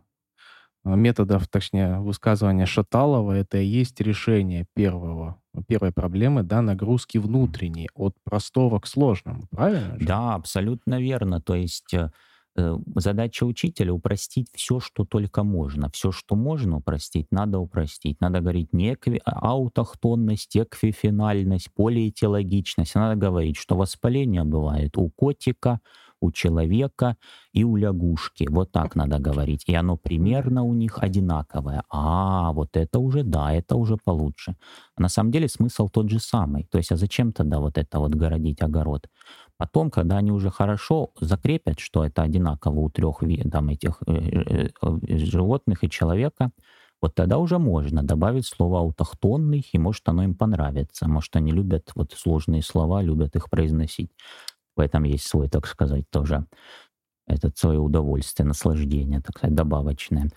методов, 0.85 1.47
точнее, 1.47 1.99
высказывания 1.99 2.65
Шаталова, 2.65 3.31
это 3.31 3.57
и 3.57 3.65
есть 3.65 3.99
решение 4.01 4.65
первого, 4.75 5.37
первой 5.67 5.91
проблемы, 5.91 6.43
да, 6.43 6.61
нагрузки 6.61 7.17
внутренней, 7.17 7.89
от 7.95 8.15
простого 8.23 8.79
к 8.79 8.87
сложному, 8.87 9.43
правильно? 9.49 9.97
Же? 9.99 10.05
Да, 10.05 10.35
абсолютно 10.35 10.99
верно. 10.99 11.41
То 11.41 11.55
есть 11.55 11.93
э, 11.93 12.11
э, 12.57 12.77
задача 12.95 13.45
учителя 13.45 13.93
упростить 13.93 14.47
все, 14.53 14.79
что 14.79 15.05
только 15.05 15.43
можно. 15.43 15.89
Все, 15.91 16.11
что 16.11 16.35
можно 16.35 16.77
упростить, 16.77 17.27
надо 17.31 17.59
упростить. 17.59 18.19
Надо 18.19 18.41
говорить 18.41 18.73
не 18.73 18.93
экви... 18.93 19.21
Аутохтонность, 19.25 20.57
эквифинальность, 20.57 21.69
полиэтиологичность. 21.73 22.95
Надо 22.95 23.15
говорить, 23.15 23.57
что 23.57 23.77
воспаление 23.77 24.43
бывает 24.43 24.97
у 24.97 25.09
котика, 25.09 25.79
у 26.23 26.31
человека 26.31 27.15
и 27.53 27.63
у 27.63 27.75
лягушки. 27.75 28.47
Вот 28.49 28.71
так 28.71 28.95
надо 28.95 29.19
говорить. 29.19 29.63
И 29.67 29.75
оно 29.75 29.97
примерно 29.97 30.63
у 30.63 30.73
них 30.73 30.99
одинаковое. 31.03 31.83
А, 31.89 32.51
вот 32.53 32.77
это 32.77 32.99
уже, 32.99 33.23
да, 33.23 33.53
это 33.53 33.75
уже 33.75 33.97
получше. 33.97 34.55
На 34.97 35.09
самом 35.09 35.31
деле 35.31 35.47
смысл 35.47 35.89
тот 35.89 36.09
же 36.09 36.19
самый. 36.19 36.63
То 36.71 36.77
есть, 36.77 36.91
а 36.91 36.97
зачем 36.97 37.31
тогда 37.31 37.59
вот 37.59 37.77
это 37.77 37.99
вот 37.99 38.15
городить 38.15 38.61
огород? 38.61 39.07
Потом, 39.57 39.89
когда 39.89 40.17
они 40.17 40.31
уже 40.31 40.49
хорошо 40.49 41.11
закрепят, 41.21 41.79
что 41.79 42.03
это 42.03 42.21
одинаково 42.23 42.79
у 42.79 42.89
трех 42.89 43.23
там, 43.51 43.69
этих 43.69 44.01
э, 44.07 44.13
э, 44.13 44.69
э, 44.81 45.17
животных 45.17 45.83
и 45.83 45.89
человека, 45.89 46.51
вот 47.03 47.15
тогда 47.15 47.37
уже 47.37 47.59
можно 47.59 48.01
добавить 48.01 48.45
слово 48.45 48.79
«аутохтонный», 48.79 49.65
и 49.73 49.77
может 49.77 50.07
оно 50.07 50.23
им 50.23 50.35
понравится. 50.35 51.09
Может 51.09 51.35
они 51.35 51.51
любят 51.51 51.91
вот 51.95 52.13
сложные 52.13 52.61
слова, 52.61 53.01
любят 53.01 53.35
их 53.35 53.49
произносить. 53.49 54.09
В 54.75 54.79
этом 54.79 55.03
есть 55.03 55.25
свой, 55.25 55.49
так 55.49 55.67
сказать, 55.67 56.09
тоже 56.09 56.45
это 57.27 57.51
свое 57.55 57.79
удовольствие, 57.79 58.47
наслаждение, 58.47 59.21
так 59.21 59.37
сказать, 59.37 59.55
добавочное. 59.55 60.29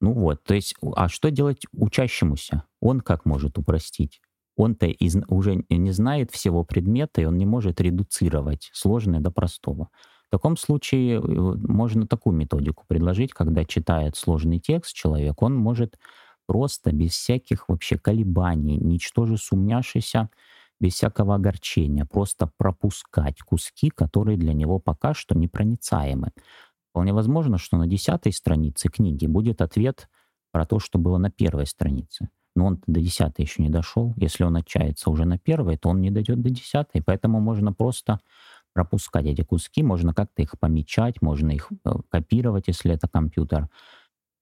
Ну 0.00 0.12
вот, 0.12 0.42
то 0.44 0.54
есть, 0.54 0.74
а 0.94 1.08
что 1.08 1.30
делать 1.30 1.62
учащемуся? 1.72 2.64
Он 2.80 3.00
как 3.00 3.24
может 3.24 3.56
упростить? 3.58 4.20
Он-то 4.56 4.86
из, 4.86 5.16
уже 5.28 5.64
не 5.68 5.90
знает 5.92 6.30
всего 6.30 6.64
предмета, 6.64 7.20
и 7.20 7.24
он 7.24 7.36
не 7.36 7.46
может 7.46 7.80
редуцировать 7.80 8.70
сложное 8.72 9.20
до 9.20 9.30
простого. 9.30 9.88
В 10.28 10.30
таком 10.30 10.56
случае 10.56 11.18
э, 11.18 11.20
можно 11.20 12.06
такую 12.06 12.34
методику 12.34 12.84
предложить, 12.88 13.32
когда 13.32 13.64
читает 13.64 14.16
сложный 14.16 14.58
текст 14.58 14.94
человек, 14.94 15.40
он 15.42 15.54
может 15.54 15.98
просто 16.46 16.92
без 16.92 17.12
всяких 17.12 17.68
вообще 17.68 17.98
колебаний, 17.98 18.76
ничтоже 18.76 19.36
сумняшися, 19.36 20.30
без 20.80 20.94
всякого 20.94 21.34
огорчения, 21.34 22.04
просто 22.04 22.50
пропускать 22.56 23.40
куски, 23.40 23.90
которые 23.90 24.36
для 24.36 24.52
него 24.52 24.78
пока 24.78 25.14
что 25.14 25.36
непроницаемы. 25.36 26.32
Вполне 26.90 27.12
возможно, 27.12 27.58
что 27.58 27.76
на 27.76 27.86
десятой 27.86 28.32
странице 28.32 28.88
книги 28.88 29.26
будет 29.26 29.60
ответ 29.60 30.08
про 30.52 30.64
то, 30.64 30.78
что 30.78 30.98
было 30.98 31.18
на 31.18 31.30
первой 31.30 31.66
странице. 31.66 32.30
Но 32.54 32.66
он 32.66 32.82
до 32.86 33.00
десятой 33.00 33.42
еще 33.42 33.62
не 33.62 33.68
дошел. 33.68 34.14
Если 34.16 34.42
он 34.42 34.56
отчается 34.56 35.10
уже 35.10 35.26
на 35.26 35.38
первой, 35.38 35.76
то 35.76 35.90
он 35.90 36.00
не 36.00 36.10
дойдет 36.10 36.40
до 36.40 36.48
десятой. 36.48 37.02
Поэтому 37.02 37.38
можно 37.38 37.74
просто 37.74 38.20
пропускать 38.72 39.26
эти 39.26 39.42
куски, 39.42 39.82
можно 39.82 40.14
как-то 40.14 40.42
их 40.42 40.58
помечать, 40.58 41.20
можно 41.20 41.50
их 41.50 41.70
э, 41.84 41.90
копировать, 42.10 42.68
если 42.68 42.92
это 42.92 43.08
компьютер. 43.08 43.68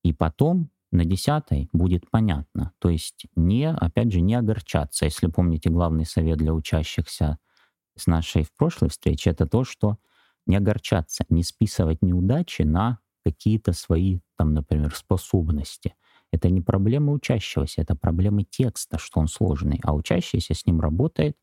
И 0.04 0.12
потом 0.12 0.70
на 0.94 1.04
десятой 1.04 1.68
будет 1.72 2.10
понятно. 2.10 2.72
То 2.78 2.88
есть 2.88 3.26
не, 3.36 3.70
опять 3.70 4.12
же, 4.12 4.20
не 4.20 4.34
огорчаться. 4.34 5.04
Если 5.04 5.26
помните, 5.26 5.70
главный 5.70 6.06
совет 6.06 6.38
для 6.38 6.54
учащихся 6.54 7.38
с 7.96 8.06
нашей 8.06 8.44
в 8.44 8.52
прошлой 8.54 8.88
встрече, 8.88 9.30
это 9.30 9.46
то, 9.46 9.64
что 9.64 9.98
не 10.46 10.56
огорчаться, 10.56 11.24
не 11.28 11.42
списывать 11.42 12.02
неудачи 12.02 12.62
на 12.62 12.98
какие-то 13.24 13.72
свои, 13.72 14.20
там, 14.36 14.54
например, 14.54 14.94
способности. 14.94 15.94
Это 16.32 16.50
не 16.50 16.60
проблема 16.60 17.12
учащегося, 17.12 17.82
это 17.82 17.94
проблемы 17.94 18.44
текста, 18.44 18.98
что 18.98 19.20
он 19.20 19.28
сложный, 19.28 19.80
а 19.82 19.94
учащийся 19.94 20.54
с 20.54 20.66
ним 20.66 20.80
работает 20.80 21.36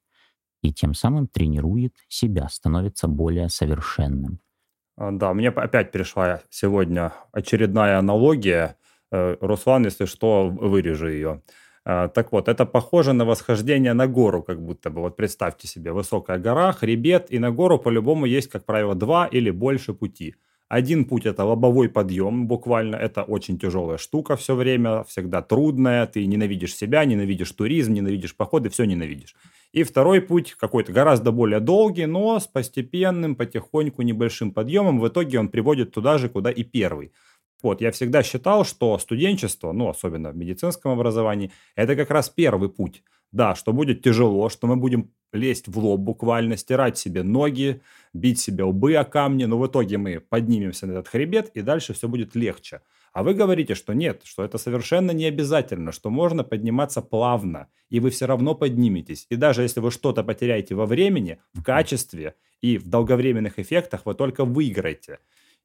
и 0.62 0.72
тем 0.74 0.94
самым 0.94 1.28
тренирует 1.28 1.96
себя, 2.08 2.48
становится 2.50 3.08
более 3.08 3.50
совершенным. 3.50 4.40
А, 4.98 5.12
да, 5.12 5.34
мне 5.34 5.50
опять 5.50 5.92
пришла 5.92 6.42
сегодня 6.50 7.14
очередная 7.32 7.98
аналогия. 7.98 8.78
Э, 9.12 9.36
Руслан, 9.42 9.86
если 9.86 10.06
что, 10.06 10.50
вырежу 10.50 11.08
ее. 11.08 11.42
А, 11.84 12.08
так 12.08 12.32
вот, 12.32 12.48
это 12.48 12.66
похоже 12.66 13.14
на 13.14 13.26
восхождение 13.26 13.94
на 13.94 14.08
гору, 14.08 14.44
как 14.44 14.62
будто 14.62 14.90
бы. 14.90 15.02
Вот 15.02 15.16
представьте 15.16 15.68
себе, 15.68 15.92
высокая 15.92 16.38
гора, 16.38 16.72
хребет, 16.74 17.28
и 17.32 17.40
на 17.40 17.52
гору 17.52 17.80
по-любому 17.80 18.26
есть, 18.26 18.50
как 18.50 18.66
правило, 18.66 18.96
два 18.96 19.26
или 19.26 19.50
больше 19.50 19.94
пути. 19.94 20.36
Один 20.70 21.04
путь 21.04 21.26
это 21.26 21.44
лобовой 21.44 21.90
подъем, 21.90 22.48
буквально 22.48 22.96
это 22.96 23.24
очень 23.24 23.60
тяжелая 23.60 23.98
штука 23.98 24.38
все 24.38 24.56
время, 24.56 25.04
всегда 25.04 25.42
трудная, 25.42 26.08
ты 26.08 26.26
ненавидишь 26.26 26.76
себя, 26.76 27.04
ненавидишь 27.04 27.52
туризм, 27.52 27.92
ненавидишь 27.92 28.38
походы, 28.38 28.70
все 28.70 28.86
ненавидишь. 28.86 29.36
И 29.74 29.84
второй 29.84 30.22
путь 30.22 30.56
какой-то 30.58 30.94
гораздо 30.94 31.34
более 31.34 31.60
долгий, 31.60 32.06
но 32.06 32.40
с 32.40 32.48
постепенным, 32.48 33.36
потихоньку, 33.36 34.02
небольшим 34.02 34.54
подъемом. 34.54 35.02
В 35.02 35.08
итоге 35.10 35.40
он 35.40 35.50
приводит 35.50 35.92
туда 35.92 36.18
же, 36.18 36.30
куда 36.30 36.50
и 36.50 36.64
первый. 36.64 37.12
Вот, 37.62 37.82
я 37.82 37.92
всегда 37.92 38.24
считал, 38.24 38.66
что 38.66 38.98
студенчество, 38.98 39.72
ну, 39.72 39.90
особенно 39.90 40.32
в 40.32 40.38
медицинском 40.38 40.92
образовании, 40.92 41.52
это 41.76 41.96
как 41.96 42.10
раз 42.12 42.30
первый 42.30 42.70
путь. 42.70 43.04
Да, 43.32 43.56
что 43.56 43.72
будет 43.72 44.02
тяжело, 44.02 44.50
что 44.50 44.68
мы 44.68 44.76
будем 44.76 45.12
лезть 45.32 45.68
в 45.68 45.78
лоб 45.78 46.02
буквально, 46.02 46.58
стирать 46.58 46.98
себе 46.98 47.24
ноги, 47.24 47.82
бить 48.14 48.40
себе 48.40 48.66
лбы 48.66 48.96
о 48.96 49.06
камни, 49.06 49.46
но 49.46 49.58
в 49.58 49.68
итоге 49.68 49.98
мы 49.98 50.20
поднимемся 50.20 50.86
на 50.86 50.92
этот 50.92 51.08
хребет, 51.08 51.50
и 51.54 51.62
дальше 51.62 51.94
все 51.94 52.10
будет 52.10 52.36
легче. 52.36 52.82
А 53.14 53.24
вы 53.24 53.34
говорите, 53.34 53.76
что 53.76 53.94
нет, 53.94 54.22
что 54.24 54.44
это 54.44 54.58
совершенно 54.58 55.12
не 55.12 55.26
обязательно, 55.26 55.92
что 55.92 56.10
можно 56.10 56.44
подниматься 56.44 57.02
плавно, 57.02 57.68
и 57.90 58.00
вы 58.00 58.10
все 58.10 58.26
равно 58.26 58.56
подниметесь. 58.56 59.28
И 59.30 59.36
даже 59.36 59.64
если 59.64 59.82
вы 59.82 59.92
что-то 59.92 60.24
потеряете 60.24 60.76
во 60.76 60.86
времени, 60.86 61.40
в 61.54 61.62
качестве 61.64 62.36
и 62.62 62.78
в 62.78 62.88
долговременных 62.88 63.60
эффектах, 63.60 64.06
вы 64.06 64.14
только 64.14 64.46
выиграете. 64.46 65.20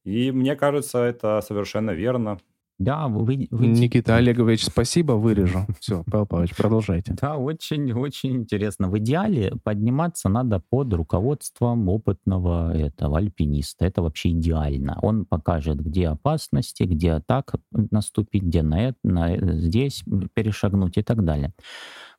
И 0.07 0.31
мне 0.31 0.55
кажется, 0.55 0.99
это 1.01 1.41
совершенно 1.41 1.91
верно. 1.91 2.39
Да, 2.79 3.09
вы, 3.09 3.49
вы... 3.51 3.67
Никита 3.67 4.17
Олегович, 4.17 4.67
спасибо, 4.67 5.13
вырежу. 5.13 5.67
Все, 5.81 6.05
Павел 6.09 6.27
Павлович, 6.27 6.55
продолжайте. 6.55 7.15
Да, 7.21 7.37
очень-очень 7.37 8.37
интересно. 8.37 8.89
В 8.89 8.99
идеале 8.99 9.55
подниматься 9.65 10.29
надо 10.29 10.63
под 10.71 10.93
руководством 10.93 11.89
опытного 11.89 12.77
этого 12.77 13.19
альпиниста. 13.19 13.85
Это 13.87 14.03
вообще 14.03 14.31
идеально. 14.31 14.99
Он 15.03 15.25
покажет, 15.25 15.81
где 15.81 16.09
опасности, 16.09 16.85
где 16.85 17.21
так 17.27 17.55
наступить, 17.73 18.45
где 18.45 18.63
на 18.63 18.89
это, 18.89 18.99
на, 19.03 19.37
здесь 19.59 20.05
перешагнуть 20.35 20.99
и 20.99 21.03
так 21.03 21.25
далее. 21.25 21.53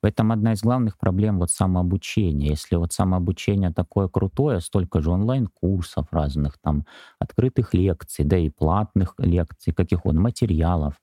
В 0.02 0.06
этом 0.06 0.32
одна 0.32 0.54
из 0.54 0.62
главных 0.62 0.98
проблем 0.98 1.40
вот 1.40 1.52
самообучения. 1.52 2.50
Если 2.50 2.76
вот 2.76 2.94
самообучение 2.94 3.72
такое 3.74 4.08
крутое, 4.08 4.60
столько 4.60 5.02
же 5.02 5.10
онлайн-курсов 5.12 6.08
разных, 6.12 6.58
там, 6.62 6.86
открытых 7.20 7.74
лекций, 7.74 8.26
да 8.26 8.38
и 8.38 8.50
платных 8.50 9.16
лекций, 9.18 9.74
каких 9.74 10.06
он, 10.06 10.18
материалов. 10.18 10.96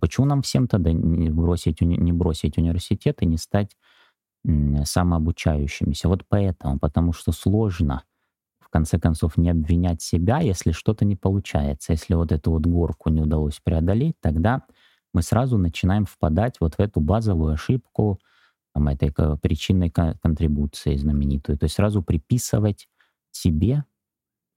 Почему 0.00 0.26
нам 0.26 0.42
всем 0.42 0.68
тогда 0.68 0.92
не 0.92 1.30
бросить, 1.30 1.80
не 1.80 2.12
бросить 2.12 2.58
университет 2.58 3.22
и 3.22 3.26
не 3.26 3.38
стать 3.38 3.76
самообучающимися? 4.84 6.08
Вот 6.08 6.24
поэтому, 6.28 6.78
потому 6.78 7.12
что 7.12 7.32
сложно 7.32 8.04
в 8.60 8.70
конце 8.70 8.98
концов, 8.98 9.38
не 9.38 9.50
обвинять 9.50 10.02
себя, 10.02 10.40
если 10.40 10.72
что-то 10.72 11.06
не 11.06 11.16
получается. 11.16 11.92
Если 11.92 12.14
вот 12.14 12.32
эту 12.32 12.50
вот 12.52 12.66
горку 12.66 13.08
не 13.10 13.22
удалось 13.22 13.60
преодолеть, 13.64 14.16
тогда 14.20 14.64
мы 15.12 15.22
сразу 15.22 15.58
начинаем 15.58 16.04
впадать 16.04 16.56
вот 16.60 16.74
в 16.74 16.80
эту 16.80 17.00
базовую 17.00 17.54
ошибку 17.54 18.20
там, 18.74 18.88
этой 18.88 19.12
причинной 19.38 19.90
контрибуции 19.90 20.96
знаменитую. 20.96 21.58
То 21.58 21.64
есть 21.64 21.76
сразу 21.76 22.02
приписывать 22.02 22.88
себе 23.30 23.84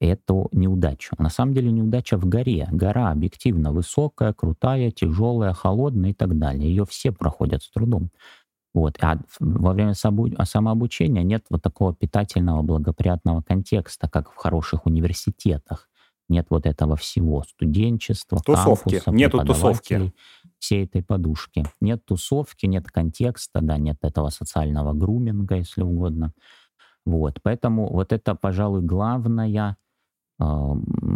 эту 0.00 0.48
неудачу. 0.52 1.14
На 1.18 1.30
самом 1.30 1.54
деле 1.54 1.70
неудача 1.70 2.18
в 2.18 2.26
горе. 2.26 2.68
Гора 2.72 3.10
объективно 3.10 3.72
высокая, 3.72 4.32
крутая, 4.32 4.90
тяжелая, 4.90 5.52
холодная 5.52 6.10
и 6.10 6.14
так 6.14 6.38
далее. 6.38 6.68
Ее 6.68 6.84
все 6.84 7.12
проходят 7.12 7.62
с 7.62 7.70
трудом. 7.70 8.10
Вот. 8.74 8.96
А 9.00 9.18
во 9.38 9.72
время 9.72 9.94
самообучения 9.94 11.22
нет 11.22 11.44
вот 11.50 11.62
такого 11.62 11.94
питательного, 11.94 12.62
благоприятного 12.62 13.42
контекста, 13.42 14.08
как 14.08 14.32
в 14.32 14.36
хороших 14.36 14.86
университетах. 14.86 15.88
Нет 16.28 16.46
вот 16.50 16.66
этого 16.66 16.96
всего 16.96 17.42
студенчества, 17.42 18.40
тусовки. 18.44 19.00
Кампуса, 19.00 19.10
Нету 19.10 19.44
тусовки 19.44 20.12
всей 20.62 20.84
этой 20.84 21.02
подушки. 21.02 21.64
Нет 21.80 22.06
тусовки, 22.06 22.66
нет 22.66 22.86
контекста, 22.86 23.60
да, 23.60 23.78
нет 23.78 23.98
этого 24.02 24.30
социального 24.30 24.92
груминга, 24.92 25.56
если 25.56 25.82
угодно. 25.82 26.32
Вот, 27.04 27.40
поэтому 27.42 27.92
вот 27.92 28.12
это, 28.12 28.36
пожалуй, 28.36 28.80
главная 28.80 29.76
э, 30.38 30.44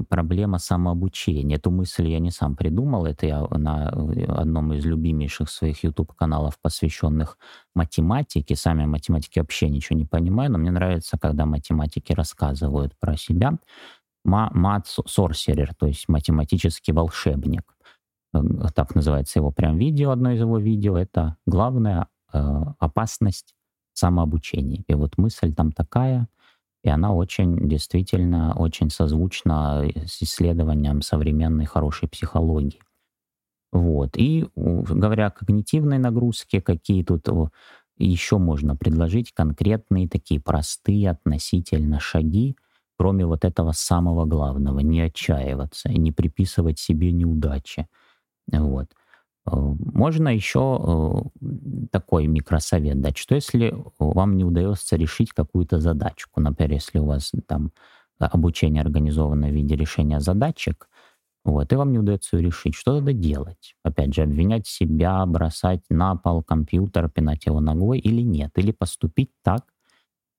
проблема 0.09 0.59
самообучения. 0.59 1.59
Эту 1.59 1.70
мысль 1.70 2.09
я 2.09 2.18
не 2.18 2.32
сам 2.32 2.57
придумал, 2.57 3.07
это 3.07 3.26
я 3.26 3.47
на 3.51 3.88
одном 3.88 4.72
из 4.72 4.84
любимейших 4.84 5.49
своих 5.49 5.84
YouTube-каналов, 5.84 6.59
посвященных 6.61 7.38
математике. 7.72 8.57
Сами 8.57 8.84
математики 8.84 9.38
вообще 9.38 9.68
ничего 9.68 9.97
не 9.97 10.07
понимаю, 10.07 10.51
но 10.51 10.59
мне 10.59 10.72
нравится, 10.72 11.18
когда 11.20 11.47
математики 11.47 12.12
рассказывают 12.12 12.99
про 12.99 13.16
себя. 13.16 13.59
Мат 14.24 14.88
Сорсерер, 14.88 15.72
то 15.76 15.86
есть 15.86 16.09
математический 16.09 16.92
волшебник. 16.92 17.76
Э, 18.43 18.68
так 18.74 18.95
называется 18.95 19.39
его 19.39 19.51
прям 19.51 19.78
видео, 19.78 20.11
одно 20.11 20.32
из 20.32 20.41
его 20.41 20.59
видео, 20.59 20.97
это 20.97 21.37
главная 21.47 22.09
э, 22.32 22.39
опасность 22.78 23.55
самообучения. 23.93 24.84
И 24.89 24.95
вот 24.95 25.18
мысль 25.18 25.53
там 25.55 25.72
такая, 25.72 26.28
и 26.82 26.89
она 26.89 27.12
очень, 27.12 27.68
действительно, 27.68 28.55
очень 28.55 28.91
созвучна 28.91 29.84
с 30.07 30.22
исследованием 30.22 31.03
современной 31.03 31.64
хорошей 31.64 32.09
психологии. 32.09 32.80
Вот. 33.72 34.16
И 34.16 34.47
говоря 34.55 35.26
о 35.26 35.30
когнитивной 35.30 35.99
нагрузке, 35.99 36.61
какие 36.61 37.03
тут 37.03 37.26
еще 37.99 38.39
можно 38.39 38.76
предложить 38.76 39.32
конкретные 39.32 40.09
такие 40.09 40.41
простые 40.41 41.11
относительно 41.11 41.99
шаги 41.99 42.57
кроме 42.99 43.26
вот 43.26 43.45
этого 43.45 43.72
самого 43.72 44.24
главного, 44.24 44.80
не 44.80 45.01
отчаиваться 45.03 45.89
и 45.91 45.99
не 45.99 46.12
приписывать 46.12 46.78
себе 46.78 47.12
неудачи. 47.12 47.87
Вот. 48.53 48.86
Э, 49.47 49.51
можно 49.57 50.28
еще 50.28 51.30
э, 51.42 51.47
такой 51.92 52.26
микросовет 52.26 53.01
дать, 53.01 53.18
что 53.18 53.34
если 53.34 53.74
вам 53.99 54.36
не 54.36 54.44
удается 54.44 54.97
решить 54.97 55.32
какую-то 55.32 55.80
задачку, 55.80 56.40
например, 56.40 56.72
если 56.74 56.99
у 56.99 57.07
вас 57.07 57.32
там 57.47 57.72
обучение 58.18 58.82
организовано 58.82 59.49
в 59.49 59.53
виде 59.53 59.76
решения 59.76 60.20
задачек, 60.20 60.88
вот, 61.44 61.72
и 61.72 61.76
вам 61.76 61.92
не 61.92 61.99
удается 62.01 62.36
ее 62.36 62.44
решить, 62.47 62.74
что 62.74 62.94
надо 63.01 63.12
делать? 63.14 63.76
Опять 63.84 64.14
же, 64.14 64.22
обвинять 64.22 64.66
себя, 64.66 65.26
бросать 65.26 65.82
на 65.90 66.16
пол 66.16 66.42
компьютер, 66.42 67.09
пинать 67.11 67.47
его 67.47 67.61
ногой 67.61 68.01
или 68.01 68.22
нет? 68.22 68.53
Или 68.57 68.72
поступить 68.72 69.30
так, 69.44 69.64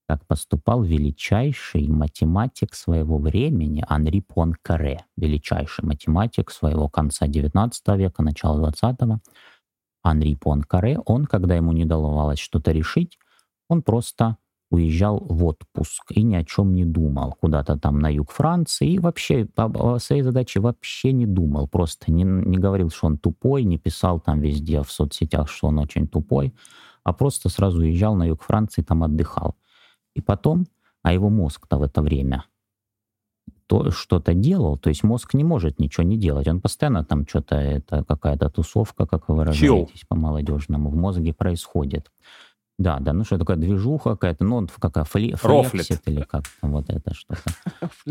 как 0.07 0.25
поступал 0.25 0.83
величайший 0.83 1.87
математик 1.89 2.73
своего 2.73 3.17
времени 3.17 3.83
Анри 3.87 4.21
Пуанкаре, 4.21 5.05
величайший 5.17 5.83
математик 5.85 6.49
своего 6.49 6.87
конца 6.87 7.27
XIX 7.27 7.71
века, 7.97 8.23
начала 8.23 8.69
XX. 8.69 9.17
Анри 10.03 10.35
Пуанкаре, 10.35 10.97
он, 11.05 11.25
когда 11.25 11.55
ему 11.55 11.73
не 11.73 11.83
удавалось 11.83 12.39
что-то 12.39 12.71
решить, 12.71 13.19
он 13.67 13.81
просто 13.81 14.37
уезжал 14.69 15.19
в 15.19 15.45
отпуск 15.45 16.11
и 16.11 16.23
ни 16.23 16.35
о 16.35 16.43
чем 16.43 16.73
не 16.73 16.85
думал, 16.85 17.35
куда-то 17.39 17.77
там 17.77 17.99
на 17.99 18.09
юг 18.09 18.31
Франции, 18.31 18.93
и 18.93 18.99
вообще 18.99 19.47
о 19.55 19.99
своей 19.99 20.21
задаче 20.21 20.61
вообще 20.61 21.11
не 21.11 21.25
думал, 21.25 21.67
просто 21.67 22.11
не, 22.11 22.23
не 22.23 22.57
говорил, 22.57 22.89
что 22.89 23.07
он 23.07 23.17
тупой, 23.17 23.63
не 23.63 23.77
писал 23.77 24.19
там 24.19 24.39
везде 24.39 24.81
в 24.83 24.91
соцсетях, 24.91 25.49
что 25.49 25.67
он 25.67 25.79
очень 25.79 26.07
тупой, 26.07 26.53
а 27.03 27.13
просто 27.13 27.49
сразу 27.49 27.79
уезжал 27.79 28.15
на 28.15 28.25
юг 28.25 28.43
Франции, 28.43 28.81
там 28.81 29.03
отдыхал. 29.03 29.55
И 30.17 30.21
потом, 30.21 30.65
а 31.03 31.13
его 31.13 31.29
мозг-то 31.29 31.77
в 31.77 31.83
это 31.83 32.01
время 32.01 32.43
то 33.67 33.91
что-то 33.91 34.33
делал, 34.33 34.77
то 34.77 34.89
есть 34.89 35.03
мозг 35.03 35.33
не 35.33 35.43
может 35.43 35.77
ничего 35.79 36.03
не 36.03 36.17
делать, 36.17 36.47
он 36.47 36.61
постоянно 36.61 37.03
там 37.03 37.27
что-то, 37.27 37.55
это 37.55 38.03
какая-то 38.05 38.49
тусовка, 38.49 39.05
как 39.05 39.27
вы 39.27 39.35
выражаетесь 39.35 40.05
по-молодежному, 40.07 40.89
в 40.89 40.95
мозге 40.95 41.33
происходит. 41.33 42.09
Да, 42.79 42.99
да, 42.99 43.11
ну 43.11 43.25
что 43.25 43.37
такое 43.37 43.57
движуха 43.57 44.11
какая-то, 44.11 44.45
ну 44.45 44.67
какая 44.79 45.03
фли, 45.03 45.33
флексит 45.33 46.01
или 46.05 46.21
как 46.21 46.43
там 46.61 46.71
вот 46.71 46.89
это 46.89 47.13
что-то. 47.13 47.41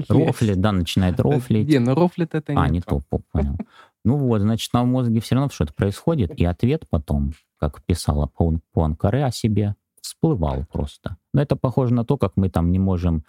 Рофлит, 0.13 0.61
да, 0.61 0.73
начинает 0.73 1.19
рофлить. 1.21 1.69
Не, 1.69 1.79
ну 1.79 1.95
рофлит 1.95 2.35
это 2.35 2.53
не 2.53 2.61
А, 2.61 2.69
не 2.69 2.81
то, 2.83 3.01
понял. 3.33 3.57
Ну 4.05 4.17
вот, 4.19 4.43
значит, 4.43 4.73
на 4.75 4.85
мозге 4.85 5.21
все 5.21 5.37
равно 5.37 5.51
что-то 5.51 5.73
происходит, 5.73 6.39
и 6.39 6.45
ответ 6.45 6.85
потом, 6.91 7.33
как 7.59 7.83
писала 7.85 8.31
Пуанкаре 8.73 9.25
о 9.25 9.31
себе, 9.31 9.75
всплывал 10.07 10.65
просто. 10.73 11.17
Но 11.35 11.43
это 11.43 11.57
похоже 11.57 11.95
на 11.95 12.05
то, 12.05 12.17
как 12.17 12.33
мы 12.37 12.49
там 12.49 12.71
не 12.71 12.79
можем 12.79 13.25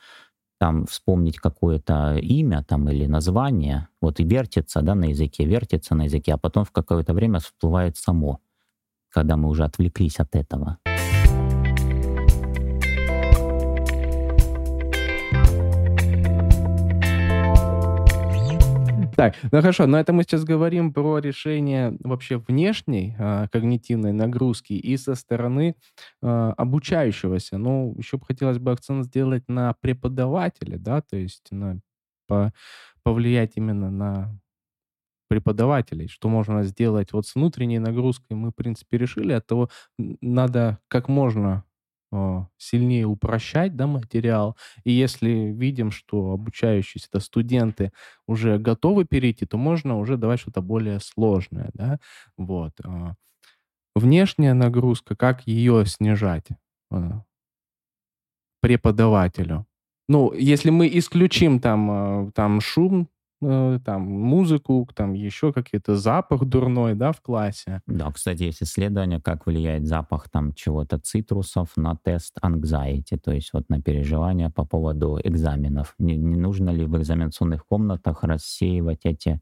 там 0.59 0.86
вспомнить 0.86 1.38
какое-то 1.38 2.17
имя 2.17 2.63
там 2.63 2.89
или 2.89 3.05
название, 3.05 3.88
вот 4.01 4.19
и 4.19 4.23
вертится, 4.23 4.82
да, 4.82 4.95
на 4.95 5.05
языке, 5.05 5.45
вертится 5.45 5.95
на 5.95 6.05
языке, 6.05 6.34
а 6.34 6.38
потом 6.38 6.65
в 6.65 6.71
какое-то 6.71 7.13
время 7.13 7.39
всплывает 7.39 7.97
само, 7.97 8.39
когда 9.09 9.38
мы 9.38 9.49
уже 9.49 9.63
отвлеклись 9.63 10.19
от 10.19 10.36
этого. 10.36 10.78
Так, 19.18 19.36
ну 19.51 19.61
хорошо, 19.61 19.88
но 19.88 19.97
это 19.99 20.13
мы 20.13 20.22
сейчас 20.24 20.43
говорим 20.43 20.93
про 20.93 21.18
решение 21.18 21.97
вообще 22.01 22.38
внешней 22.38 23.15
э, 23.18 23.47
когнитивной 23.51 24.11
нагрузки 24.13 24.74
и 24.74 24.95
со 24.95 25.15
стороны 25.15 25.76
э, 26.22 26.53
обучающегося. 26.55 27.57
Ну, 27.57 27.95
еще 27.97 28.18
бы 28.18 28.26
хотелось 28.28 28.59
бы 28.59 28.72
акцент 28.72 29.05
сделать 29.05 29.43
на 29.47 29.74
преподавателя, 29.82 30.78
да, 30.78 31.01
то 31.01 31.18
есть 31.18 31.47
на, 31.51 31.80
по, 32.28 32.53
повлиять 33.03 33.53
именно 33.55 33.89
на 33.89 34.39
преподавателей, 35.30 36.07
что 36.07 36.30
можно 36.30 36.63
сделать 36.63 37.11
вот 37.13 37.28
с 37.28 37.36
внутренней 37.36 37.80
нагрузкой, 37.80 38.38
мы, 38.38 38.51
в 38.51 38.55
принципе, 38.55 38.97
решили, 38.97 39.34
от 39.34 39.47
того 39.47 39.70
надо 39.97 40.80
как 40.89 41.09
можно 41.09 41.49
а, 41.49 41.63
сильнее 42.58 43.05
упрощать 43.05 43.76
да, 43.76 43.88
материал. 43.88 44.58
И 44.84 44.91
если 44.91 45.30
видим, 45.30 45.91
что 45.91 46.32
обучающиеся 46.32 47.08
это 47.12 47.20
студенты 47.20 47.91
уже 48.28 48.58
готовы 48.58 49.05
перейти, 49.05 49.45
то 49.45 49.58
можно 49.58 49.97
уже 49.97 50.18
давать 50.18 50.39
что-то 50.39 50.62
более 50.62 50.99
сложное. 50.99 51.70
Да? 51.74 51.99
Вот. 52.38 52.74
А. 52.84 53.16
Внешняя 53.95 54.53
нагрузка, 54.53 55.16
как 55.16 55.45
ее 55.47 55.86
снижать 55.86 56.47
а, 56.91 57.24
преподавателю? 58.62 59.66
Ну, 60.08 60.32
если 60.34 60.70
мы 60.70 60.88
исключим 60.88 61.60
там, 61.60 62.32
там 62.34 62.62
шум, 62.62 63.10
Э, 63.10 63.16
там 63.40 64.02
музыку, 64.02 64.88
там 64.96 65.14
еще 65.14 65.54
какие-то 65.54 65.96
запах 65.96 66.46
дурной, 66.46 66.96
да, 66.96 67.12
в 67.12 67.22
классе. 67.22 67.82
Да, 67.86 68.12
кстати, 68.12 68.44
есть 68.44 68.64
исследование, 68.64 69.22
как 69.22 69.46
влияет 69.46 69.86
запах 69.86 70.30
там 70.30 70.54
чего-то 70.54 70.98
цитрусов 70.98 71.78
на 71.78 71.96
тест 71.96 72.38
anxiety, 72.44 73.18
то 73.18 73.32
есть 73.32 73.54
вот 73.54 73.70
на 73.70 73.82
переживания 73.82 74.50
по 74.50 74.66
поводу 74.66 75.20
экзаменов. 75.24 75.94
Не, 76.00 76.18
не 76.18 76.36
нужно 76.36 76.72
ли 76.72 76.86
в 76.86 76.98
экзаменационных 76.98 77.66
комнатах 77.66 78.24
рассеивать 78.24 79.06
эти 79.06 79.40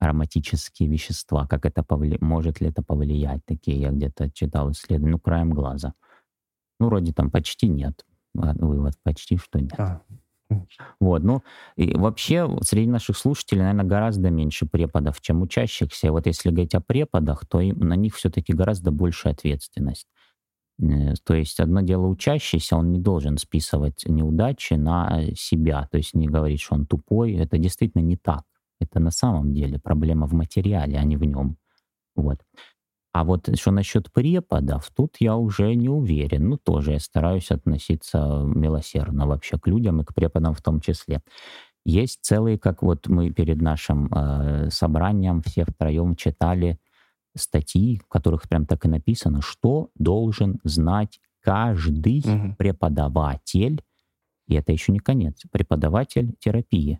ароматические 0.00 0.88
вещества, 0.88 1.46
как 1.46 1.66
это 1.66 1.82
повли... 1.82 2.18
может 2.20 2.60
ли 2.60 2.68
это 2.68 2.82
повлиять, 2.82 3.44
такие 3.44 3.80
я 3.80 3.90
где-то 3.90 4.30
читал 4.30 4.70
исследования, 4.70 5.12
ну, 5.12 5.18
краем 5.18 5.50
глаза. 5.50 5.94
Ну, 6.80 6.86
вроде 6.86 7.12
там 7.12 7.30
почти 7.30 7.68
нет. 7.68 8.04
Вывод 8.34 8.94
почти 9.02 9.36
что 9.36 9.60
нет. 9.60 9.74
А, 9.78 10.02
вот, 11.00 11.22
ну, 11.22 11.42
и 11.76 11.94
вообще 11.96 12.48
среди 12.62 12.88
наших 12.88 13.16
слушателей, 13.16 13.62
наверное, 13.62 13.84
гораздо 13.84 14.30
меньше 14.30 14.66
преподов, 14.66 15.20
чем 15.20 15.42
учащихся. 15.42 16.12
Вот 16.12 16.26
если 16.26 16.50
говорить 16.50 16.74
о 16.74 16.80
преподах, 16.80 17.46
то 17.46 17.60
им, 17.60 17.78
на 17.80 17.94
них 17.94 18.14
все-таки 18.14 18.52
гораздо 18.52 18.90
больше 18.90 19.28
ответственность. 19.28 20.06
Э, 20.82 21.14
то 21.24 21.34
есть 21.34 21.60
одно 21.60 21.80
дело 21.82 22.06
учащийся, 22.06 22.76
он 22.76 22.92
не 22.92 22.98
должен 23.00 23.38
списывать 23.38 24.04
неудачи 24.06 24.74
на 24.74 25.24
себя, 25.36 25.88
то 25.90 25.98
есть 25.98 26.14
не 26.14 26.28
говорить, 26.28 26.60
что 26.60 26.74
он 26.74 26.86
тупой. 26.86 27.34
Это 27.34 27.58
действительно 27.58 28.02
не 28.02 28.16
так. 28.16 28.44
Это 28.80 29.00
на 29.00 29.10
самом 29.10 29.54
деле 29.54 29.78
проблема 29.78 30.26
в 30.26 30.32
материале, 30.34 30.98
а 30.98 31.04
не 31.04 31.16
в 31.16 31.24
нем. 31.24 31.56
Вот. 32.16 32.40
А 33.14 33.22
вот 33.22 33.48
что 33.56 33.70
насчет 33.70 34.12
преподов, 34.12 34.90
тут 34.92 35.18
я 35.20 35.36
уже 35.36 35.72
не 35.76 35.88
уверен. 35.88 36.48
Ну, 36.48 36.56
тоже 36.56 36.94
я 36.94 36.98
стараюсь 36.98 37.52
относиться 37.52 38.42
милосердно 38.44 39.28
вообще 39.28 39.56
к 39.56 39.68
людям 39.68 40.00
и 40.00 40.04
к 40.04 40.12
преподам 40.12 40.52
в 40.52 40.60
том 40.60 40.80
числе. 40.80 41.22
Есть 41.84 42.18
целые, 42.22 42.58
как 42.58 42.82
вот 42.82 43.06
мы 43.06 43.30
перед 43.30 43.62
нашим 43.62 44.08
э, 44.12 44.68
собранием 44.70 45.42
все 45.42 45.64
втроем 45.64 46.16
читали 46.16 46.80
статьи, 47.36 48.00
в 48.04 48.08
которых 48.08 48.48
прям 48.48 48.66
так 48.66 48.84
и 48.84 48.88
написано, 48.88 49.42
что 49.42 49.90
должен 49.94 50.58
знать 50.64 51.20
каждый 51.40 52.18
угу. 52.18 52.56
преподаватель, 52.58 53.80
и 54.48 54.56
это 54.56 54.72
еще 54.72 54.90
не 54.90 54.98
конец, 54.98 55.40
преподаватель 55.52 56.34
терапии 56.40 56.98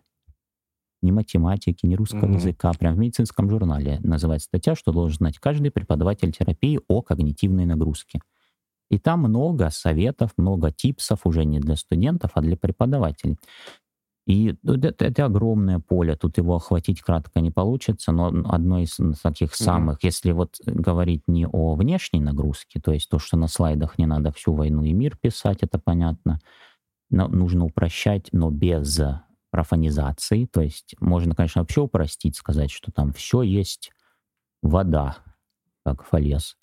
ни 1.05 1.11
математики, 1.11 1.85
ни 1.85 1.95
русского 1.95 2.25
mm-hmm. 2.25 2.35
языка. 2.35 2.71
Прям 2.77 2.95
в 2.95 2.97
медицинском 2.97 3.49
журнале 3.49 3.99
называется 4.03 4.47
статья, 4.47 4.75
что 4.75 4.91
должен 4.91 5.17
знать 5.17 5.37
каждый 5.39 5.71
преподаватель 5.71 6.31
терапии 6.31 6.79
о 6.87 7.01
когнитивной 7.01 7.65
нагрузке. 7.65 8.19
И 8.89 8.99
там 8.99 9.21
много 9.21 9.69
советов, 9.69 10.31
много 10.37 10.71
типсов 10.71 11.21
уже 11.25 11.45
не 11.45 11.59
для 11.59 11.75
студентов, 11.75 12.31
а 12.35 12.41
для 12.41 12.57
преподавателей. 12.57 13.37
И 14.27 14.55
это, 14.65 15.05
это 15.05 15.25
огромное 15.25 15.79
поле, 15.79 16.15
тут 16.15 16.37
его 16.37 16.55
охватить 16.55 17.01
кратко 17.01 17.41
не 17.41 17.51
получится, 17.51 18.11
но 18.11 18.27
одно 18.45 18.79
из 18.79 18.97
таких 19.21 19.53
самых, 19.53 19.97
mm-hmm. 19.97 20.07
если 20.07 20.31
вот 20.31 20.55
говорить 20.65 21.23
не 21.27 21.45
о 21.45 21.75
внешней 21.75 22.21
нагрузке, 22.21 22.79
то 22.79 22.91
есть 22.91 23.07
то, 23.07 23.19
что 23.19 23.37
на 23.37 23.47
слайдах 23.47 23.99
не 23.99 24.07
надо 24.07 24.31
всю 24.31 24.53
войну 24.53 24.83
и 24.83 24.93
мир 24.93 25.15
писать, 25.15 25.59
это 25.61 25.77
понятно, 25.77 26.39
но 27.11 27.27
нужно 27.27 27.65
упрощать, 27.65 28.29
но 28.31 28.49
без 28.49 28.99
профанизации. 29.55 30.45
То 30.45 30.61
есть 30.61 30.95
можно, 30.99 31.33
конечно, 31.33 31.61
вообще 31.61 31.79
упростить, 31.79 32.35
сказать, 32.35 32.69
что 32.71 32.91
там 32.91 33.13
все 33.13 33.41
есть 33.41 33.91
вода, 34.61 35.19
как 35.85 36.03
фалес. 36.03 36.57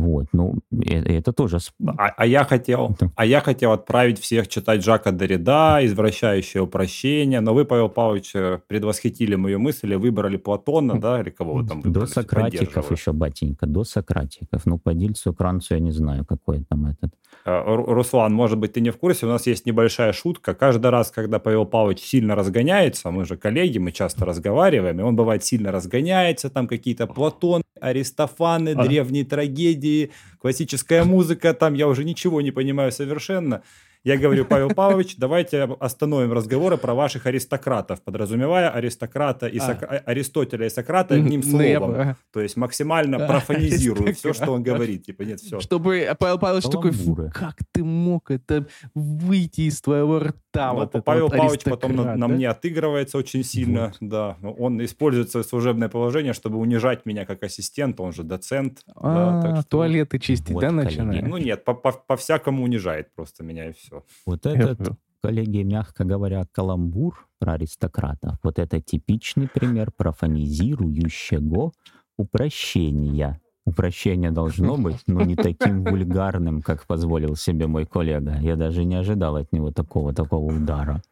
Вот, 0.00 0.26
ну, 0.32 0.58
это, 0.70 1.10
это 1.10 1.32
тоже... 1.32 1.58
А, 1.86 2.08
а, 2.16 2.26
я 2.26 2.44
хотел, 2.44 2.96
а 3.16 3.24
я 3.24 3.40
хотел 3.40 3.72
отправить 3.72 4.20
всех 4.20 4.48
читать 4.48 4.84
Жака 4.84 5.10
Дорида, 5.10 5.78
«Извращающее 5.82 6.62
упрощение», 6.62 7.40
но 7.40 7.54
вы, 7.54 7.64
Павел 7.64 7.88
Павлович, 7.88 8.32
э, 8.34 8.58
предвосхитили 8.66 9.36
мою 9.36 9.58
мысль 9.58 9.92
и 9.92 9.96
выбрали 9.96 10.36
Платона, 10.36 11.00
да, 11.00 11.20
или 11.20 11.30
кого 11.30 11.54
вы 11.54 11.66
там 11.66 11.80
выбрали? 11.80 12.06
До 12.06 12.12
Сократиков 12.12 12.90
еще, 12.90 13.12
батенька, 13.12 13.66
до 13.66 13.84
Сократиков. 13.84 14.66
Ну, 14.66 14.78
по 14.78 14.92
Дильцу, 14.92 15.32
Кранцу 15.32 15.74
я 15.74 15.80
не 15.80 15.92
знаю, 15.92 16.24
какой 16.24 16.62
там 16.64 16.86
этот. 16.86 17.12
Э, 17.44 17.62
Руслан, 17.64 18.34
может 18.34 18.58
быть, 18.58 18.74
ты 18.74 18.80
не 18.80 18.90
в 18.90 18.98
курсе, 18.98 19.26
у 19.26 19.28
нас 19.28 19.46
есть 19.46 19.66
небольшая 19.66 20.12
шутка. 20.12 20.54
Каждый 20.54 20.90
раз, 20.90 21.10
когда 21.10 21.38
Павел 21.38 21.64
Павлович 21.64 22.00
сильно 22.00 22.34
разгоняется, 22.34 23.10
мы 23.10 23.24
же 23.24 23.36
коллеги, 23.36 23.78
мы 23.78 23.92
часто 23.92 24.24
разговариваем, 24.24 25.00
и 25.00 25.02
он 25.02 25.16
бывает 25.16 25.44
сильно 25.44 25.72
разгоняется, 25.72 26.50
там 26.50 26.66
какие-то 26.66 27.06
Платон, 27.06 27.62
Аристофаны, 27.80 28.70
а. 28.70 28.84
древние 28.84 29.24
трагедии, 29.24 30.10
классическая 30.40 31.04
музыка, 31.04 31.54
там 31.54 31.74
я 31.74 31.88
уже 31.88 32.04
ничего 32.04 32.40
не 32.40 32.50
понимаю 32.50 32.92
совершенно. 32.92 33.62
Я 34.06 34.18
говорю, 34.18 34.44
Павел 34.44 34.68
Павлович, 34.68 35.16
давайте 35.16 35.64
остановим 35.80 36.32
разговоры 36.32 36.76
про 36.76 36.94
ваших 36.94 37.26
аристократов, 37.26 38.00
подразумевая 38.02 38.70
аристократа 38.70 39.48
и 39.48 39.58
а. 39.58 39.66
Сок... 39.66 39.82
А, 39.82 40.00
Аристотеля 40.06 40.66
и 40.66 40.70
Сократа 40.70 41.16
одним 41.16 41.40
ну, 41.44 41.50
словом. 41.50 42.16
То 42.32 42.40
есть 42.40 42.56
максимально 42.56 43.18
профанизирую 43.26 44.14
все, 44.14 44.32
что 44.32 44.52
он 44.52 44.62
говорит. 44.62 45.06
Типа, 45.06 45.22
нет, 45.22 45.40
все. 45.40 45.58
Чтобы 45.58 46.08
Павел 46.20 46.38
Павлович 46.38 46.66
такой, 46.66 46.92
как 47.32 47.56
ты 47.72 47.82
мог 47.82 48.30
это 48.30 48.68
выйти 48.94 49.62
из 49.62 49.80
твоего 49.80 50.20
рта? 50.20 50.72
Ну, 50.72 50.78
вот 50.78 51.04
Павел 51.04 51.24
вот 51.24 51.36
Павлович 51.36 51.64
потом 51.64 51.96
на, 51.96 52.14
на 52.14 52.28
мне 52.28 52.48
отыгрывается 52.48 53.18
очень 53.18 53.42
сильно, 53.42 53.92
вот. 54.00 54.08
да. 54.08 54.36
Он 54.40 54.84
использует 54.84 55.32
свое 55.32 55.42
служебное 55.42 55.88
положение, 55.88 56.32
чтобы 56.32 56.58
унижать 56.58 57.06
меня 57.06 57.26
как 57.26 57.42
ассистента, 57.42 58.04
он 58.04 58.12
же 58.12 58.22
доцент. 58.22 58.84
А, 58.94 59.42
да, 59.42 59.56
что... 59.62 59.68
туалеты 59.68 60.20
чистить, 60.20 60.50
вот, 60.50 60.60
да, 60.60 60.70
начинает? 60.70 61.26
Ну 61.26 61.38
нет, 61.38 61.64
по-всякому 61.64 62.62
унижает 62.62 63.12
просто 63.12 63.42
меня 63.42 63.70
и 63.70 63.72
все. 63.72 63.95
Вот 64.24 64.46
этот, 64.46 64.80
коллеги, 65.22 65.62
мягко 65.62 66.04
говоря, 66.04 66.46
каламбур 66.52 67.28
про 67.38 67.54
аристократов, 67.54 68.38
вот 68.42 68.58
это 68.58 68.80
типичный 68.80 69.48
пример 69.48 69.90
профанизирующего 69.90 71.72
упрощения. 72.16 73.40
Упрощение 73.64 74.30
должно 74.30 74.76
быть, 74.76 75.02
но 75.08 75.22
не 75.22 75.34
таким 75.34 75.82
вульгарным, 75.82 76.62
как 76.62 76.86
позволил 76.86 77.34
себе 77.34 77.66
мой 77.66 77.84
коллега. 77.84 78.38
Я 78.40 78.54
даже 78.54 78.84
не 78.84 78.94
ожидал 78.94 79.36
от 79.36 79.52
него 79.52 79.72
такого, 79.72 80.14
такого 80.14 80.54
удара. 80.54 81.02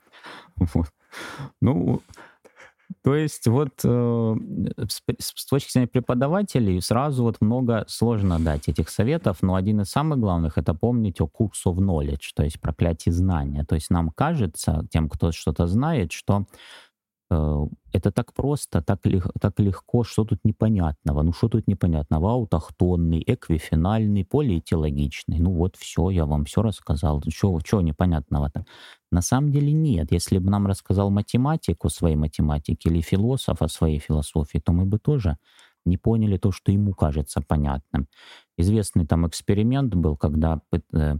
Вот. 0.56 0.86
Ну, 1.60 2.00
то 3.02 3.14
есть 3.14 3.46
вот 3.46 3.80
э, 3.84 4.36
с, 4.88 5.02
с 5.18 5.46
точки 5.46 5.72
зрения 5.72 5.88
преподавателей 5.88 6.80
сразу 6.80 7.22
вот 7.22 7.40
много 7.40 7.84
сложно 7.88 8.38
дать 8.38 8.68
этих 8.68 8.88
советов, 8.90 9.38
но 9.42 9.54
один 9.54 9.80
из 9.80 9.90
самых 9.90 10.18
главных— 10.18 10.56
это 10.58 10.74
помнить 10.74 11.20
о 11.20 11.26
курс 11.26 11.66
of 11.66 11.76
knowledge, 11.76 12.30
то 12.34 12.44
есть 12.44 12.60
проклятие 12.60 13.12
знания. 13.12 13.64
То 13.64 13.74
есть 13.74 13.90
нам 13.90 14.10
кажется, 14.10 14.86
тем, 14.90 15.08
кто 15.08 15.32
что-то 15.32 15.66
знает, 15.66 16.12
что 16.12 16.46
это 17.92 18.10
так 18.10 18.32
просто, 18.34 18.82
так, 18.82 19.00
так 19.40 19.60
легко, 19.60 20.04
что 20.04 20.24
тут 20.24 20.40
непонятного? 20.44 21.22
Ну 21.22 21.32
что 21.32 21.48
тут 21.48 21.68
непонятного? 21.68 22.32
Аутохтонный, 22.32 23.22
эквифинальный, 23.26 24.24
полиэтиологичный. 24.24 25.38
Ну 25.38 25.52
вот 25.52 25.76
все, 25.76 26.10
я 26.10 26.26
вам 26.26 26.44
все 26.44 26.62
рассказал. 26.62 27.22
Чего 27.22 27.80
непонятного-то? 27.80 28.64
На 29.12 29.22
самом 29.22 29.52
деле 29.52 29.72
нет. 29.72 30.12
Если 30.12 30.38
бы 30.38 30.50
нам 30.50 30.66
рассказал 30.66 31.10
математик 31.10 31.84
о 31.84 31.88
своей 31.88 32.16
математике 32.16 32.90
или 32.90 33.00
философ 33.00 33.62
о 33.62 33.68
своей 33.68 33.98
философии, 33.98 34.58
то 34.58 34.72
мы 34.72 34.84
бы 34.86 34.98
тоже 34.98 35.36
не 35.86 35.96
поняли 35.96 36.36
то, 36.38 36.52
что 36.52 36.72
ему 36.72 36.94
кажется 36.94 37.40
понятным. 37.46 38.08
Известный 38.56 39.06
там 39.06 39.26
эксперимент 39.26 39.94
был, 39.94 40.16
когда 40.16 40.60
э, 40.92 41.16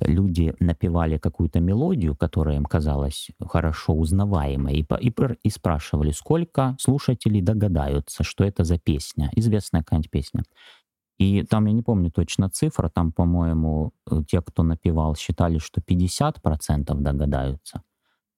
люди 0.00 0.54
напевали 0.60 1.18
какую-то 1.18 1.60
мелодию, 1.60 2.16
которая 2.16 2.56
им 2.56 2.64
казалась 2.64 3.28
хорошо 3.46 3.94
узнаваемой, 3.94 4.74
и, 4.74 4.86
и, 5.00 5.14
и 5.42 5.50
спрашивали, 5.50 6.10
сколько 6.10 6.76
слушателей 6.80 7.40
догадаются, 7.40 8.24
что 8.24 8.44
это 8.44 8.64
за 8.64 8.78
песня, 8.78 9.30
известная 9.36 9.82
какая-нибудь 9.82 10.10
песня. 10.10 10.42
И 11.18 11.44
там, 11.44 11.66
я 11.66 11.72
не 11.72 11.82
помню 11.82 12.10
точно 12.10 12.50
цифра, 12.50 12.88
там, 12.88 13.12
по-моему, 13.12 13.92
э, 14.10 14.22
те, 14.26 14.42
кто 14.42 14.64
напевал, 14.64 15.14
считали, 15.14 15.58
что 15.58 15.80
50% 15.80 16.92
догадаются 17.00 17.82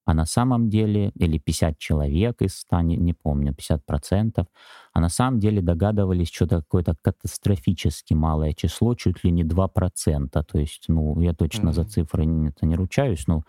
а 0.07 0.13
на 0.13 0.25
самом 0.25 0.69
деле, 0.69 1.11
или 1.15 1.37
50 1.37 1.77
человек 1.77 2.41
из 2.41 2.55
100, 2.59 2.79
не, 2.81 2.95
не 2.95 3.13
помню, 3.13 3.53
50%, 3.53 4.47
а 4.93 5.01
на 5.01 5.09
самом 5.09 5.41
деле 5.41 5.61
догадывались 5.61 6.31
что-то 6.31 6.61
какое-то 6.61 6.95
катастрофически 7.01 8.13
малое 8.13 8.53
число, 8.53 8.95
чуть 8.95 9.25
ли 9.25 9.31
не 9.31 9.43
2%. 9.43 10.29
То 10.31 10.57
есть, 10.57 10.85
ну, 10.87 11.19
я 11.19 11.33
точно 11.33 11.69
mm-hmm. 11.69 11.73
за 11.73 11.83
цифры 11.83 12.25
не, 12.25 12.47
это 12.47 12.65
не 12.65 12.75
ручаюсь, 12.75 13.27
но 13.27 13.43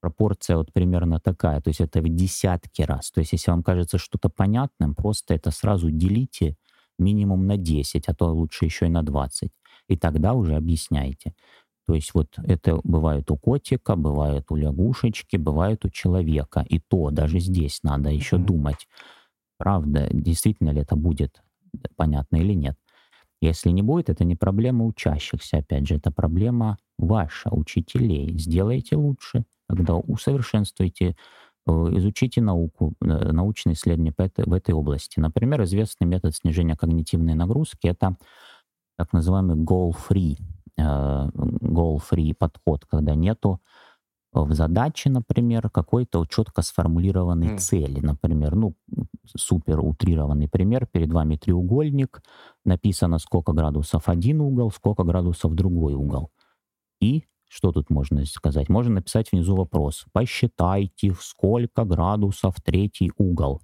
пропорция 0.00 0.56
вот 0.56 0.72
примерно 0.72 1.20
такая, 1.20 1.60
то 1.60 1.68
есть 1.68 1.80
это 1.80 2.00
в 2.00 2.08
десятки 2.08 2.82
раз. 2.82 3.12
То 3.12 3.20
есть 3.20 3.30
если 3.30 3.52
вам 3.52 3.62
кажется 3.62 3.96
что-то 3.96 4.28
понятным, 4.28 4.96
просто 4.96 5.34
это 5.34 5.52
сразу 5.52 5.92
делите 5.92 6.56
минимум 6.98 7.46
на 7.46 7.56
10, 7.56 8.08
а 8.08 8.14
то 8.14 8.34
лучше 8.34 8.64
еще 8.64 8.86
и 8.86 8.90
на 8.90 9.04
20. 9.04 9.52
И 9.88 9.96
тогда 9.96 10.32
уже 10.32 10.56
объясняйте. 10.56 11.34
То 11.86 11.94
есть 11.94 12.14
вот 12.14 12.28
это 12.42 12.80
бывает 12.82 13.30
у 13.30 13.36
котика, 13.36 13.94
бывает 13.94 14.46
у 14.50 14.56
лягушечки, 14.56 15.36
бывает 15.36 15.84
у 15.84 15.90
человека. 15.90 16.64
И 16.68 16.80
то 16.80 17.10
даже 17.10 17.40
здесь 17.40 17.80
надо 17.82 18.08
еще 18.10 18.36
mm-hmm. 18.36 18.44
думать, 18.44 18.88
правда, 19.58 20.08
действительно 20.10 20.70
ли 20.70 20.80
это 20.80 20.96
будет 20.96 21.42
понятно 21.96 22.36
или 22.36 22.54
нет. 22.54 22.76
Если 23.42 23.70
не 23.70 23.82
будет, 23.82 24.08
это 24.08 24.24
не 24.24 24.36
проблема 24.36 24.86
учащихся, 24.86 25.58
опять 25.58 25.86
же, 25.86 25.96
это 25.96 26.10
проблема 26.10 26.78
ваша, 26.98 27.50
учителей. 27.50 28.38
Сделайте 28.38 28.96
лучше, 28.96 29.44
тогда 29.68 29.96
усовершенствуйте, 29.96 31.16
э, 31.66 31.70
изучите 31.70 32.40
науку, 32.40 32.94
э, 33.02 33.32
научные 33.32 33.74
исследования 33.74 34.14
в 34.16 34.52
этой 34.54 34.72
области. 34.72 35.20
Например, 35.20 35.62
известный 35.64 36.06
метод 36.06 36.34
снижения 36.34 36.76
когнитивной 36.76 37.34
нагрузки— 37.34 37.86
это 37.88 38.16
так 38.96 39.12
называемый 39.12 39.56
goal-free 39.56 40.38
Э, 40.38 40.53
goal-free 40.78 42.34
подход, 42.34 42.84
когда 42.86 43.14
нету 43.14 43.60
в 44.34 44.52
задаче, 44.52 45.10
например, 45.10 45.70
какой-то 45.70 46.26
четко 46.26 46.62
сформулированной 46.62 47.54
mm. 47.54 47.58
цели. 47.58 48.00
Например, 48.00 48.56
ну, 48.56 48.74
супер 49.36 49.78
утрированный 49.78 50.48
пример. 50.48 50.86
Перед 50.86 51.12
вами 51.12 51.36
треугольник, 51.36 52.20
написано, 52.64 53.18
сколько 53.18 53.52
градусов 53.52 54.08
один 54.08 54.40
угол, 54.40 54.72
сколько 54.72 55.04
градусов 55.04 55.54
другой 55.54 55.94
угол. 55.94 56.30
И 57.00 57.24
что 57.48 57.70
тут 57.70 57.90
можно 57.90 58.26
сказать? 58.26 58.68
Можно 58.68 58.94
написать 58.94 59.30
внизу 59.30 59.54
вопрос. 59.54 60.04
Посчитайте, 60.12 61.14
сколько 61.20 61.84
градусов 61.84 62.56
третий 62.60 63.12
угол. 63.16 63.62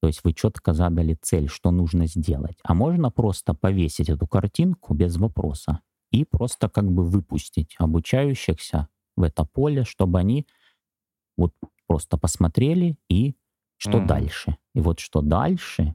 То 0.00 0.06
есть 0.06 0.20
вы 0.24 0.32
четко 0.32 0.72
задали 0.72 1.18
цель, 1.20 1.48
что 1.48 1.70
нужно 1.70 2.06
сделать. 2.06 2.56
А 2.62 2.72
можно 2.72 3.10
просто 3.10 3.52
повесить 3.52 4.08
эту 4.08 4.26
картинку 4.26 4.94
без 4.94 5.16
вопроса 5.18 5.80
и 6.10 6.24
просто 6.24 6.68
как 6.68 6.90
бы 6.90 7.04
выпустить 7.04 7.74
обучающихся 7.78 8.88
в 9.16 9.22
это 9.22 9.44
поле, 9.44 9.84
чтобы 9.84 10.18
они 10.18 10.46
вот 11.36 11.54
просто 11.86 12.16
посмотрели 12.16 12.96
и 13.08 13.34
что 13.76 13.98
mm. 13.98 14.06
дальше. 14.06 14.56
И 14.74 14.80
вот 14.80 15.00
что 15.00 15.22
дальше, 15.22 15.94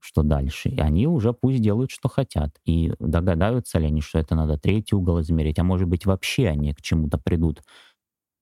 что 0.00 0.22
дальше. 0.22 0.68
И 0.68 0.78
они 0.78 1.06
уже 1.06 1.32
пусть 1.32 1.60
делают, 1.60 1.90
что 1.90 2.08
хотят. 2.08 2.60
И 2.64 2.92
догадаются 2.98 3.78
ли 3.78 3.86
они, 3.86 4.00
что 4.00 4.18
это 4.18 4.34
надо 4.34 4.58
третий 4.58 4.94
угол 4.94 5.20
измерить, 5.20 5.58
а 5.58 5.64
может 5.64 5.88
быть 5.88 6.06
вообще 6.06 6.48
они 6.48 6.74
к 6.74 6.82
чему-то 6.82 7.18
придут 7.18 7.62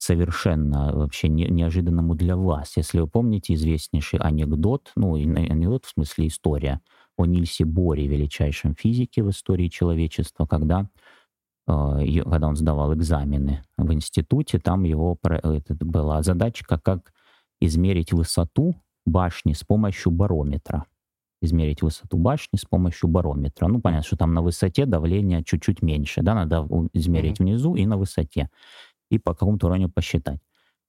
совершенно 0.02 0.92
вообще 0.92 1.28
не, 1.28 1.44
неожиданному 1.44 2.14
для 2.14 2.36
вас. 2.36 2.76
Если 2.76 2.98
вы 2.98 3.06
помните 3.06 3.54
известнейший 3.54 4.18
анекдот, 4.18 4.90
ну, 4.96 5.14
анекдот 5.14 5.84
в 5.84 5.90
смысле 5.90 6.26
история— 6.26 6.80
о 7.16 7.26
Нильсе 7.26 7.64
Боре, 7.64 8.06
величайшем 8.06 8.74
физике 8.74 9.22
в 9.22 9.30
истории 9.30 9.68
человечества, 9.68 10.46
когда, 10.46 10.88
э, 11.66 12.22
когда 12.24 12.48
он 12.48 12.56
сдавал 12.56 12.94
экзамены 12.94 13.64
в 13.76 13.92
институте, 13.92 14.58
там 14.58 14.84
его 14.84 15.18
это 15.22 15.74
была 15.74 16.22
задачка, 16.22 16.78
как 16.78 17.12
измерить 17.60 18.12
высоту 18.12 18.74
башни 19.04 19.52
с 19.52 19.62
помощью 19.62 20.12
барометра. 20.12 20.86
Измерить 21.40 21.82
высоту 21.82 22.18
башни 22.18 22.56
с 22.56 22.64
помощью 22.64 23.08
барометра. 23.08 23.66
Ну, 23.66 23.80
понятно, 23.80 24.06
что 24.06 24.16
там 24.16 24.32
на 24.32 24.42
высоте 24.42 24.86
давление 24.86 25.42
чуть-чуть 25.42 25.82
меньше, 25.82 26.22
да, 26.22 26.34
надо 26.34 26.68
измерить 26.92 27.40
mm-hmm. 27.40 27.44
внизу 27.44 27.74
и 27.74 27.84
на 27.84 27.96
высоте, 27.96 28.48
и 29.12 29.18
по 29.18 29.32
какому-то 29.32 29.66
уровню 29.66 29.90
посчитать. 29.90 30.40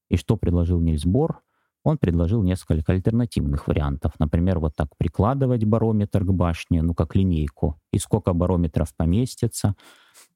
И 0.10 0.18
что 0.18 0.38
предложил 0.38 0.80
Нильс 0.80 1.06
Бор? 1.06 1.42
он 1.84 1.98
предложил 1.98 2.44
несколько 2.44 2.94
альтернативных 2.94 3.68
вариантов. 3.68 4.14
Например, 4.18 4.60
вот 4.60 4.76
так 4.76 4.96
прикладывать 4.98 5.66
барометр 5.66 6.24
к 6.24 6.32
башне, 6.32 6.82
ну, 6.82 6.94
как 6.94 7.16
линейку, 7.16 7.80
и 7.92 8.00
сколько 8.00 8.34
барометров 8.34 8.96
поместится. 8.96 9.76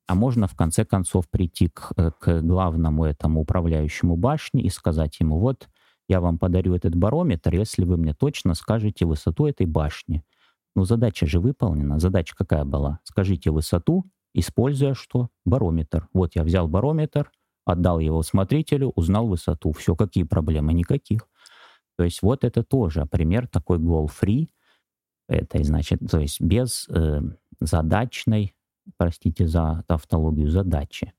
А 0.07 0.15
можно, 0.15 0.47
в 0.47 0.55
конце 0.55 0.85
концов, 0.85 1.29
прийти 1.29 1.69
к, 1.69 1.91
э, 1.97 2.11
к 2.19 2.41
главному 2.41 3.05
этому 3.05 3.41
управляющему 3.41 4.15
башни 4.15 4.63
и 4.63 4.69
сказать 4.69 5.19
ему, 5.19 5.39
вот, 5.39 5.69
я 6.09 6.21
вам 6.21 6.37
подарю 6.37 6.73
этот 6.73 6.95
барометр, 6.95 7.53
если 7.53 7.83
вы 7.83 7.97
мне 7.97 8.13
точно 8.13 8.53
скажете 8.53 9.05
высоту 9.05 9.45
этой 9.47 9.65
башни. 9.65 10.23
Ну, 10.75 10.85
задача 10.85 11.25
же 11.25 11.39
выполнена. 11.39 11.99
Задача 11.99 12.35
какая 12.37 12.63
была? 12.63 12.99
Скажите 13.03 13.51
высоту, 13.51 14.05
используя 14.33 14.93
что? 14.93 15.29
Барометр. 15.43 16.07
Вот 16.13 16.35
я 16.35 16.43
взял 16.43 16.67
барометр, 16.69 17.31
отдал 17.67 17.99
его 17.99 18.23
смотрителю, 18.23 18.91
узнал 18.95 19.27
высоту. 19.27 19.71
Все, 19.71 19.95
какие 19.95 20.23
проблемы? 20.23 20.73
Никаких. 20.73 21.27
То 21.97 22.03
есть 22.03 22.21
вот 22.21 22.43
это 22.43 22.63
тоже 22.63 23.05
пример 23.05 23.47
такой 23.47 23.79
goal-free. 23.79 24.49
Это 25.27 25.63
значит, 25.63 25.99
то 26.09 26.19
есть 26.19 26.39
без 26.39 26.87
э, 26.89 27.21
задачной, 27.59 28.55
простите 28.97 29.47
за 29.47 29.83
тавтологию, 29.87 30.49
задачи. 30.49 31.13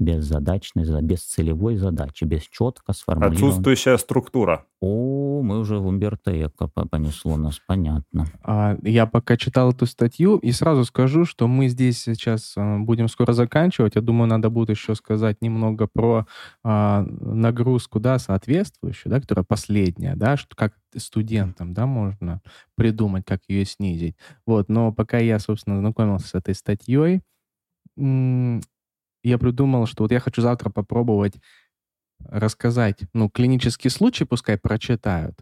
Без 0.00 0.24
задачной, 0.24 0.84
без 1.02 1.22
целевой 1.22 1.76
задачи, 1.76 2.24
без 2.24 2.42
четко 2.42 2.94
сформулированной... 2.94 3.48
Отсутствующая 3.48 3.96
структура. 3.98 4.64
О, 4.80 5.42
мы 5.42 5.58
уже 5.58 5.78
в 5.78 5.86
Умберто 5.86 6.32
Эко 6.32 6.66
понесло 6.68 7.36
нас, 7.36 7.60
понятно. 7.66 8.24
А, 8.42 8.78
я 8.82 9.04
пока 9.04 9.36
читал 9.36 9.72
эту 9.72 9.84
статью, 9.84 10.38
и 10.38 10.52
сразу 10.52 10.86
скажу, 10.86 11.26
что 11.26 11.46
мы 11.46 11.68
здесь 11.68 12.00
сейчас 12.00 12.54
а, 12.56 12.78
будем 12.78 13.08
скоро 13.08 13.34
заканчивать. 13.34 13.94
Я 13.94 14.00
думаю, 14.00 14.26
надо 14.26 14.48
будет 14.48 14.70
еще 14.70 14.94
сказать 14.94 15.42
немного 15.42 15.86
про 15.86 16.26
а, 16.64 17.04
нагрузку, 17.20 18.00
да, 18.00 18.18
соответствующую, 18.18 19.12
да, 19.12 19.20
которая 19.20 19.44
последняя, 19.44 20.16
да, 20.16 20.38
что 20.38 20.56
как 20.56 20.72
студентам, 20.96 21.74
да, 21.74 21.84
можно 21.84 22.40
придумать, 22.74 23.24
как 23.26 23.42
ее 23.48 23.66
снизить. 23.66 24.16
Вот, 24.46 24.70
но 24.70 24.92
пока 24.92 25.18
я, 25.18 25.38
собственно, 25.38 25.78
знакомился 25.78 26.28
с 26.28 26.34
этой 26.34 26.54
статьей, 26.54 27.20
я 29.22 29.38
придумал, 29.38 29.86
что 29.86 30.04
вот 30.04 30.12
я 30.12 30.20
хочу 30.20 30.42
завтра 30.42 30.70
попробовать 30.70 31.34
рассказать, 32.28 33.00
ну, 33.14 33.30
клинический 33.30 33.90
случай 33.90 34.24
пускай 34.24 34.58
прочитают, 34.58 35.38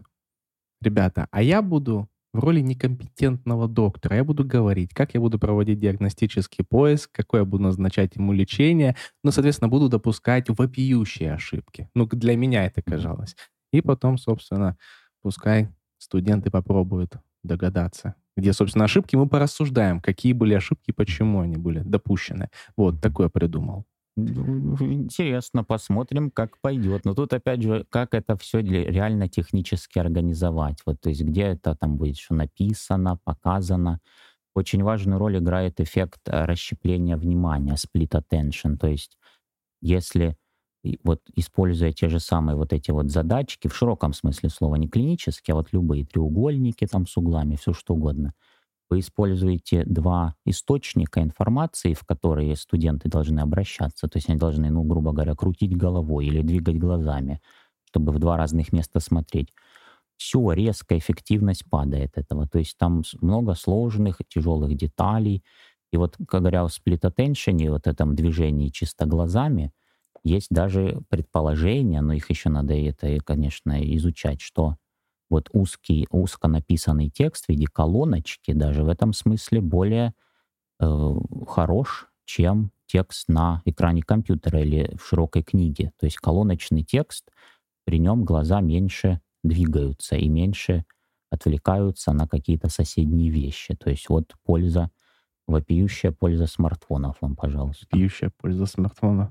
ребята, 0.81 1.27
а 1.31 1.41
я 1.41 1.61
буду 1.61 2.09
в 2.33 2.39
роли 2.39 2.59
некомпетентного 2.61 3.67
доктора. 3.67 4.17
Я 4.17 4.23
буду 4.23 4.45
говорить, 4.45 4.93
как 4.93 5.13
я 5.15 5.19
буду 5.19 5.39
проводить 5.39 5.79
диагностический 5.79 6.63
поиск, 6.63 7.11
какое 7.11 7.41
я 7.41 7.45
буду 7.45 7.63
назначать 7.63 8.15
ему 8.15 8.33
лечение, 8.33 8.95
ну, 9.23 9.31
соответственно, 9.31 9.69
буду 9.69 9.89
допускать 9.89 10.49
вопиющие 10.49 11.33
ошибки. 11.33 11.89
Ну, 11.95 12.05
для 12.07 12.35
меня 12.37 12.65
это 12.65 12.81
казалось. 12.81 13.35
И 13.73 13.81
потом, 13.81 14.17
собственно, 14.17 14.77
пускай 15.21 15.69
студенты 15.97 16.51
попробуют 16.51 17.15
догадаться, 17.43 18.15
где, 18.39 18.53
собственно, 18.53 18.85
ошибки, 18.85 19.15
мы 19.15 19.27
порассуждаем, 19.27 20.01
какие 20.01 20.33
были 20.33 20.53
ошибки, 20.53 20.91
почему 20.91 21.41
они 21.41 21.57
были 21.57 21.79
допущены. 21.79 22.49
Вот, 22.77 23.01
такое 23.01 23.29
придумал. 23.29 23.85
Интересно, 24.17 25.63
посмотрим, 25.63 26.31
как 26.31 26.59
пойдет. 26.61 27.05
Но 27.05 27.13
тут, 27.13 27.33
опять 27.33 27.61
же, 27.61 27.85
как 27.89 28.13
это 28.13 28.35
все 28.35 28.59
реально 28.61 29.27
технически 29.29 29.99
организовать. 29.99 30.79
Вот, 30.85 30.99
то 31.01 31.09
есть 31.09 31.21
где 31.21 31.43
это 31.43 31.75
там 31.75 31.97
будет 31.97 32.17
что 32.17 32.35
написано, 32.35 33.17
показано. 33.23 33.99
Очень 34.55 34.83
важную 34.83 35.19
роль 35.19 35.37
играет 35.37 35.79
эффект 35.79 36.21
э, 36.25 36.45
расщепления 36.45 37.15
внимания, 37.15 37.75
split 37.75 38.11
attention. 38.21 38.77
То 38.77 38.87
есть 38.87 39.17
если 39.81 40.35
вот 41.03 41.21
используя 41.35 41.91
те 41.91 42.09
же 42.09 42.19
самые 42.19 42.55
вот 42.55 42.73
эти 42.73 42.91
вот 42.91 43.11
задачки, 43.11 43.67
в 43.67 43.75
широком 43.75 44.13
смысле 44.13 44.49
слова, 44.49 44.75
не 44.75 44.87
клинические, 44.87 45.53
а 45.53 45.57
вот 45.57 45.73
любые 45.73 46.05
треугольники 46.05 46.87
там 46.87 47.07
с 47.07 47.17
углами, 47.17 47.55
все 47.55 47.73
что 47.73 47.93
угодно— 47.95 48.33
вы 48.89 48.99
используете 48.99 49.83
два 49.85 50.35
источника 50.45 51.21
информации, 51.21 51.93
в 51.93 52.03
которые 52.05 52.55
студенты 52.55 53.07
должны 53.07 53.39
обращаться. 53.39 54.07
То 54.07 54.17
есть 54.17 54.29
они 54.29 54.39
должны, 54.39 54.69
ну, 54.71 54.83
грубо 54.83 55.11
говоря, 55.11 55.35
крутить 55.35 55.77
головой 55.77 56.25
или 56.25 56.41
двигать 56.41 56.79
глазами, 56.79 57.39
чтобы 57.85 58.11
в 58.11 58.19
два 58.19 58.35
разных 58.37 58.73
места 58.73 58.99
смотреть. 58.99 59.53
Все, 60.17 60.51
резко 60.51 60.97
эффективность 60.97 61.69
падает 61.69 62.17
этого. 62.17 62.47
То 62.47 62.59
есть 62.59 62.77
там 62.77 63.03
много 63.21 63.53
сложных, 63.53 64.17
тяжелых 64.27 64.75
деталей. 64.75 65.43
И 65.91 65.97
вот, 65.97 66.17
как 66.27 66.41
говоря, 66.41 66.65
в 66.67 66.71
attention, 66.87 67.69
вот 67.69 67.87
этом 67.87 68.15
движении 68.15 68.69
чисто 68.69 69.05
глазами, 69.05 69.71
есть 70.23 70.49
даже 70.49 71.01
предположения, 71.09 72.01
но 72.01 72.13
их 72.13 72.29
еще 72.29 72.49
надо 72.49 72.73
это, 72.73 73.17
конечно, 73.23 73.81
изучать, 73.95 74.41
что 74.41 74.75
вот 75.29 75.49
узкий, 75.53 76.07
узко 76.11 76.47
написанный 76.47 77.09
текст 77.09 77.45
в 77.45 77.49
виде 77.49 77.67
колоночки 77.67 78.51
даже 78.51 78.83
в 78.83 78.89
этом 78.89 79.13
смысле 79.13 79.61
более 79.61 80.13
э, 80.79 81.11
хорош, 81.47 82.07
чем 82.25 82.71
текст 82.87 83.29
на 83.29 83.61
экране 83.65 84.01
компьютера 84.01 84.61
или 84.61 84.95
в 84.97 85.07
широкой 85.07 85.43
книге. 85.43 85.91
То 85.99 86.05
есть 86.05 86.17
колоночный 86.17 86.83
текст, 86.83 87.29
при 87.85 87.99
нем 87.99 88.25
глаза 88.25 88.61
меньше 88.61 89.21
двигаются 89.43 90.15
и 90.15 90.27
меньше 90.27 90.85
отвлекаются 91.31 92.11
на 92.11 92.27
какие-то 92.27 92.69
соседние 92.69 93.29
вещи. 93.29 93.75
То 93.75 93.89
есть 93.89 94.09
вот 94.09 94.33
польза, 94.43 94.89
вопиющая 95.49 96.11
польза 96.11 96.47
смартфонов 96.47 97.17
вам, 97.21 97.35
пожалуйста. 97.35 97.85
Вопиющая 97.91 98.31
польза 98.37 98.65
смартфонов. 98.65 99.29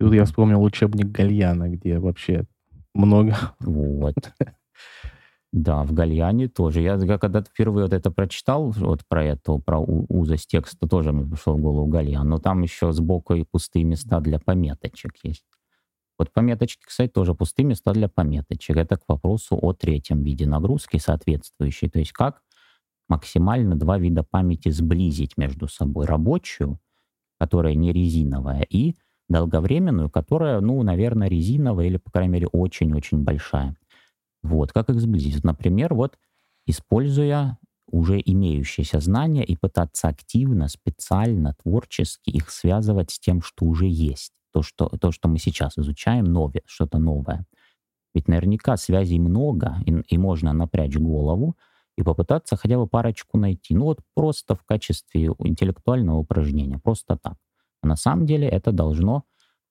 И 0.00 0.04
тут 0.04 0.14
я 0.14 0.24
вспомнил 0.24 0.62
учебник 0.62 1.06
Гальяна, 1.06 1.68
где 1.68 1.98
вообще 1.98 2.44
много. 2.94 3.36
Вот. 3.60 4.14
Да, 5.50 5.82
в 5.82 5.94
Гальяне 5.94 6.46
тоже. 6.48 6.82
Я 6.82 6.98
когда 7.18 7.40
впервые 7.40 7.86
вот 7.86 7.94
это 7.94 8.10
прочитал, 8.10 8.68
вот 8.68 9.00
про 9.08 9.24
это, 9.24 9.56
про 9.56 9.78
узость 9.78 10.48
текста, 10.48 10.86
тоже 10.86 11.12
мне 11.12 11.24
пришел 11.24 11.56
в 11.56 11.60
голову 11.62 11.86
Гальян. 11.86 12.28
Но 12.28 12.38
там 12.38 12.60
еще 12.60 12.92
сбоку 12.92 13.34
и 13.34 13.44
пустые 13.44 13.84
места 13.84 14.20
для 14.20 14.38
пометочек 14.38 15.12
есть. 15.22 15.44
Вот 16.18 16.32
пометочки, 16.32 16.84
кстати, 16.84 17.10
тоже 17.10 17.32
пустые 17.32 17.64
места 17.64 17.92
для 17.92 18.08
пометочек. 18.08 18.76
Это 18.76 18.98
к 18.98 19.04
вопросу 19.08 19.56
о 19.60 19.72
третьем 19.72 20.22
виде 20.22 20.46
нагрузки 20.46 20.98
соответствующей. 20.98 21.88
То 21.88 22.00
есть 22.00 22.12
как 22.12 22.42
максимально 23.08 23.76
два 23.76 23.98
вида 23.98 24.22
памяти 24.22 24.70
сблизить 24.70 25.36
между 25.36 25.68
собой. 25.68 26.06
Рабочую, 26.06 26.78
которая 27.38 27.74
не 27.74 27.92
резиновая, 27.92 28.62
и 28.62 28.94
долговременную, 29.28 30.10
которая, 30.10 30.60
ну, 30.60 30.82
наверное, 30.82 31.28
резиновая 31.28 31.86
или, 31.86 31.98
по 31.98 32.10
крайней 32.10 32.32
мере, 32.32 32.46
очень-очень 32.48 33.22
большая. 33.22 33.76
Вот, 34.42 34.72
как 34.72 34.88
их 34.90 35.00
сблизить? 35.00 35.44
Например, 35.44 35.94
вот 35.94 36.18
используя 36.66 37.58
уже 37.90 38.20
имеющиеся 38.24 39.00
знания 39.00 39.44
и 39.44 39.56
пытаться 39.56 40.08
активно, 40.08 40.68
специально, 40.68 41.54
творчески 41.62 42.30
их 42.30 42.50
связывать 42.50 43.10
с 43.10 43.18
тем, 43.18 43.42
что 43.42 43.64
уже 43.64 43.86
есть. 43.86 44.32
То, 44.52 44.62
что, 44.62 44.88
то, 44.88 45.12
что 45.12 45.28
мы 45.28 45.38
сейчас 45.38 45.78
изучаем, 45.78 46.24
новое, 46.24 46.62
что-то 46.66 46.98
новое. 46.98 47.46
Ведь 48.14 48.28
наверняка 48.28 48.76
связей 48.76 49.18
много, 49.18 49.76
и, 49.86 49.92
и 50.08 50.18
можно 50.18 50.52
напрячь 50.52 50.96
голову 50.96 51.56
и 51.98 52.02
попытаться 52.02 52.56
хотя 52.56 52.78
бы 52.78 52.86
парочку 52.86 53.38
найти. 53.38 53.74
Ну 53.74 53.86
вот 53.86 53.98
просто 54.14 54.54
в 54.54 54.62
качестве 54.62 55.32
интеллектуального 55.40 56.18
упражнения, 56.18 56.78
просто 56.78 57.18
так. 57.20 57.34
А 57.82 57.88
на 57.88 57.96
самом 57.96 58.24
деле 58.24 58.48
это 58.48 58.70
должно 58.70 59.24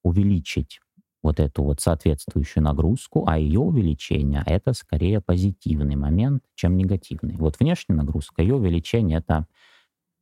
увеличить 0.04 0.82
вот 1.24 1.40
эту 1.40 1.64
вот 1.64 1.80
соответствующую 1.80 2.64
нагрузку, 2.64 3.26
а 3.28 3.38
ее 3.38 3.62
увеличение— 3.62 4.44
это 4.46 4.74
скорее 4.74 5.22
позитивный 5.22 5.96
момент, 5.96 6.44
чем 6.54 6.76
негативный. 6.76 7.38
Вот 7.38 7.60
внешняя 7.62 7.96
нагрузка, 7.96 8.42
ее 8.42 8.56
увеличение— 8.56 9.18
это 9.20 9.48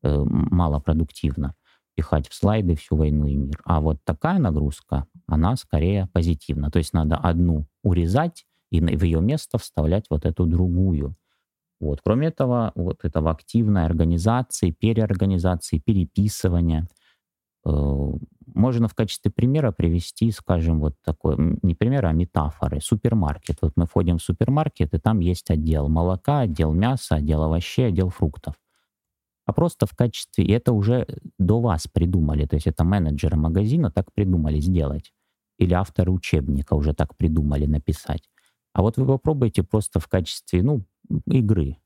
э, 0.04 0.24
малопродуктивно 0.26 1.56
пихать 1.96 2.30
в 2.30 2.36
слайды 2.36 2.76
всю 2.76 2.98
войну 2.98 3.26
и 3.26 3.36
мир. 3.36 3.60
А 3.66 3.82
вот 3.82 3.98
такая 4.04 4.38
нагрузка, 4.38 5.08
она 5.26 5.56
скорее 5.56 6.08
позитивна. 6.14 6.70
То 6.70 6.78
есть 6.78 6.94
надо 6.94 7.18
одну 7.18 7.66
урезать 7.84 8.46
и 8.70 8.80
в 8.80 9.04
ее 9.04 9.22
место 9.22 9.58
вставлять 9.58 10.06
вот 10.12 10.26
эту 10.26 10.46
другую. 10.46 11.16
Вот. 11.80 12.02
Кроме 12.04 12.28
этого, 12.28 12.72
вот 12.76 13.04
этого 13.04 13.32
активной 13.32 13.86
организации, 13.86 14.72
переорганизации, 14.72 15.80
переписывания— 15.80 16.88
Э, 17.66 18.12
можно 18.54 18.88
в 18.88 18.94
качестве 18.94 19.32
примера 19.32 19.72
привести, 19.72 20.32
скажем, 20.32 20.80
вот 20.80 20.96
такой, 21.04 21.36
не 21.62 21.76
примера, 21.76 22.10
а 22.10 22.14
метафоры. 22.14 22.80
Супермаркет. 22.80 23.58
Вот 23.62 23.74
мы 23.76 23.86
входим 23.86 24.18
в 24.18 24.24
супермаркет, 24.24 24.94
и 24.94 25.00
там 25.00 25.20
есть 25.20 25.50
отдел 25.50 25.90
молока, 25.90 26.42
отдел 26.42 26.72
мяса, 26.74 27.16
отдел 27.16 27.44
овощей, 27.44 27.88
отдел 27.88 28.10
фруктов. 28.10 28.56
А 29.46 29.54
просто 29.54 29.86
в 29.86 29.96
качестве, 29.96 30.46
и 30.46 30.52
это 30.52 30.74
уже 30.74 31.08
до 31.38 31.62
вас 31.62 31.88
придумали, 31.88 32.46
то 32.48 32.56
есть 32.56 32.68
это 32.68 32.84
менеджеры 32.84 33.38
магазина 33.38 33.92
так 33.92 34.12
придумали 34.14 34.60
сделать. 34.60 35.14
Или 35.60 35.74
авторы 35.74 36.12
учебника 36.12 36.74
уже 36.74 36.94
так 36.94 37.16
придумали 37.16 37.66
написать. 37.66 38.30
А 38.74 38.82
вот 38.82 38.98
вы 38.98 39.06
попробуйте 39.06 39.64
просто 39.64 40.00
в 40.00 40.08
качестве, 40.08 40.64
ну, 40.64 40.84
игры 41.26 41.78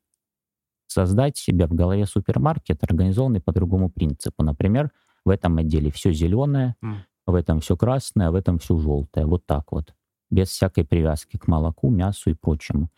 создать 0.87 1.37
себе 1.37 1.67
в 1.67 1.73
голове 1.73 2.05
супермаркет, 2.05 2.83
организованный 2.83 3.41
по 3.41 3.51
другому 3.51 3.89
принципу. 3.89 4.43
Например, 4.43 4.91
в 5.23 5.29
этом 5.29 5.57
отделе 5.57 5.91
все 5.91 6.11
зеленое, 6.11 6.75
mm. 6.83 6.95
в 7.27 7.35
этом 7.35 7.59
все 7.59 7.77
красное, 7.77 8.27
а 8.27 8.31
в 8.31 8.35
этом 8.35 8.57
все 8.57 8.77
желтое. 8.77 9.25
Вот 9.25 9.45
так 9.45 9.71
вот. 9.71 9.93
Без 10.31 10.49
всякой 10.49 10.85
привязки 10.85 11.37
к 11.37 11.47
молоку, 11.47 11.89
мясу 11.89 12.29
и 12.29 12.33
прочему. 12.33 12.89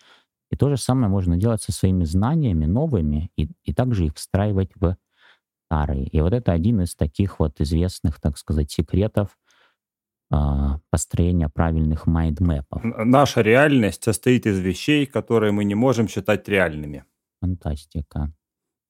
И 0.50 0.58
то 0.58 0.70
же 0.70 0.78
самое 0.78 1.08
можно 1.10 1.38
делать 1.38 1.62
со 1.62 1.72
своими 1.72 2.04
знаниями 2.04 2.66
новыми 2.66 3.32
и, 3.38 3.50
и 3.64 3.74
также 3.74 4.06
их 4.06 4.16
встраивать 4.16 4.72
в 4.76 4.96
старые. 5.66 6.08
И 6.08 6.20
вот 6.20 6.34
это 6.34 6.52
один 6.52 6.82
из 6.82 6.96
таких 6.96 7.40
вот 7.40 7.62
известных, 7.62 8.20
так 8.20 8.38
сказать, 8.38 8.70
секретов 8.70 9.38
построения 10.90 11.50
правильных 11.50 12.08
майндмэпов. 12.08 12.82
Наша 12.84 13.42
реальность 13.42 14.04
состоит 14.04 14.46
из 14.46 14.60
вещей, 14.60 15.06
которые 15.06 15.52
мы 15.52 15.66
не 15.66 15.76
можем 15.76 16.08
считать 16.08 16.48
реальными. 16.48 17.04
Фантастика. 17.42 18.34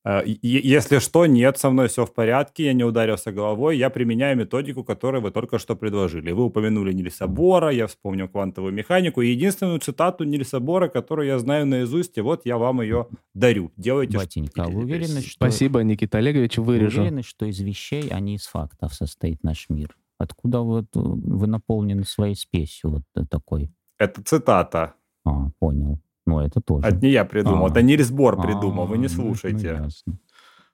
Э, 0.04 0.24
если 0.26 1.00
что, 1.00 1.26
нет, 1.26 1.58
со 1.58 1.70
мной 1.70 1.88
все 1.88 2.06
в 2.06 2.14
порядке, 2.14 2.66
я 2.66 2.74
не 2.74 2.84
ударился 2.84 3.32
головой, 3.32 3.78
я 3.78 3.90
применяю 3.90 4.38
методику, 4.38 4.84
которую 4.84 5.22
вы 5.22 5.32
только 5.32 5.60
что 5.60 5.76
предложили. 5.76 6.32
Вы 6.32 6.46
упомянули 6.46 6.92
Нильса 6.92 7.28
Бора, 7.28 7.70
я 7.70 7.88
вспомнил 7.88 8.28
квантовую 8.28 8.74
механику, 8.74 9.22
и 9.22 9.30
единственную 9.30 9.80
цитату 9.80 10.24
Нильса 10.24 10.60
Бора, 10.60 10.88
которую 10.88 11.28
я 11.28 11.38
знаю 11.40 11.68
наизусть, 11.68 12.18
и 12.18 12.22
вот 12.22 12.46
я 12.46 12.58
вам 12.58 12.82
ее 12.82 13.08
дарю. 13.34 13.72
Делайте, 13.78 14.18
Батенька, 14.18 14.64
что 14.64 14.72
вы 14.72 14.84
уверены, 14.84 15.22
что... 15.22 15.34
Спасибо, 15.34 15.84
Никита 15.84 16.18
Олегович, 16.18 16.58
вырежу. 16.58 16.98
Вы 16.98 17.02
уверены, 17.04 17.24
что 17.24 17.46
из 17.46 17.60
вещей, 17.60 18.10
а 18.10 18.20
не 18.20 18.36
из 18.36 18.48
фактов 18.48 18.94
состоит 18.94 19.44
наш 19.44 19.70
мир? 19.70 19.96
Откуда 20.22 20.60
вот 20.62 20.86
вы 20.94 21.48
наполнены 21.48 22.04
своей 22.04 22.36
спесью 22.36 23.04
вот 23.16 23.28
такой? 23.30 23.72
Это 23.98 24.24
цитата. 24.24 24.94
А, 25.26 25.50
понял. 25.60 26.00
Ну, 26.26 26.40
это 26.40 26.62
тоже. 26.62 26.88
Это 26.88 26.98
не 27.06 27.12
я 27.12 27.26
придумал, 27.26 27.66
А. 27.66 27.70
это 27.70 27.82
Нильс 27.82 28.12
Бор 28.12 28.42
придумал, 28.42 28.84
А, 28.84 28.86
вы 28.86 28.98
не 28.98 29.08
ну, 29.08 29.14
ну, 29.16 29.22
слушайте. 29.24 29.68
ясно. 29.68 30.18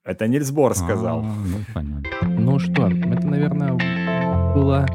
Это 0.04 0.28
Нильс 0.28 0.52
Бор 0.52 0.76
сказал. 0.76 1.20
А, 1.20 1.24
ну, 1.24 1.58
понятно. 1.74 2.10
Ну 2.28 2.60
что, 2.60 2.88
это, 2.88 3.28
наверное, 3.28 3.74
было, 4.54 4.86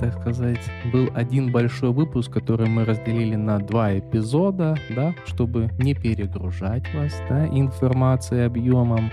так 0.00 0.20
сказать, 0.20 0.60
был 0.92 1.08
один 1.14 1.50
большой 1.52 1.90
выпуск, 1.90 2.32
который 2.32 2.68
мы 2.68 2.84
разделили 2.84 3.36
на 3.36 3.58
два 3.58 3.98
эпизода, 3.98 4.76
да, 4.94 5.14
чтобы 5.26 5.70
не 5.78 5.94
перегружать 5.94 6.92
вас, 6.94 7.12
да, 7.28 7.46
информацией, 7.46 8.42
объемом. 8.42 9.10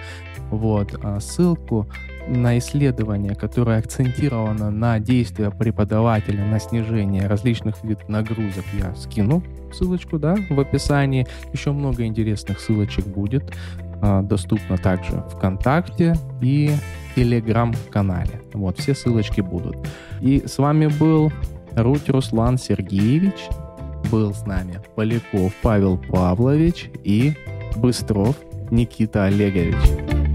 Вот, 0.51 0.95
а 1.03 1.19
ссылку 1.19 1.87
на 2.27 2.57
исследование, 2.57 3.35
которое 3.35 3.79
акцентировано 3.79 4.69
на 4.69 4.99
действия 4.99 5.51
преподавателя 5.51 6.45
на 6.45 6.59
снижение 6.59 7.27
различных 7.27 7.83
видов 7.83 8.07
нагрузок, 8.09 8.65
я 8.79 8.95
скину 8.95 9.43
ссылочку, 9.73 10.19
да, 10.19 10.35
в 10.49 10.59
описании. 10.59 11.27
Еще 11.53 11.71
много 11.71 12.05
интересных 12.05 12.59
ссылочек 12.59 13.05
будет. 13.05 13.53
А, 14.01 14.21
доступно 14.21 14.77
также 14.77 15.23
ВКонтакте 15.31 16.15
и 16.41 16.71
Телеграм-канале. 17.15 18.41
Вот, 18.53 18.77
все 18.77 18.93
ссылочки 18.93 19.41
будут. 19.41 19.75
И 20.21 20.43
с 20.45 20.57
вами 20.57 20.87
был 20.87 21.31
Руть 21.75 22.09
Руслан 22.09 22.57
Сергеевич, 22.57 23.47
был 24.11 24.33
с 24.33 24.45
нами 24.45 24.79
Поляков 24.95 25.53
Павел 25.61 25.97
Павлович 25.97 26.89
и 27.03 27.33
Быстров 27.75 28.37
Никита 28.69 29.25
Олегович. 29.25 30.26